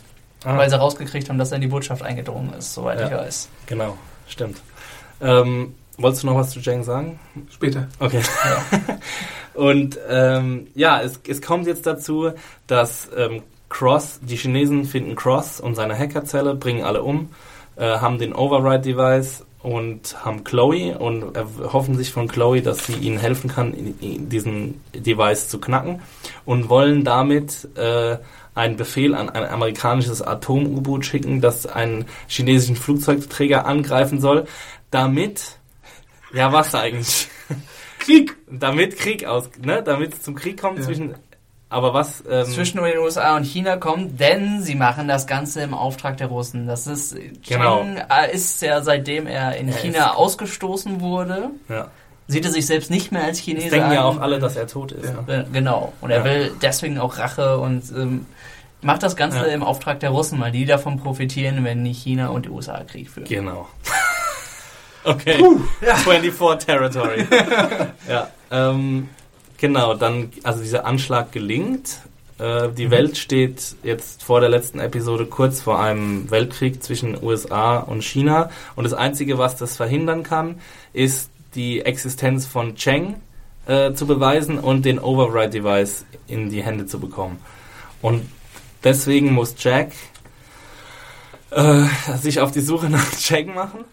[0.46, 0.58] Ah.
[0.58, 3.08] Weil sie rausgekriegt haben, dass er in die Botschaft eingedrungen ist, soweit Ja.
[3.08, 3.50] ich weiß.
[3.66, 4.62] Genau, stimmt.
[5.22, 7.18] Ähm, wolltest du noch was zu Jang sagen?
[7.50, 7.88] Später.
[8.00, 8.22] Okay.
[9.54, 12.32] Und ähm, ja, es, es kommt jetzt dazu,
[12.68, 13.44] dass ähm,
[13.74, 17.30] Cross, die Chinesen finden Cross und seine Hackerzelle, bringen alle um,
[17.76, 23.18] äh, haben den Override-Device und haben Chloe und erhoffen sich von Chloe, dass sie ihnen
[23.18, 26.02] helfen kann, diesen Device zu knacken
[26.46, 28.18] und wollen damit äh,
[28.54, 34.46] einen Befehl an ein amerikanisches Atom-U-Boot schicken, das einen chinesischen Flugzeugträger angreifen soll,
[34.92, 35.58] damit,
[36.32, 37.28] ja was eigentlich?
[38.00, 38.36] Krieg!
[38.60, 40.86] damit Krieg aus, ne, damit es zum Krieg kommt Ja.
[40.86, 41.16] zwischen,
[41.74, 45.74] aber was, ähm, Zwischen den USA und China kommt, denn sie machen das Ganze im
[45.74, 46.68] Auftrag der Russen.
[46.68, 47.16] Das ist,
[47.48, 47.80] Genau.
[47.82, 51.88] Cheng äh, ist ja seitdem er in Er China ausgestoßen wurde, ja,
[52.28, 54.18] sieht er sich selbst nicht mehr als es Chinese denken ja an.
[54.18, 55.14] auch alle, dass er tot ist.
[55.14, 55.22] Ja.
[55.28, 55.42] Ne?
[55.50, 55.92] Äh, Genau.
[56.00, 56.24] Und er Ja.
[56.26, 58.26] will deswegen auch Rache und ähm,
[58.82, 59.44] macht das Ganze Ja.
[59.46, 63.10] im Auftrag der Russen, weil die davon profitieren, wenn nicht China und die USA Krieg
[63.10, 63.28] führen.
[63.28, 63.68] Genau.
[65.04, 65.44] okay.
[66.04, 67.28] 24 Territory.
[68.10, 69.10] ja, ähm,
[69.64, 72.00] genau, dann, also dieser Anschlag gelingt.
[72.38, 77.78] Äh, die Welt steht jetzt vor der letzten Episode kurz vor einem Weltkrieg zwischen USA
[77.78, 78.50] und China.
[78.76, 80.60] Und das Einzige, was das verhindern kann,
[80.92, 83.16] ist die Existenz von Cheng
[83.66, 87.40] äh, zu beweisen und den Override-Device in die Hände zu bekommen.
[88.02, 88.30] Und
[88.84, 89.94] deswegen muss Jack
[91.52, 91.86] äh,
[92.18, 93.86] sich auf die Suche nach Cheng machen.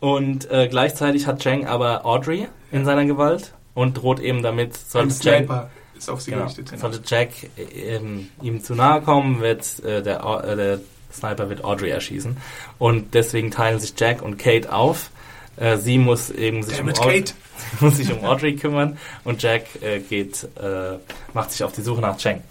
[0.00, 5.14] Und äh, gleichzeitig hat Cheng aber Audrey in seiner Gewalt und droht eben damit, sollte
[5.20, 6.78] Jack, ist auf sie genau, gerichtet.
[6.80, 10.80] sollte Jack äh, ähm, ihm zu nahe kommen, wird äh, der, äh, der
[11.12, 12.36] Sniper wird Audrey erschießen.
[12.78, 15.10] Und deswegen teilen sich Jack und Kate auf.
[15.56, 17.34] Äh, sie muss eben sich um Aud- Kate.
[17.80, 20.96] muss sich um Audrey kümmern und Jack äh, geht, äh,
[21.34, 22.42] macht sich auf die Suche nach Cheng.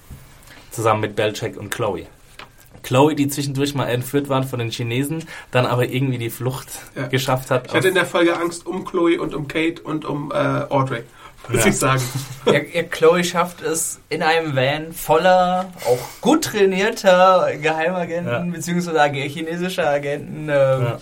[0.69, 2.05] Zusammen mit Belchek und Chloe.
[2.85, 7.07] Chloe, die zwischendurch mal entführt waren von den Chinesen, dann aber irgendwie die Flucht Ja.
[7.07, 7.67] geschafft hat.
[7.67, 11.01] Ich hatte in der Folge Angst um Chloe und um Kate und um äh, Audrey,
[11.49, 11.69] muss Ja.
[11.71, 12.01] ich sagen.
[12.45, 18.55] Ja, ja, Chloe schafft es in einem Van voller, auch gut trainierter Geheimagenten,
[18.95, 20.43] ag- chinesischer Agenten.
[20.43, 20.97] ähm, Ja.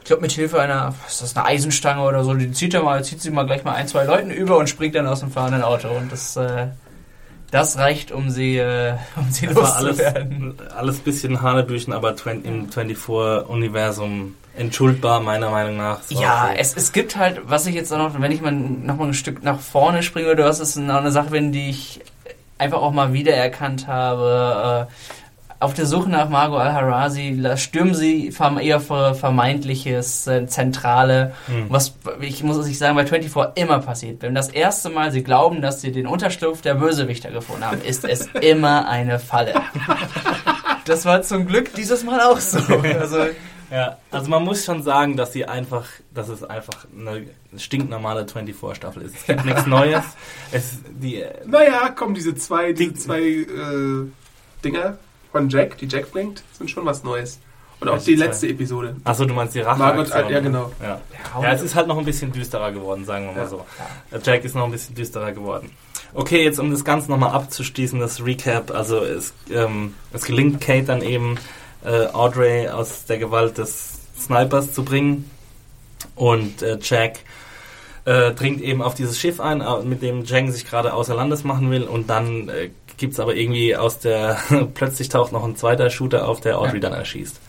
[0.00, 2.82] Ich glaube, mit Hilfe einer, was ist das, eine Eisenstange oder so, die zieht, er
[2.82, 5.30] mal, zieht sie mal gleich mal ein, zwei Leuten über und springt dann aus dem
[5.30, 5.88] fahrenden Auto.
[5.90, 6.68] Und das, äh,
[7.50, 10.54] das reicht, um sie, äh, um sie Das war alles, loszuwerden.
[10.76, 16.00] alles bisschen Hanebüchen, aber 20, im 24-Universum entschuldbar, meiner Meinung nach.
[16.10, 16.56] War Ja, okay.
[16.58, 19.14] es, es gibt halt, was ich jetzt auch noch, wenn ich mal noch mal ein
[19.14, 22.00] Stück nach vorne springe oder was, ist noch eine Sache, wenn die ich
[22.58, 24.88] einfach auch mal wiedererkannt habe.
[24.88, 24.92] Äh,
[25.60, 31.66] auf der Suche nach Margot Al-Harazi stürmen sie ihr ver- vermeintliches äh, Zentrale, Hm.
[31.68, 34.22] was ich muss ich sagen bei 24 immer passiert.
[34.22, 38.04] Wenn das erste Mal sie glauben, dass sie den Unterschlupf der Bösewichter gefunden haben, ist
[38.04, 39.54] es immer eine Falle.
[40.84, 42.58] Das war zum Glück dieses Mal auch so.
[42.98, 43.26] Also
[43.70, 47.26] Ja, also man muss schon sagen, dass sie einfach, dass es einfach eine
[47.58, 49.16] stinknormale 24-Staffel ist.
[49.16, 50.04] Es gibt nichts Neues.
[50.52, 54.06] Es, die, Naja, komm, diese zwei, diese zwei äh,
[54.64, 54.96] Dinger
[55.38, 57.38] von Jack, die Jack bringt, sind schon was Neues.
[57.80, 58.96] Und auch die letzte Episode.
[59.04, 59.78] achso, du meinst die Rache.
[59.78, 60.72] Margot, ja, genau.
[60.82, 61.00] Ja.
[61.40, 63.46] ja, es ist halt noch ein bisschen düsterer geworden, sagen wir mal Ja.
[63.46, 63.64] so.
[64.24, 65.70] Jack ist noch ein bisschen düsterer geworden.
[66.12, 68.72] Okay, jetzt um das Ganze nochmal abzuschließen, das Recap.
[68.72, 71.36] Also es, ähm, es gelingt Kate dann eben,
[71.84, 75.30] äh, Audrey aus der Gewalt des Snipers zu bringen.
[76.16, 77.20] Und äh, Jack
[78.06, 81.70] äh, dringt eben auf dieses Schiff ein, mit dem Jang sich gerade außer Landes machen
[81.70, 81.84] will.
[81.84, 84.36] Und dann äh, gibt's aber irgendwie aus der...
[84.74, 87.40] plötzlich taucht noch ein zweiter Shooter auf, der Audrey dann erschießt.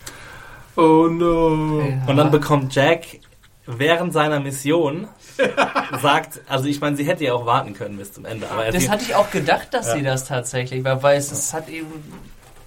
[0.76, 1.82] Oh no.
[2.06, 3.04] Und dann bekommt Jack
[3.66, 5.08] während seiner Mission
[6.02, 8.72] sagt, also ich meine, sie hätte ja auch warten können bis zum Ende, aber er
[8.72, 9.94] Das hatte ich auch gedacht, dass Ja.
[9.96, 11.86] sie das tatsächlich, weil, weil es, es hat eben,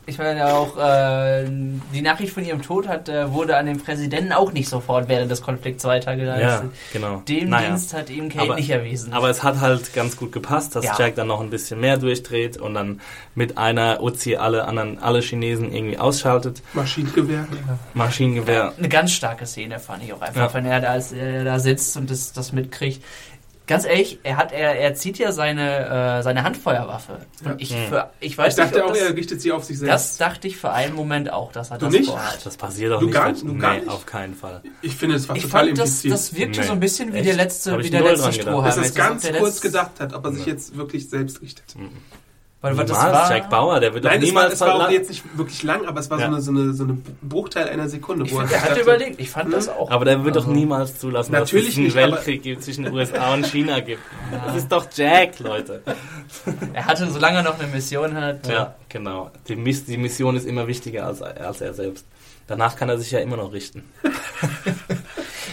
[0.06, 1.46] ich meine ja auch, äh,
[1.94, 5.32] die Nachricht von ihrem Tod hat, äh, wurde an den Präsidenten auch nicht sofort während
[5.32, 6.44] des Konflikts weitergeleitet.
[6.44, 7.22] ja, genau.
[7.28, 7.70] Dem Naja.
[7.70, 9.14] Dienst hat ihm Kate Aber- nicht erwiesen.
[9.14, 10.96] Aber es hat halt ganz gut gepasst, dass Ja.
[11.00, 13.02] Jack dann noch ein bisschen mehr durchdreht und dann
[13.36, 16.62] mit einer Uzi alle anderen, alle Chinesen irgendwie ausschaltet.
[16.74, 17.48] Maschinengewehr.
[17.94, 18.74] Maschinengewehr.
[18.78, 20.54] Eine ganz starke Szene fand ich auch einfach, Ja.
[20.54, 23.04] wenn er da, als er da sitzt und das, das mitkriegt.
[23.66, 27.20] Ganz ehrlich, er hat, er, er zieht ja seine, äh, seine Handfeuerwaffe.
[27.46, 27.88] Und ich, Mhm.
[27.88, 29.88] für, ich weiß Ich dachte nicht, ob auch, er das, richtet sie auf sich das
[30.18, 30.22] selbst.
[30.22, 32.10] dachte ich für einen Moment auch, dass er Du das nicht?
[32.10, 32.46] vorhat.
[32.46, 33.14] Das passiert doch Du nicht.
[33.16, 33.32] gar?
[33.32, 33.88] Du nee, gar nicht?
[33.88, 34.62] auf keinen Fall.
[34.82, 36.14] Ich finde, es war Ich total fand, das, impliziert.
[36.14, 36.68] das wirkte Nee.
[36.68, 37.28] so ein bisschen wie Echt?
[37.30, 38.34] der letzte, wie der letzte.
[38.34, 38.66] Strohhalm.
[38.66, 41.64] dass es Jetzt ganz kurz gedacht hat, ob er sich jetzt wirklich selbst richtet.
[42.64, 44.76] Weil, weil das war, Jack Bauer, der wird Nein, doch es war, niemals es war
[44.76, 46.28] auch verla- jetzt nicht wirklich lang, aber es war Ja.
[46.28, 48.24] so, eine, so, eine, so eine Bruchteil einer Sekunde.
[48.26, 49.20] Ich wo finde, er hat überlegt.
[49.20, 49.92] Ich fand das auch.
[49.92, 52.86] Aber der wird doch Also, niemals zulassen, Natürlich dass es einen nicht, Weltkrieg gibt zwischen
[52.86, 54.00] den USA und China gibt.
[54.46, 55.84] Das ist doch Jack, Leute.
[56.74, 58.48] Er hatte, solange er noch eine Mission hat.
[58.48, 59.30] Ja, genau.
[59.50, 62.06] Die, Miss, die Mission ist immer wichtiger als, als er selbst.
[62.48, 63.84] Danach kann er sich ja immer noch richten.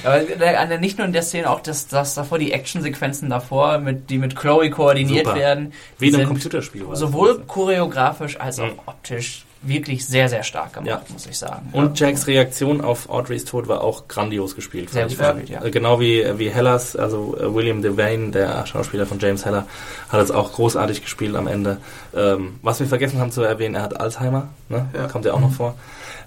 [0.05, 4.11] Aber der- nicht nur in der Szene, auch das, das davor, die Actionsequenzen davor, mit,
[4.11, 5.39] die mit Chloe koordiniert Super.
[5.39, 5.73] werden.
[5.99, 6.85] Wie in einem Computerspiel.
[6.93, 8.79] Sowohl choreografisch als auch Mhm.
[8.87, 11.03] optisch wirklich sehr, sehr stark gemacht, Ja.
[11.13, 11.69] muss ich sagen.
[11.73, 14.89] Und Jacks Reaktion auf Audreys Tod war auch grandios gespielt.
[14.89, 15.63] Sehr gut gespielt, ja.
[15.63, 19.67] Äh, Genau wie, wie Hellas, also äh, William Devane, der Schauspieler von James Heller,
[20.09, 21.77] hat es auch großartig gespielt am Ende.
[22.17, 24.89] Ähm, was wir vergessen haben zu erwähnen, er hat Alzheimer, ne?
[24.95, 25.09] Ja.
[25.09, 25.75] kommt ja auch noch vor.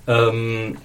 [0.05, 0.77] Ähm,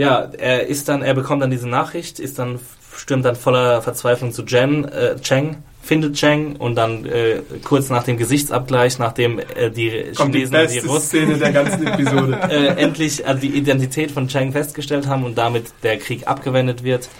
[0.00, 2.58] ja, er ist dann, er bekommt dann diese Nachricht, ist dann,
[2.96, 8.04] stürmt dann voller Verzweiflung zu Jen, äh, Cheng, findet Cheng und dann äh, kurz nach
[8.04, 11.86] dem Gesichtsabgleich, nachdem äh, die kommt die Chinesen und die beste Russen Szene der ganzen
[11.86, 12.40] Episode.
[12.50, 17.10] äh, endlich also die Identität von Chang festgestellt haben und damit der Krieg abgewendet wird,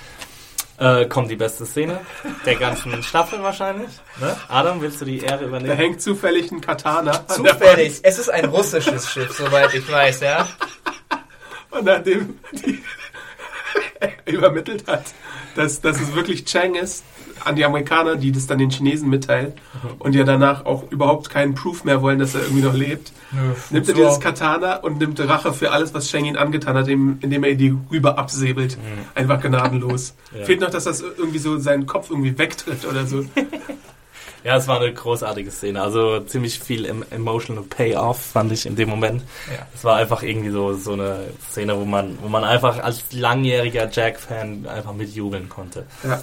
[0.79, 2.01] äh, kommt die beste Szene
[2.47, 3.91] der ganzen Staffel wahrscheinlich.
[4.23, 4.35] Ne?
[4.49, 5.77] Adam, willst du die Ehre Da übernehmen?
[5.77, 8.01] hängt zufällig ein Katana an der Zufällig.
[8.03, 10.49] Es ist ein russisches Schiff, soweit ich weiß, ja.
[11.71, 12.83] Und nachdem die
[14.33, 15.05] übermittelt hat,
[15.55, 17.05] dass, dass es wirklich Chang ist,
[17.45, 19.55] an die Amerikaner, die das dann den Chinesen mitteilen
[19.99, 23.13] und ja danach auch überhaupt keinen Proof mehr wollen, dass er irgendwie noch lebt.
[23.71, 27.19] nimmt er dieses Katana und nimmt Rache für alles, was Chang ihn angetan hat, indem
[27.21, 28.79] indem er die rüber absäbelt.
[29.15, 30.15] Einfach gnadenlos.
[30.39, 30.45] Ja.
[30.45, 33.25] Fehlt noch, dass das irgendwie so seinen Kopf irgendwie wegtritt oder so.
[34.45, 35.83] Ja, es war eine großartige Szene.
[35.83, 39.23] Also ziemlich viel em emotional Payoff fand ich in dem Moment.
[39.49, 39.67] Ja.
[39.75, 43.89] Es war einfach irgendwie so, so eine Szene, wo man, wo man einfach als langjähriger
[43.91, 45.87] Jack-Fan einfach mitjubeln konnte.
[46.05, 46.23] Ja.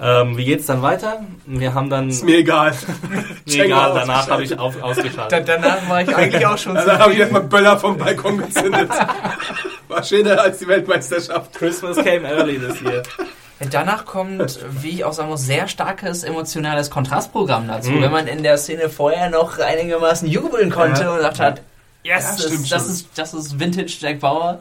[0.00, 1.24] Ähm, wie geht's dann weiter?
[1.44, 2.08] Wir haben dann.
[2.08, 2.72] Ist mir egal.
[3.46, 5.48] mir egal, danach habe ich auf, ausgeschaltet.
[5.48, 8.90] Da, danach war ich eigentlich auch schon Also habe ich erstmal Böller vom Balkon gezündet.
[9.88, 11.54] War schöner als die Weltmeisterschaft.
[11.54, 13.02] Christmas came early this year.
[13.70, 17.90] Danach kommt, wie ich auch sagen muss, sehr starkes emotionales Kontrastprogramm dazu.
[17.90, 18.02] Mhm.
[18.02, 21.10] Wenn man in der Szene vorher noch einigermaßen jubeln konnte Ja.
[21.10, 21.60] und gesagt hat,
[22.04, 22.92] yes, Ja, das, stimmt das, schon.
[22.92, 24.60] ist, das ist Vintage Jack Bauer,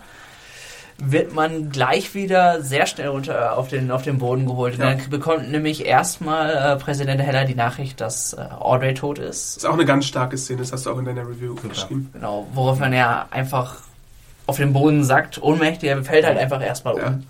[0.99, 4.79] wird man gleich wieder sehr schnell runter auf den, auf den Boden geholt.
[4.79, 4.95] Ja.
[4.95, 9.57] dann bekommt nämlich erstmal äh, Präsident Heller die Nachricht, dass äh, Audrey tot ist.
[9.57, 12.09] Das ist auch eine ganz starke Szene, das hast du auch in deiner Review geschrieben.
[12.13, 13.75] Genau, woraufhin er einfach
[14.47, 17.27] auf den Boden sackt, ohnmächtig, er fällt halt einfach erstmal um.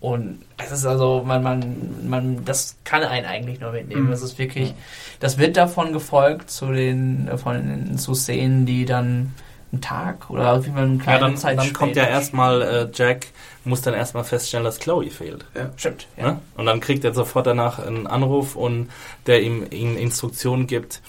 [0.00, 0.08] Ja.
[0.08, 4.06] Und es ist also, man, man, man, das kann einen eigentlich nur mitnehmen.
[4.06, 4.10] Mhm.
[4.10, 4.74] Das ist wirklich,
[5.20, 9.34] das wird davon gefolgt zu den, von, zu Szenen, die dann
[9.72, 12.88] einen Tag oder wie man eine Ja, kleine dann, Zeit dann kommt ja erstmal äh,
[12.92, 13.26] Jack,
[13.64, 15.44] muss dann erstmal feststellen, dass Chloe fehlt.
[15.76, 16.32] Stimmt, ja.
[16.32, 16.40] Ne?
[16.56, 18.90] Und dann kriegt er sofort danach einen Anruf und
[19.26, 21.02] der ihm, ihm Instruktionen gibt,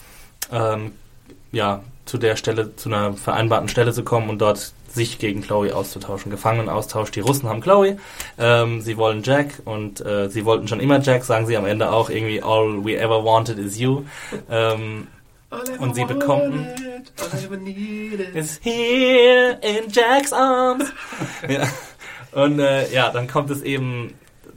[0.52, 0.92] ähm,
[1.52, 5.74] ja, zu der Stelle, zu einer vereinbarten Stelle zu kommen und dort sich gegen Chloe
[5.76, 6.32] auszutauschen.
[6.32, 7.12] Gefangenenaustausch.
[7.12, 7.98] Die Russen haben Chloe,
[8.38, 11.92] ähm, sie wollen Jack und äh, sie wollten schon immer Jack, sagen sie am Ende
[11.92, 14.04] auch irgendwie All we ever wanted is you.
[14.50, 15.08] Ähm,
[15.80, 16.66] Und sie bekommen-
[18.34, 20.86] is here in Jack's arms.
[21.50, 21.68] ja.
[22.32, 24.14] Und äh, ja, dann kommt es eben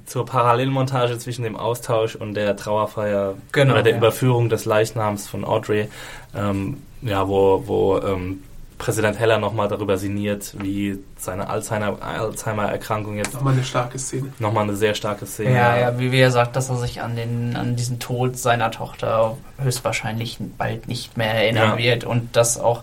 [0.07, 3.99] zur Parallelmontage zwischen dem Austausch und der Trauerfeier Genau, oder der ja.
[3.99, 5.89] Überführung des Leichnams von Audrey,
[6.37, 8.43] ähm, ja, wo, wo ähm,
[8.85, 14.31] Präsident Heller nochmal darüber sinniert, wie seine Alzheimer- Alzheimer-Erkrankung jetzt Nochmal eine starke Szene.
[14.39, 15.55] nochmal eine sehr starke Szene.
[15.55, 19.39] Ja, ja, wie, er sagt, dass er sich an den an diesen Tod seiner Tochter
[19.59, 21.79] höchstwahrscheinlich bald nicht mehr erinnern Ja.
[21.79, 22.83] wird und das auch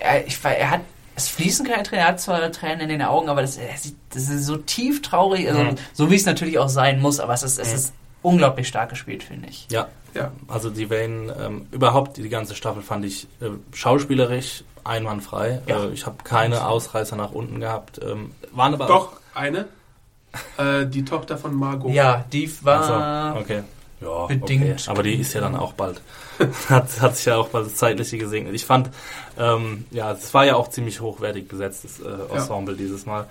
[0.00, 0.80] er, ich, weiß, er hat
[1.14, 4.30] es fließen keine Tränen, er hat zwar Tränen in den Augen, aber das, sieht- das
[4.30, 5.74] ist so tief traurig, also, Mhm.
[5.92, 7.74] so wie es natürlich auch sein muss, aber es ist, es Mhm.
[7.74, 7.92] ist
[8.22, 9.66] unglaublich stark gespielt, finde ich.
[9.70, 10.32] Ja, Ja.
[10.48, 15.60] also die Wayne, ähm, überhaupt die ganze Staffel fand ich äh, schauspielerisch einwandfrei.
[15.66, 15.84] Ja.
[15.84, 18.00] Äh, ich habe keine Ausreißer nach unten gehabt.
[18.02, 19.66] Ähm, waren aber Doch, eine.
[20.56, 21.92] Äh, die Tochter von Margot.
[21.92, 23.62] Ja, die war so, okay.
[24.00, 24.80] Ja, bedingt.
[24.80, 24.90] Okay.
[24.90, 26.00] Aber die ist ja dann auch bald.
[26.68, 28.54] hat, hat sich ja auch bald das Zeitliche gesegnet.
[28.54, 28.90] Ich fand,
[29.38, 33.26] ähm, ja, es war ja auch ziemlich hochwertig besetztes äh, Ensemble dieses Mal.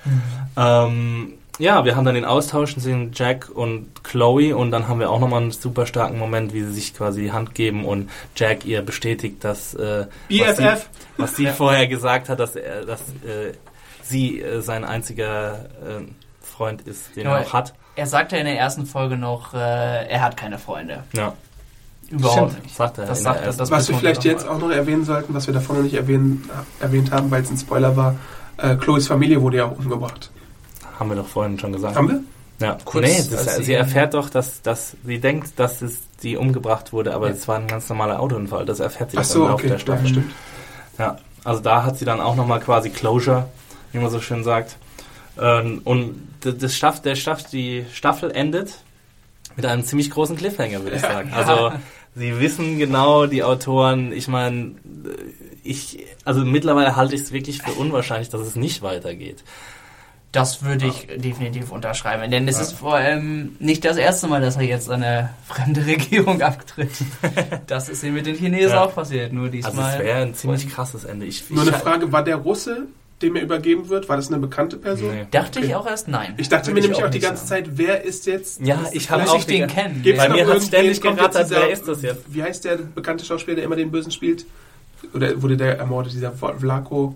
[0.56, 5.10] Ähm, ja, wir haben dann den Austausch zwischen Jack und Chloe und dann haben wir
[5.10, 8.66] auch nochmal einen super starken Moment, wie sie sich quasi die Hand geben und Jack
[8.66, 10.70] ihr bestätigt, dass äh, was sie,
[11.18, 13.54] was sie vorher gesagt hat, dass er, dass äh,
[14.02, 16.02] sie äh, sein einziger äh,
[16.42, 17.74] Freund ist, den Ja, er auch hat.
[17.96, 19.58] er sagte in der ersten Folge noch, äh,
[20.08, 21.04] er hat keine Freunde.
[21.14, 21.34] Ja,
[22.10, 22.64] Überhaupt Stimmt.
[22.66, 22.76] nicht.
[22.76, 23.06] sagt er.
[23.06, 25.84] Das sagt er, Was wir vielleicht jetzt auch noch erwähnen sollten, was wir davon noch
[25.84, 26.48] nicht erwähnen,
[26.80, 28.16] erwähnt haben, weil es ein Spoiler war,
[28.58, 30.30] äh, Chloes Familie wurde ja auch umgebracht.
[31.00, 31.96] Haben wir doch vorhin schon gesagt.
[31.96, 32.24] Haben wir?
[32.60, 36.38] Ja, Kurz, nee, das, sie, sie- erfährt doch, dass, dass sie denkt, dass es die
[36.38, 37.34] umgebracht wurde, aber Ja.
[37.34, 38.66] es war ein ganz normaler Autounfall.
[38.66, 39.64] Das erfährt sie Ach so, Laufe okay.
[39.68, 40.08] der Ja, Staffel.
[40.08, 40.32] stimmt.
[41.00, 43.50] Ja, also da hat sie dann auch nochmal quasi Closure,
[43.92, 44.78] wie man so schön sagt.
[45.42, 48.76] Ähm, und das Staff, der Staff, die Staffel endet
[49.56, 51.32] mit einem ziemlich großen Cliffhanger, würde ich sagen.
[51.34, 51.72] Also
[52.16, 54.72] sie wissen genau, die Autoren, ich meine,
[55.64, 59.44] ich, also mittlerweile halte ich es wirklich für unwahrscheinlich, dass es nicht weitergeht.
[60.34, 62.30] Das würde ich definitiv unterschreiben.
[62.30, 66.42] Denn es ist vor allem nicht das erste Mal, dass er jetzt eine fremde Regierung
[66.42, 66.90] abtritt.
[67.68, 68.84] Das ist ihm mit den Chinesen Ja.
[68.84, 69.94] auch passiert, nur Also diesmal.
[69.94, 71.26] es wäre ein ziemlich krasses Ende.
[71.28, 72.88] Ich, Nur ich, eine Frage, war der Russe,
[73.22, 75.14] dem er übergeben wird, war das eine bekannte Person?
[75.14, 75.28] Nee.
[75.32, 75.68] Dachte Okay.
[75.70, 76.34] ich auch erst nein.
[76.38, 77.66] Ich dachte Würde mir nämlich auch die nicht ganze sagen.
[77.66, 78.60] Zeit, wer ist jetzt...
[78.62, 80.02] Ja, ich habe auch ich den die- kennen?
[80.04, 82.22] Gibt's Bei mir hat ständig gerattert, wer ist das jetzt?
[82.34, 84.46] Wie heißt der bekannte Schauspieler, der immer den Bösen spielt?
[85.14, 87.16] Oder wurde der ermordet, dieser Vlako?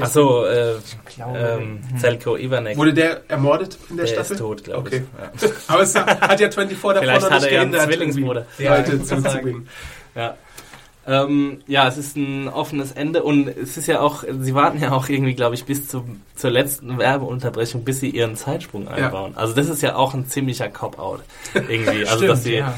[0.00, 0.74] Achso, äh,
[1.18, 1.98] ähm, hm.
[1.98, 2.76] Zelko Ivanek.
[2.76, 4.34] Wurde der ermordet in der, der Staffel?
[4.34, 5.02] ist tot, glaube Okay.
[5.34, 5.42] ich.
[5.42, 5.48] Ja.
[5.68, 8.46] Aber es hat ja 24 davor Vielleicht noch hat nicht er ja einen Zwillingsbruder.
[8.58, 9.68] Ja, Leute zurückzubringen.
[10.14, 10.36] Ja.
[11.06, 14.92] Ähm, ja, es ist ein offenes Ende und es ist ja auch, sie warten ja
[14.92, 16.04] auch irgendwie, glaube ich, bis zu,
[16.36, 19.32] zur letzten Werbeunterbrechung, bis sie ihren Zeitsprung einbauen.
[19.34, 21.22] Also das ist ja auch ein ziemlicher Cop-Out
[21.54, 22.04] irgendwie.
[22.04, 22.74] Also Stimmt, dass sie, ja.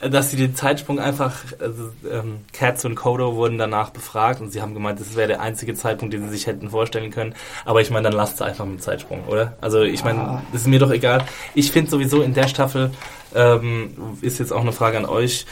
[0.00, 4.60] Dass sie den Zeitsprung einfach, also, ähm, Katz und Kodo wurden danach befragt und sie
[4.60, 7.34] haben gemeint, das wäre der einzige Zeitpunkt, den sie sich hätten vorstellen können.
[7.64, 9.54] Aber ich meine, dann lasst es einfach mit dem Zeitsprung, oder?
[9.60, 10.42] Also ich meine, Ah.
[10.52, 11.24] das ist mir doch egal.
[11.54, 12.90] Ich finde sowieso in der Staffel,
[13.34, 15.46] ähm, ist jetzt auch eine Frage an euch,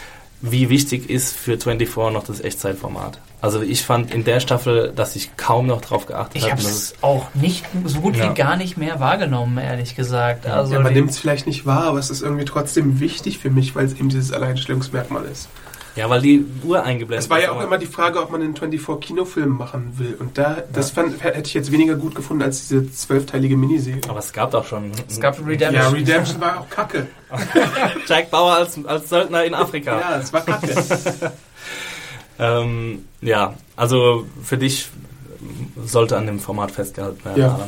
[0.46, 3.18] wie wichtig ist für 24 noch das Echtzeitformat?
[3.40, 6.52] Also ich fand in der Staffel, dass ich kaum noch drauf geachtet Ich habe.
[6.52, 8.30] habe dass es auch nicht so gut Ja.
[8.30, 10.46] wie gar nicht mehr wahrgenommen, ehrlich gesagt.
[10.46, 13.50] Also ja, man nimmt es vielleicht nicht wahr, aber es ist irgendwie trotzdem wichtig für
[13.50, 15.48] mich, weil es eben dieses Alleinstellungsmerkmal ist.
[15.96, 18.54] Ja, weil die Uhr eingeblendet Es war ja auch immer die Frage, ob man einen
[18.54, 20.16] 24-Kinofilm machen will.
[20.18, 24.00] Und da, das fand, hätte ich jetzt weniger gut gefunden als diese zwölfteilige Miniserie.
[24.08, 24.90] Aber es gab doch schon.
[25.08, 25.94] es gab Ja, Redemption.
[25.94, 27.06] Redemption war auch kacke.
[28.08, 30.00] Jack Bauer als, als Söldner in Afrika.
[30.00, 30.74] Ja, es war kacke.
[32.38, 34.88] Ähm, ja, also für dich
[35.84, 37.40] sollte an dem Format festgehalten werden.
[37.40, 37.58] ja,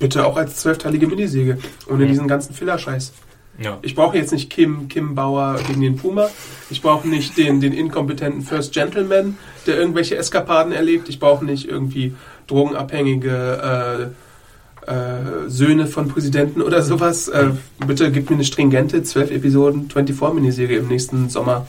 [0.00, 1.58] bitte auch als zwölfteilige Miniserie.
[1.88, 2.08] Ohne Mhm.
[2.08, 3.12] diesen ganzen Filler-Scheiß.
[3.58, 3.78] Ja.
[3.82, 6.28] Ich brauche jetzt nicht Kim, Kim Bauer gegen den Puma.
[6.70, 11.08] Ich brauche nicht den, den inkompetenten First Gentleman, der irgendwelche Eskapaden erlebt.
[11.08, 12.14] Ich brauche nicht irgendwie
[12.46, 14.10] drogenabhängige
[14.86, 17.28] äh, äh, Söhne von Präsidenten oder sowas.
[17.28, 17.50] Äh,
[17.86, 21.66] bitte gib mir eine stringente 12 Episoden 24-Miniserie im nächsten Sommer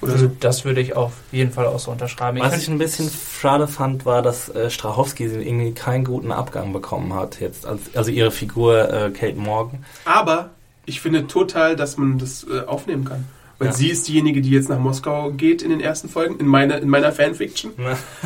[0.00, 0.24] oder so.
[0.24, 2.40] Also das würde ich auf jeden Fall auch so unterschreiben.
[2.40, 3.10] Was ich ein bisschen
[3.40, 7.66] schade fand, war, dass äh, Strachowski irgendwie keinen guten Abgang bekommen hat jetzt.
[7.66, 9.84] Als, also ihre Figur äh, Kate Morgan.
[10.04, 10.50] Aber
[10.86, 13.24] ich finde total, dass man das äh, aufnehmen kann.
[13.58, 13.74] Weil Ja.
[13.74, 16.88] sie ist diejenige, die jetzt nach Moskau geht in den ersten Folgen, in, meine, in
[16.88, 17.70] meiner Fanfiction.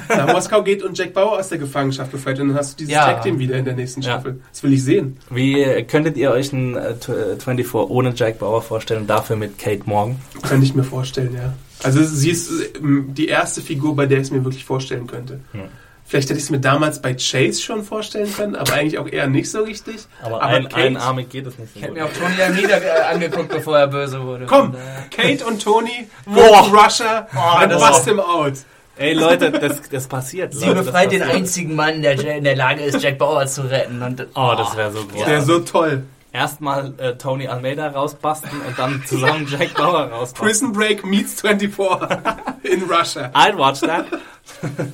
[0.08, 2.40] nach Moskau geht und Jack Bauer aus der Gefangenschaft befreit.
[2.40, 3.04] Und dann hast du dieses Ja.
[3.12, 4.12] Tag-Team wieder in der nächsten Ja.
[4.12, 4.40] Staffel.
[4.50, 5.18] Das will ich sehen.
[5.28, 9.58] Wie äh, könntet ihr euch ein äh, tw- 24 ohne Jack Bauer vorstellen, dafür mit
[9.58, 10.16] Kate Morgan?
[10.42, 11.52] Könnte ich mir vorstellen, ja.
[11.82, 12.68] Also sie ist äh,
[13.08, 15.40] die erste Figur, bei der ich es mir wirklich vorstellen könnte.
[15.52, 15.64] Ja.
[16.08, 19.26] Vielleicht hätte ich es mir damals bei Chase schon vorstellen können, aber eigentlich auch eher
[19.26, 19.96] nicht so richtig.
[20.22, 22.76] Aber, Aber ein, Kate- einarmig geht es nicht so Ich hätte mir auch Tony Almeida
[22.78, 24.46] äh, angeguckt, bevor er böse wurde.
[24.46, 26.68] Komm, Von daher- Kate und Tony, Boah.
[26.72, 27.26] Russia,
[27.58, 28.52] and das- bust him out.
[28.98, 30.54] Ey Leute, das, das passiert.
[30.54, 31.36] Sie Leute, das befreit den passiert.
[31.38, 34.00] einzigen Mann, der in der Lage ist, Jack Bauer zu retten.
[34.00, 35.26] Und, Oh, das wäre so Das groß.
[35.26, 36.02] wäre so toll.
[36.32, 40.46] Erstmal äh, Tony Almeida rausbasten und dann zusammen Jack Bauer rausbasten.
[40.46, 41.70] Prison Break meets 24
[42.62, 43.30] in Russia.
[43.34, 44.06] I'd watch that.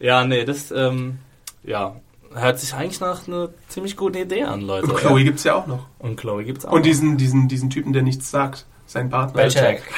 [0.00, 1.18] ja, nee, das ähm,
[1.64, 1.96] ja,
[2.34, 4.86] hört sich eigentlich nach einer ziemlich guten Idee an, Leute.
[4.86, 5.86] Und Chloe gibt's ja auch noch.
[5.98, 6.72] Und Chloe gibt's auch.
[6.72, 6.84] Und noch.
[6.86, 8.66] diesen, diesen, diesen Typen, der nichts sagt.
[8.86, 9.42] Sein Partner.
[9.42, 9.82] Bei Jack.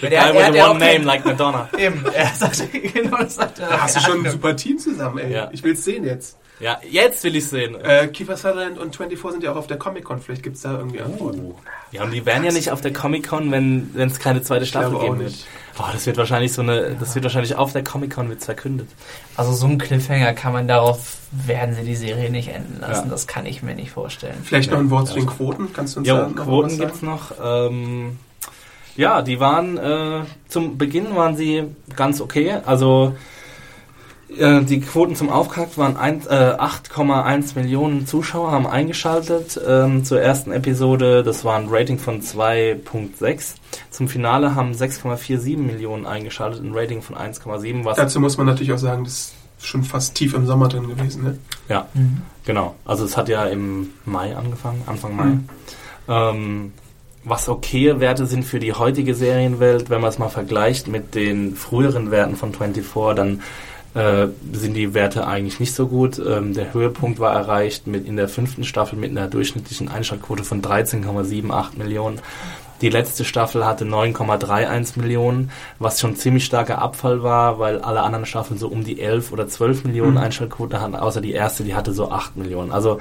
[0.00, 1.68] The Der- guy with er ja one name like Madonna.
[1.78, 4.06] Eben, er sagte, genau das sagte Da hast du er.
[4.06, 5.32] schon ein super Team zusammen, ey.
[5.32, 5.48] Ja.
[5.52, 6.38] Ich will's sehen jetzt.
[6.58, 7.76] Ja, jetzt will ich sehen.
[7.76, 10.20] Äh, Kiefer Sutherland und 24 sind ja auch auf der Comic-Con.
[10.20, 11.54] Vielleicht gibt's da irgendwie Antworten.
[11.92, 14.98] Ja, und die wären ja nicht auf der Comic-Con, wenn wenn es keine zweite Staffel
[14.98, 15.34] geben wird.
[15.78, 18.88] Oh, das wird wahrscheinlich so eine, das wird wahrscheinlich auf der Comic-Con wird's verkündet.
[19.36, 23.06] Also so ein Cliffhanger kann man darauf, werden sie die Serie nicht enden lassen.
[23.06, 23.10] Ja.
[23.10, 24.36] Das kann ich mir nicht vorstellen.
[24.44, 25.20] Vielleicht noch ein Wort zu Ja.
[25.20, 25.72] den Quoten.
[25.72, 27.06] Kannst du uns Jo, da noch Quoten gibt's sagen?
[27.06, 27.32] noch.
[27.42, 28.18] Ähm,
[28.96, 31.64] ja, die waren äh, zum Beginn waren sie
[31.96, 32.58] ganz okay.
[32.66, 33.14] Also
[34.38, 40.20] äh, die Quoten zum Auftakt waren ein- äh, 8,1 Millionen Zuschauer haben eingeschaltet ähm, zur
[40.20, 41.22] ersten Episode.
[41.22, 43.54] Das war ein Rating von 2,6.
[43.90, 47.84] Zum Finale haben 6,47 Millionen eingeschaltet, ein Rating von 1,7.
[47.84, 50.88] Was Dazu muss man natürlich auch sagen, das ist schon fast tief im Sommer drin
[50.88, 51.22] gewesen.
[51.22, 51.38] Ne?
[51.68, 51.86] ja,
[52.44, 52.74] genau.
[52.84, 55.24] Also es hat ja im Mai angefangen, Anfang Mai.
[55.24, 55.48] Mhm.
[56.08, 56.72] Ähm,
[57.24, 61.54] was okaye Werte sind für die heutige Serienwelt, wenn man es mal vergleicht mit den
[61.54, 62.84] früheren Werten von 24,
[63.14, 63.42] dann
[63.94, 66.18] äh, sind die Werte eigentlich nicht so gut.
[66.18, 70.62] Ähm, der Höhepunkt war erreicht mit in der fünften Staffel mit einer durchschnittlichen Einschaltquote von
[70.62, 72.20] 13,78 Millionen.
[72.80, 78.26] Die letzte Staffel hatte 9,31 Millionen, was schon ziemlich starker Abfall war, weil alle anderen
[78.26, 80.18] Staffeln so um die 11 oder 12 Millionen Mhm.
[80.18, 82.72] Einschaltquote hatten, außer die erste, die hatte so 8 Millionen.
[82.72, 82.98] Also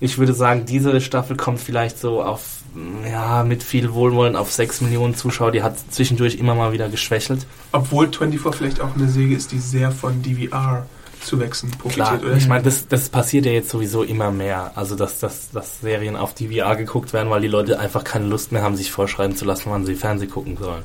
[0.00, 2.60] ich würde sagen, diese Staffel kommt vielleicht so auf,
[3.10, 5.50] ja, mit viel Wohlwollen auf 6 Millionen Zuschauer.
[5.50, 7.46] Die hat zwischendurch immer mal wieder geschwächelt.
[7.72, 10.86] Obwohl 24 vielleicht auch eine Serie ist, die sehr von DVR
[11.20, 12.36] Zuwächsen profitiert, Klar, oder?
[12.36, 14.72] ich meine, das, das passiert ja jetzt sowieso immer mehr.
[14.74, 18.52] Also, dass, dass, dass Serien auf DVR geguckt werden, weil die Leute einfach keine Lust
[18.52, 20.82] mehr haben, sich vorschreiben zu lassen, wann sie Fernsehen gucken sollen.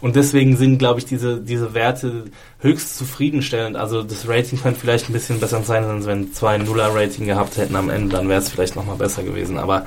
[0.00, 2.24] Und deswegen sind, glaube ich, diese, diese Werte
[2.60, 3.76] höchst zufriedenstellend.
[3.76, 7.76] Also, das Rating könnte vielleicht ein bisschen besser sein, als wenn zwei Nuller-Rating gehabt hätten
[7.76, 9.58] am Ende, dann wäre es vielleicht nochmal besser gewesen.
[9.58, 9.86] Aber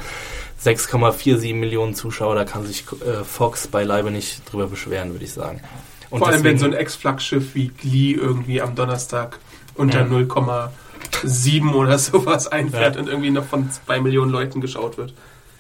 [0.63, 5.61] 6,47 Millionen Zuschauer, da kann sich äh, Fox beileibe nicht drüber beschweren, würde ich sagen.
[6.09, 9.39] Und Vor allem, wenn so ein Ex-Flaggschiff wie Glee irgendwie am Donnerstag
[9.75, 10.05] unter Ja.
[11.23, 13.01] 0,7 oder sowas einfährt Ja.
[13.01, 15.13] und irgendwie noch von zwei Millionen Leuten geschaut wird.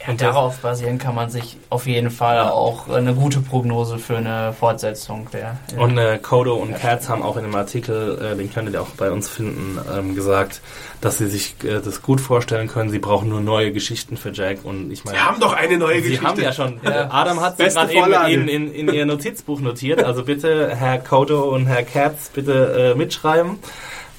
[0.07, 4.53] Und darauf basieren kann man sich auf jeden Fall auch eine gute Prognose für eine
[4.53, 5.57] Fortsetzung der.
[5.79, 8.89] Und äh, Kodo und Cats haben auch in dem Artikel, äh, den könnt ihr auch
[8.97, 10.61] bei uns finden, ähm, gesagt,
[11.01, 12.91] dass sie sich äh, das gut vorstellen können.
[12.91, 14.59] Sie brauchen nur neue Geschichten für Jack.
[14.63, 16.27] Und ich meine, Wir haben doch eine neue Sie Geschichte.
[16.27, 16.79] haben ja schon.
[16.83, 17.09] Ja.
[17.09, 17.91] Adam hat sie gerade
[18.31, 20.03] eben in, in, in ihr Notizbuch notiert.
[20.03, 23.57] Also bitte, Herr Kodo und Herr Katz, bitte äh, mitschreiben.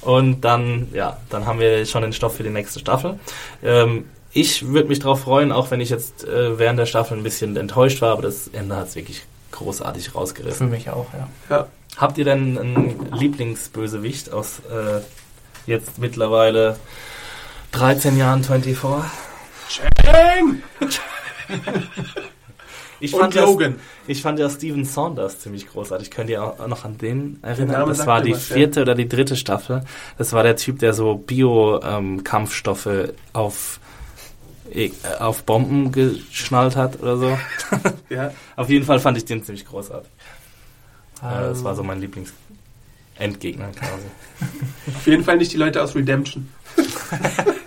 [0.01, 3.19] Und dann, ja, dann haben wir schon den Stoff für die nächste Staffel.
[3.63, 7.23] Ähm, ich würde mich darauf freuen, auch wenn ich jetzt äh, während der Staffel ein
[7.23, 10.69] bisschen enttäuscht war, aber das Ende hat es wirklich großartig Für rausgerissen.
[10.69, 11.27] mich auch, ja.
[11.49, 11.67] Ja.
[11.97, 15.01] Habt ihr denn einen Lieblingsbösewicht aus äh,
[15.65, 16.77] jetzt mittlerweile
[17.71, 18.77] 13 Jahren 24?
[20.03, 20.61] Bang!
[22.99, 23.75] Ich Und ja, Logan.
[24.07, 26.09] ich fand ja Steven Saunders ziemlich großartig.
[26.09, 27.79] Könnt ihr auch noch an den erinnern?
[27.79, 28.55] Name Das war die was, ja.
[28.55, 29.83] vierte oder die dritte Staffel.
[30.17, 32.89] Das war der Typ, der so Bio-Kampfstoffe
[33.33, 33.79] auf,
[34.73, 37.37] eh, auf Bomben geschnallt hat oder so.
[38.09, 38.31] Ja.
[38.55, 40.09] auf jeden Fall fand ich den ziemlich großartig.
[41.21, 44.07] Äh, Ähm, das war so mein Lieblings-Endgegner quasi.
[44.95, 46.49] Auf jeden Fall nicht die Leute aus Redemption.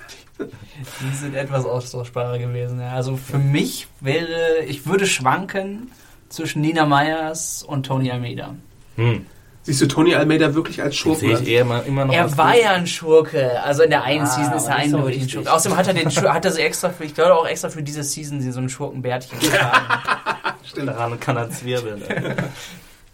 [1.00, 2.80] Die sind etwas austauschbarer gewesen.
[2.80, 2.92] Ja.
[2.92, 5.90] Also für mich wäre, ich würde schwanken
[6.28, 8.54] zwischen Nina Myers und Tony Almeida.
[8.96, 9.26] Hm.
[9.62, 12.56] Siehst du Tony Almeida wirklich als sehe ich eher mal, immer noch Er als war
[12.56, 13.62] ja ein Schurke.
[13.62, 15.28] Also in der einen Ah, Season ist er eindeutig ein.
[15.28, 15.52] Schurke.
[15.52, 17.82] Außerdem hat er den Schur- hat er so extra für, ich glaube auch extra für
[17.82, 20.86] diese Season so ein Schurkenbärtchen getragen.
[20.86, 22.02] Daran kann er zwirbeln.
[22.02, 22.34] ey.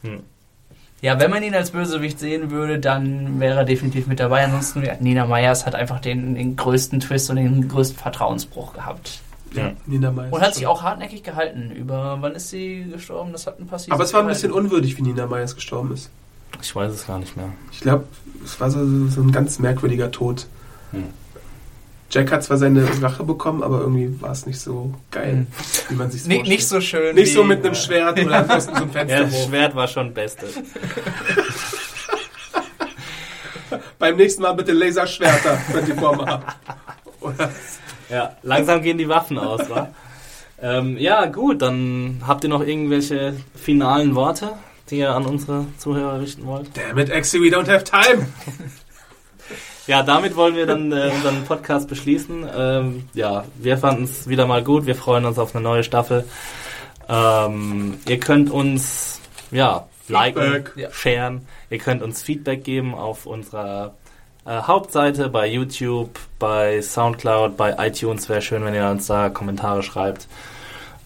[1.07, 4.45] Ja, wenn man ihn als Bösewicht sehen würde, dann wäre er definitiv mit dabei.
[4.45, 9.21] Ansonsten, Nina Myers hat einfach den, den größten Twist und den größten Vertrauensbruch gehabt.
[9.53, 9.71] ja.
[9.87, 10.33] Nina Myers.
[10.33, 11.71] Und hat sich auch hartnäckig gehalten.
[11.71, 13.31] Über wann ist sie gestorben?
[13.31, 14.67] Das hat ein paar Seasons Aber es war ein bisschen gehalten.
[14.67, 16.11] unwürdig, wie Nina Myers gestorben ist.
[16.61, 17.51] Ich weiß es gar nicht mehr.
[17.71, 18.05] Ich glaube,
[18.45, 20.47] es war so, so ein ganz merkwürdiger Tod.
[20.91, 21.05] Hm.
[22.11, 25.47] Jack hat zwar seine Rache bekommen, aber irgendwie war es nicht so geil, Hm.
[25.89, 27.15] wie man sich Nicht, nicht so schön.
[27.17, 29.49] Nicht so mit einem Schwert oder aus so einem Ja, Fenster das hoch.
[29.49, 30.47] Schwert war schon Beste.
[33.99, 36.43] Beim nächsten Mal bitte Laserschwerter, könnt ihr vormachen.
[37.21, 37.51] Oder
[38.09, 39.89] Ja, langsam gehen die Waffen aus, wa?
[40.63, 44.53] ähm, ja, gut, dann habt ihr noch irgendwelche finalen Worte,
[44.91, 46.71] die ihr an unsere Zuhörer richten wollt?
[46.77, 48.27] Damn it, Axie, we don't have time.
[49.87, 52.49] Ja, damit wollen wir dann äh, unseren Podcast beschließen.
[52.57, 54.87] Ähm, ja, wir fanden es wieder mal gut.
[54.87, 56.25] Wir freuen uns auf eine neue Staffel.
[57.09, 59.21] Ähm, ihr könnt uns,
[59.53, 60.73] ja, liken, Feedback.
[60.77, 60.91] Ja.
[60.91, 61.47] sharen.
[61.71, 63.95] Ihr könnt uns Feedback geben auf unserer
[64.45, 68.29] äh, Hauptseite, bei YouTube, bei Soundcloud, bei iTunes.
[68.29, 70.27] Wäre schön, wenn ihr uns da Kommentare schreibt.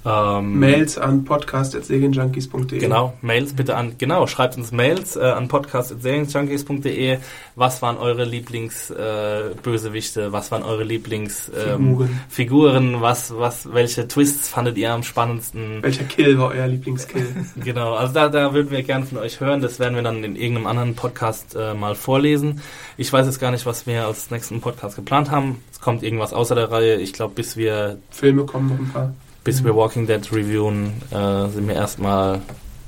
[0.05, 7.19] Ähm, Mails an podcast.serienjunkies.de Genau, Mails bitte an, genau, schreibt uns Mails äh, an podcast.serienjunkies.de.
[7.55, 10.23] Was waren eure Lieblingsbösewichte?
[10.23, 12.09] Äh, was waren eure Lieblingsfiguren?
[12.09, 12.21] Ähm.
[12.31, 13.03] Figuren?
[13.03, 15.83] Was, was, welche Twists fandet ihr am spannendsten?
[15.83, 17.27] Welcher Kill war euer Lieblingskill?
[17.63, 19.61] Genau, also da, da würden wir gerne von euch hören.
[19.61, 22.63] Das werden wir dann in irgendeinem anderen Podcast äh, mal vorlesen.
[22.97, 25.63] Ich weiß jetzt gar nicht, was wir als nächsten Podcast geplant haben.
[25.71, 26.97] Es kommt irgendwas außer der Reihe.
[26.97, 29.15] Ich glaube, bis wir Filme kommen noch ein paar.
[29.45, 32.41] Bis wir Walking Dead reviewen, äh, sind wir erstmal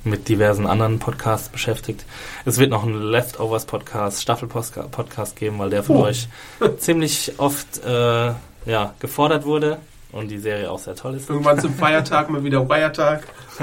[0.05, 2.05] mit diversen anderen Podcasts beschäftigt.
[2.45, 6.03] Es wird noch einen Leftovers Podcast, Staffel-Podcast geben, weil der von Oh.
[6.05, 6.29] euch
[6.79, 8.33] ziemlich oft äh,
[8.67, 9.79] ja, gefordert wurde
[10.11, 11.31] und die Serie auch sehr toll ist.
[11.31, 13.23] Irgendwann zum Feiertag mal wieder Wiretag.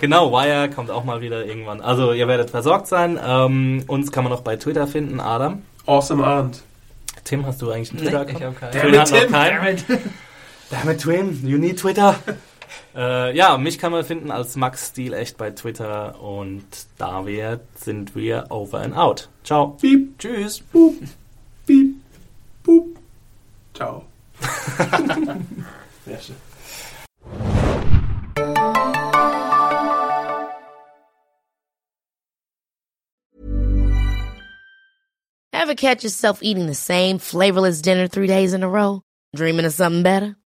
[0.00, 1.80] Genau, Wire kommt auch mal wieder irgendwann.
[1.80, 3.18] Also ihr werdet versorgt sein.
[3.24, 5.62] Ähm, uns kann man auch bei Twitter finden, Adam.
[5.86, 6.62] Awesome Arndt.
[7.24, 8.38] Tim, hast du eigentlich einen Nee, Twitter-Account?
[8.38, 8.94] ich habe keinen.
[8.94, 9.98] It, hat noch Tim.
[10.70, 11.00] Damn it.
[11.00, 12.16] Twin, you need Twitter.
[12.94, 16.64] äh, ja, mich kann man finden als Max Stil echt bei Twitter und
[16.96, 19.28] damit sind wir over and out.
[19.42, 19.76] Ciao.
[19.80, 20.60] Piep, Tschüss.
[20.60, 20.94] boop,
[21.66, 21.96] piep,
[22.62, 22.96] boop.
[23.74, 24.04] Ciao.
[26.06, 26.36] Sehr schön.
[35.52, 39.02] Ever catch yourself eating the same flavorless dinner three days in a row?
[39.34, 40.36] Dreaming of something better?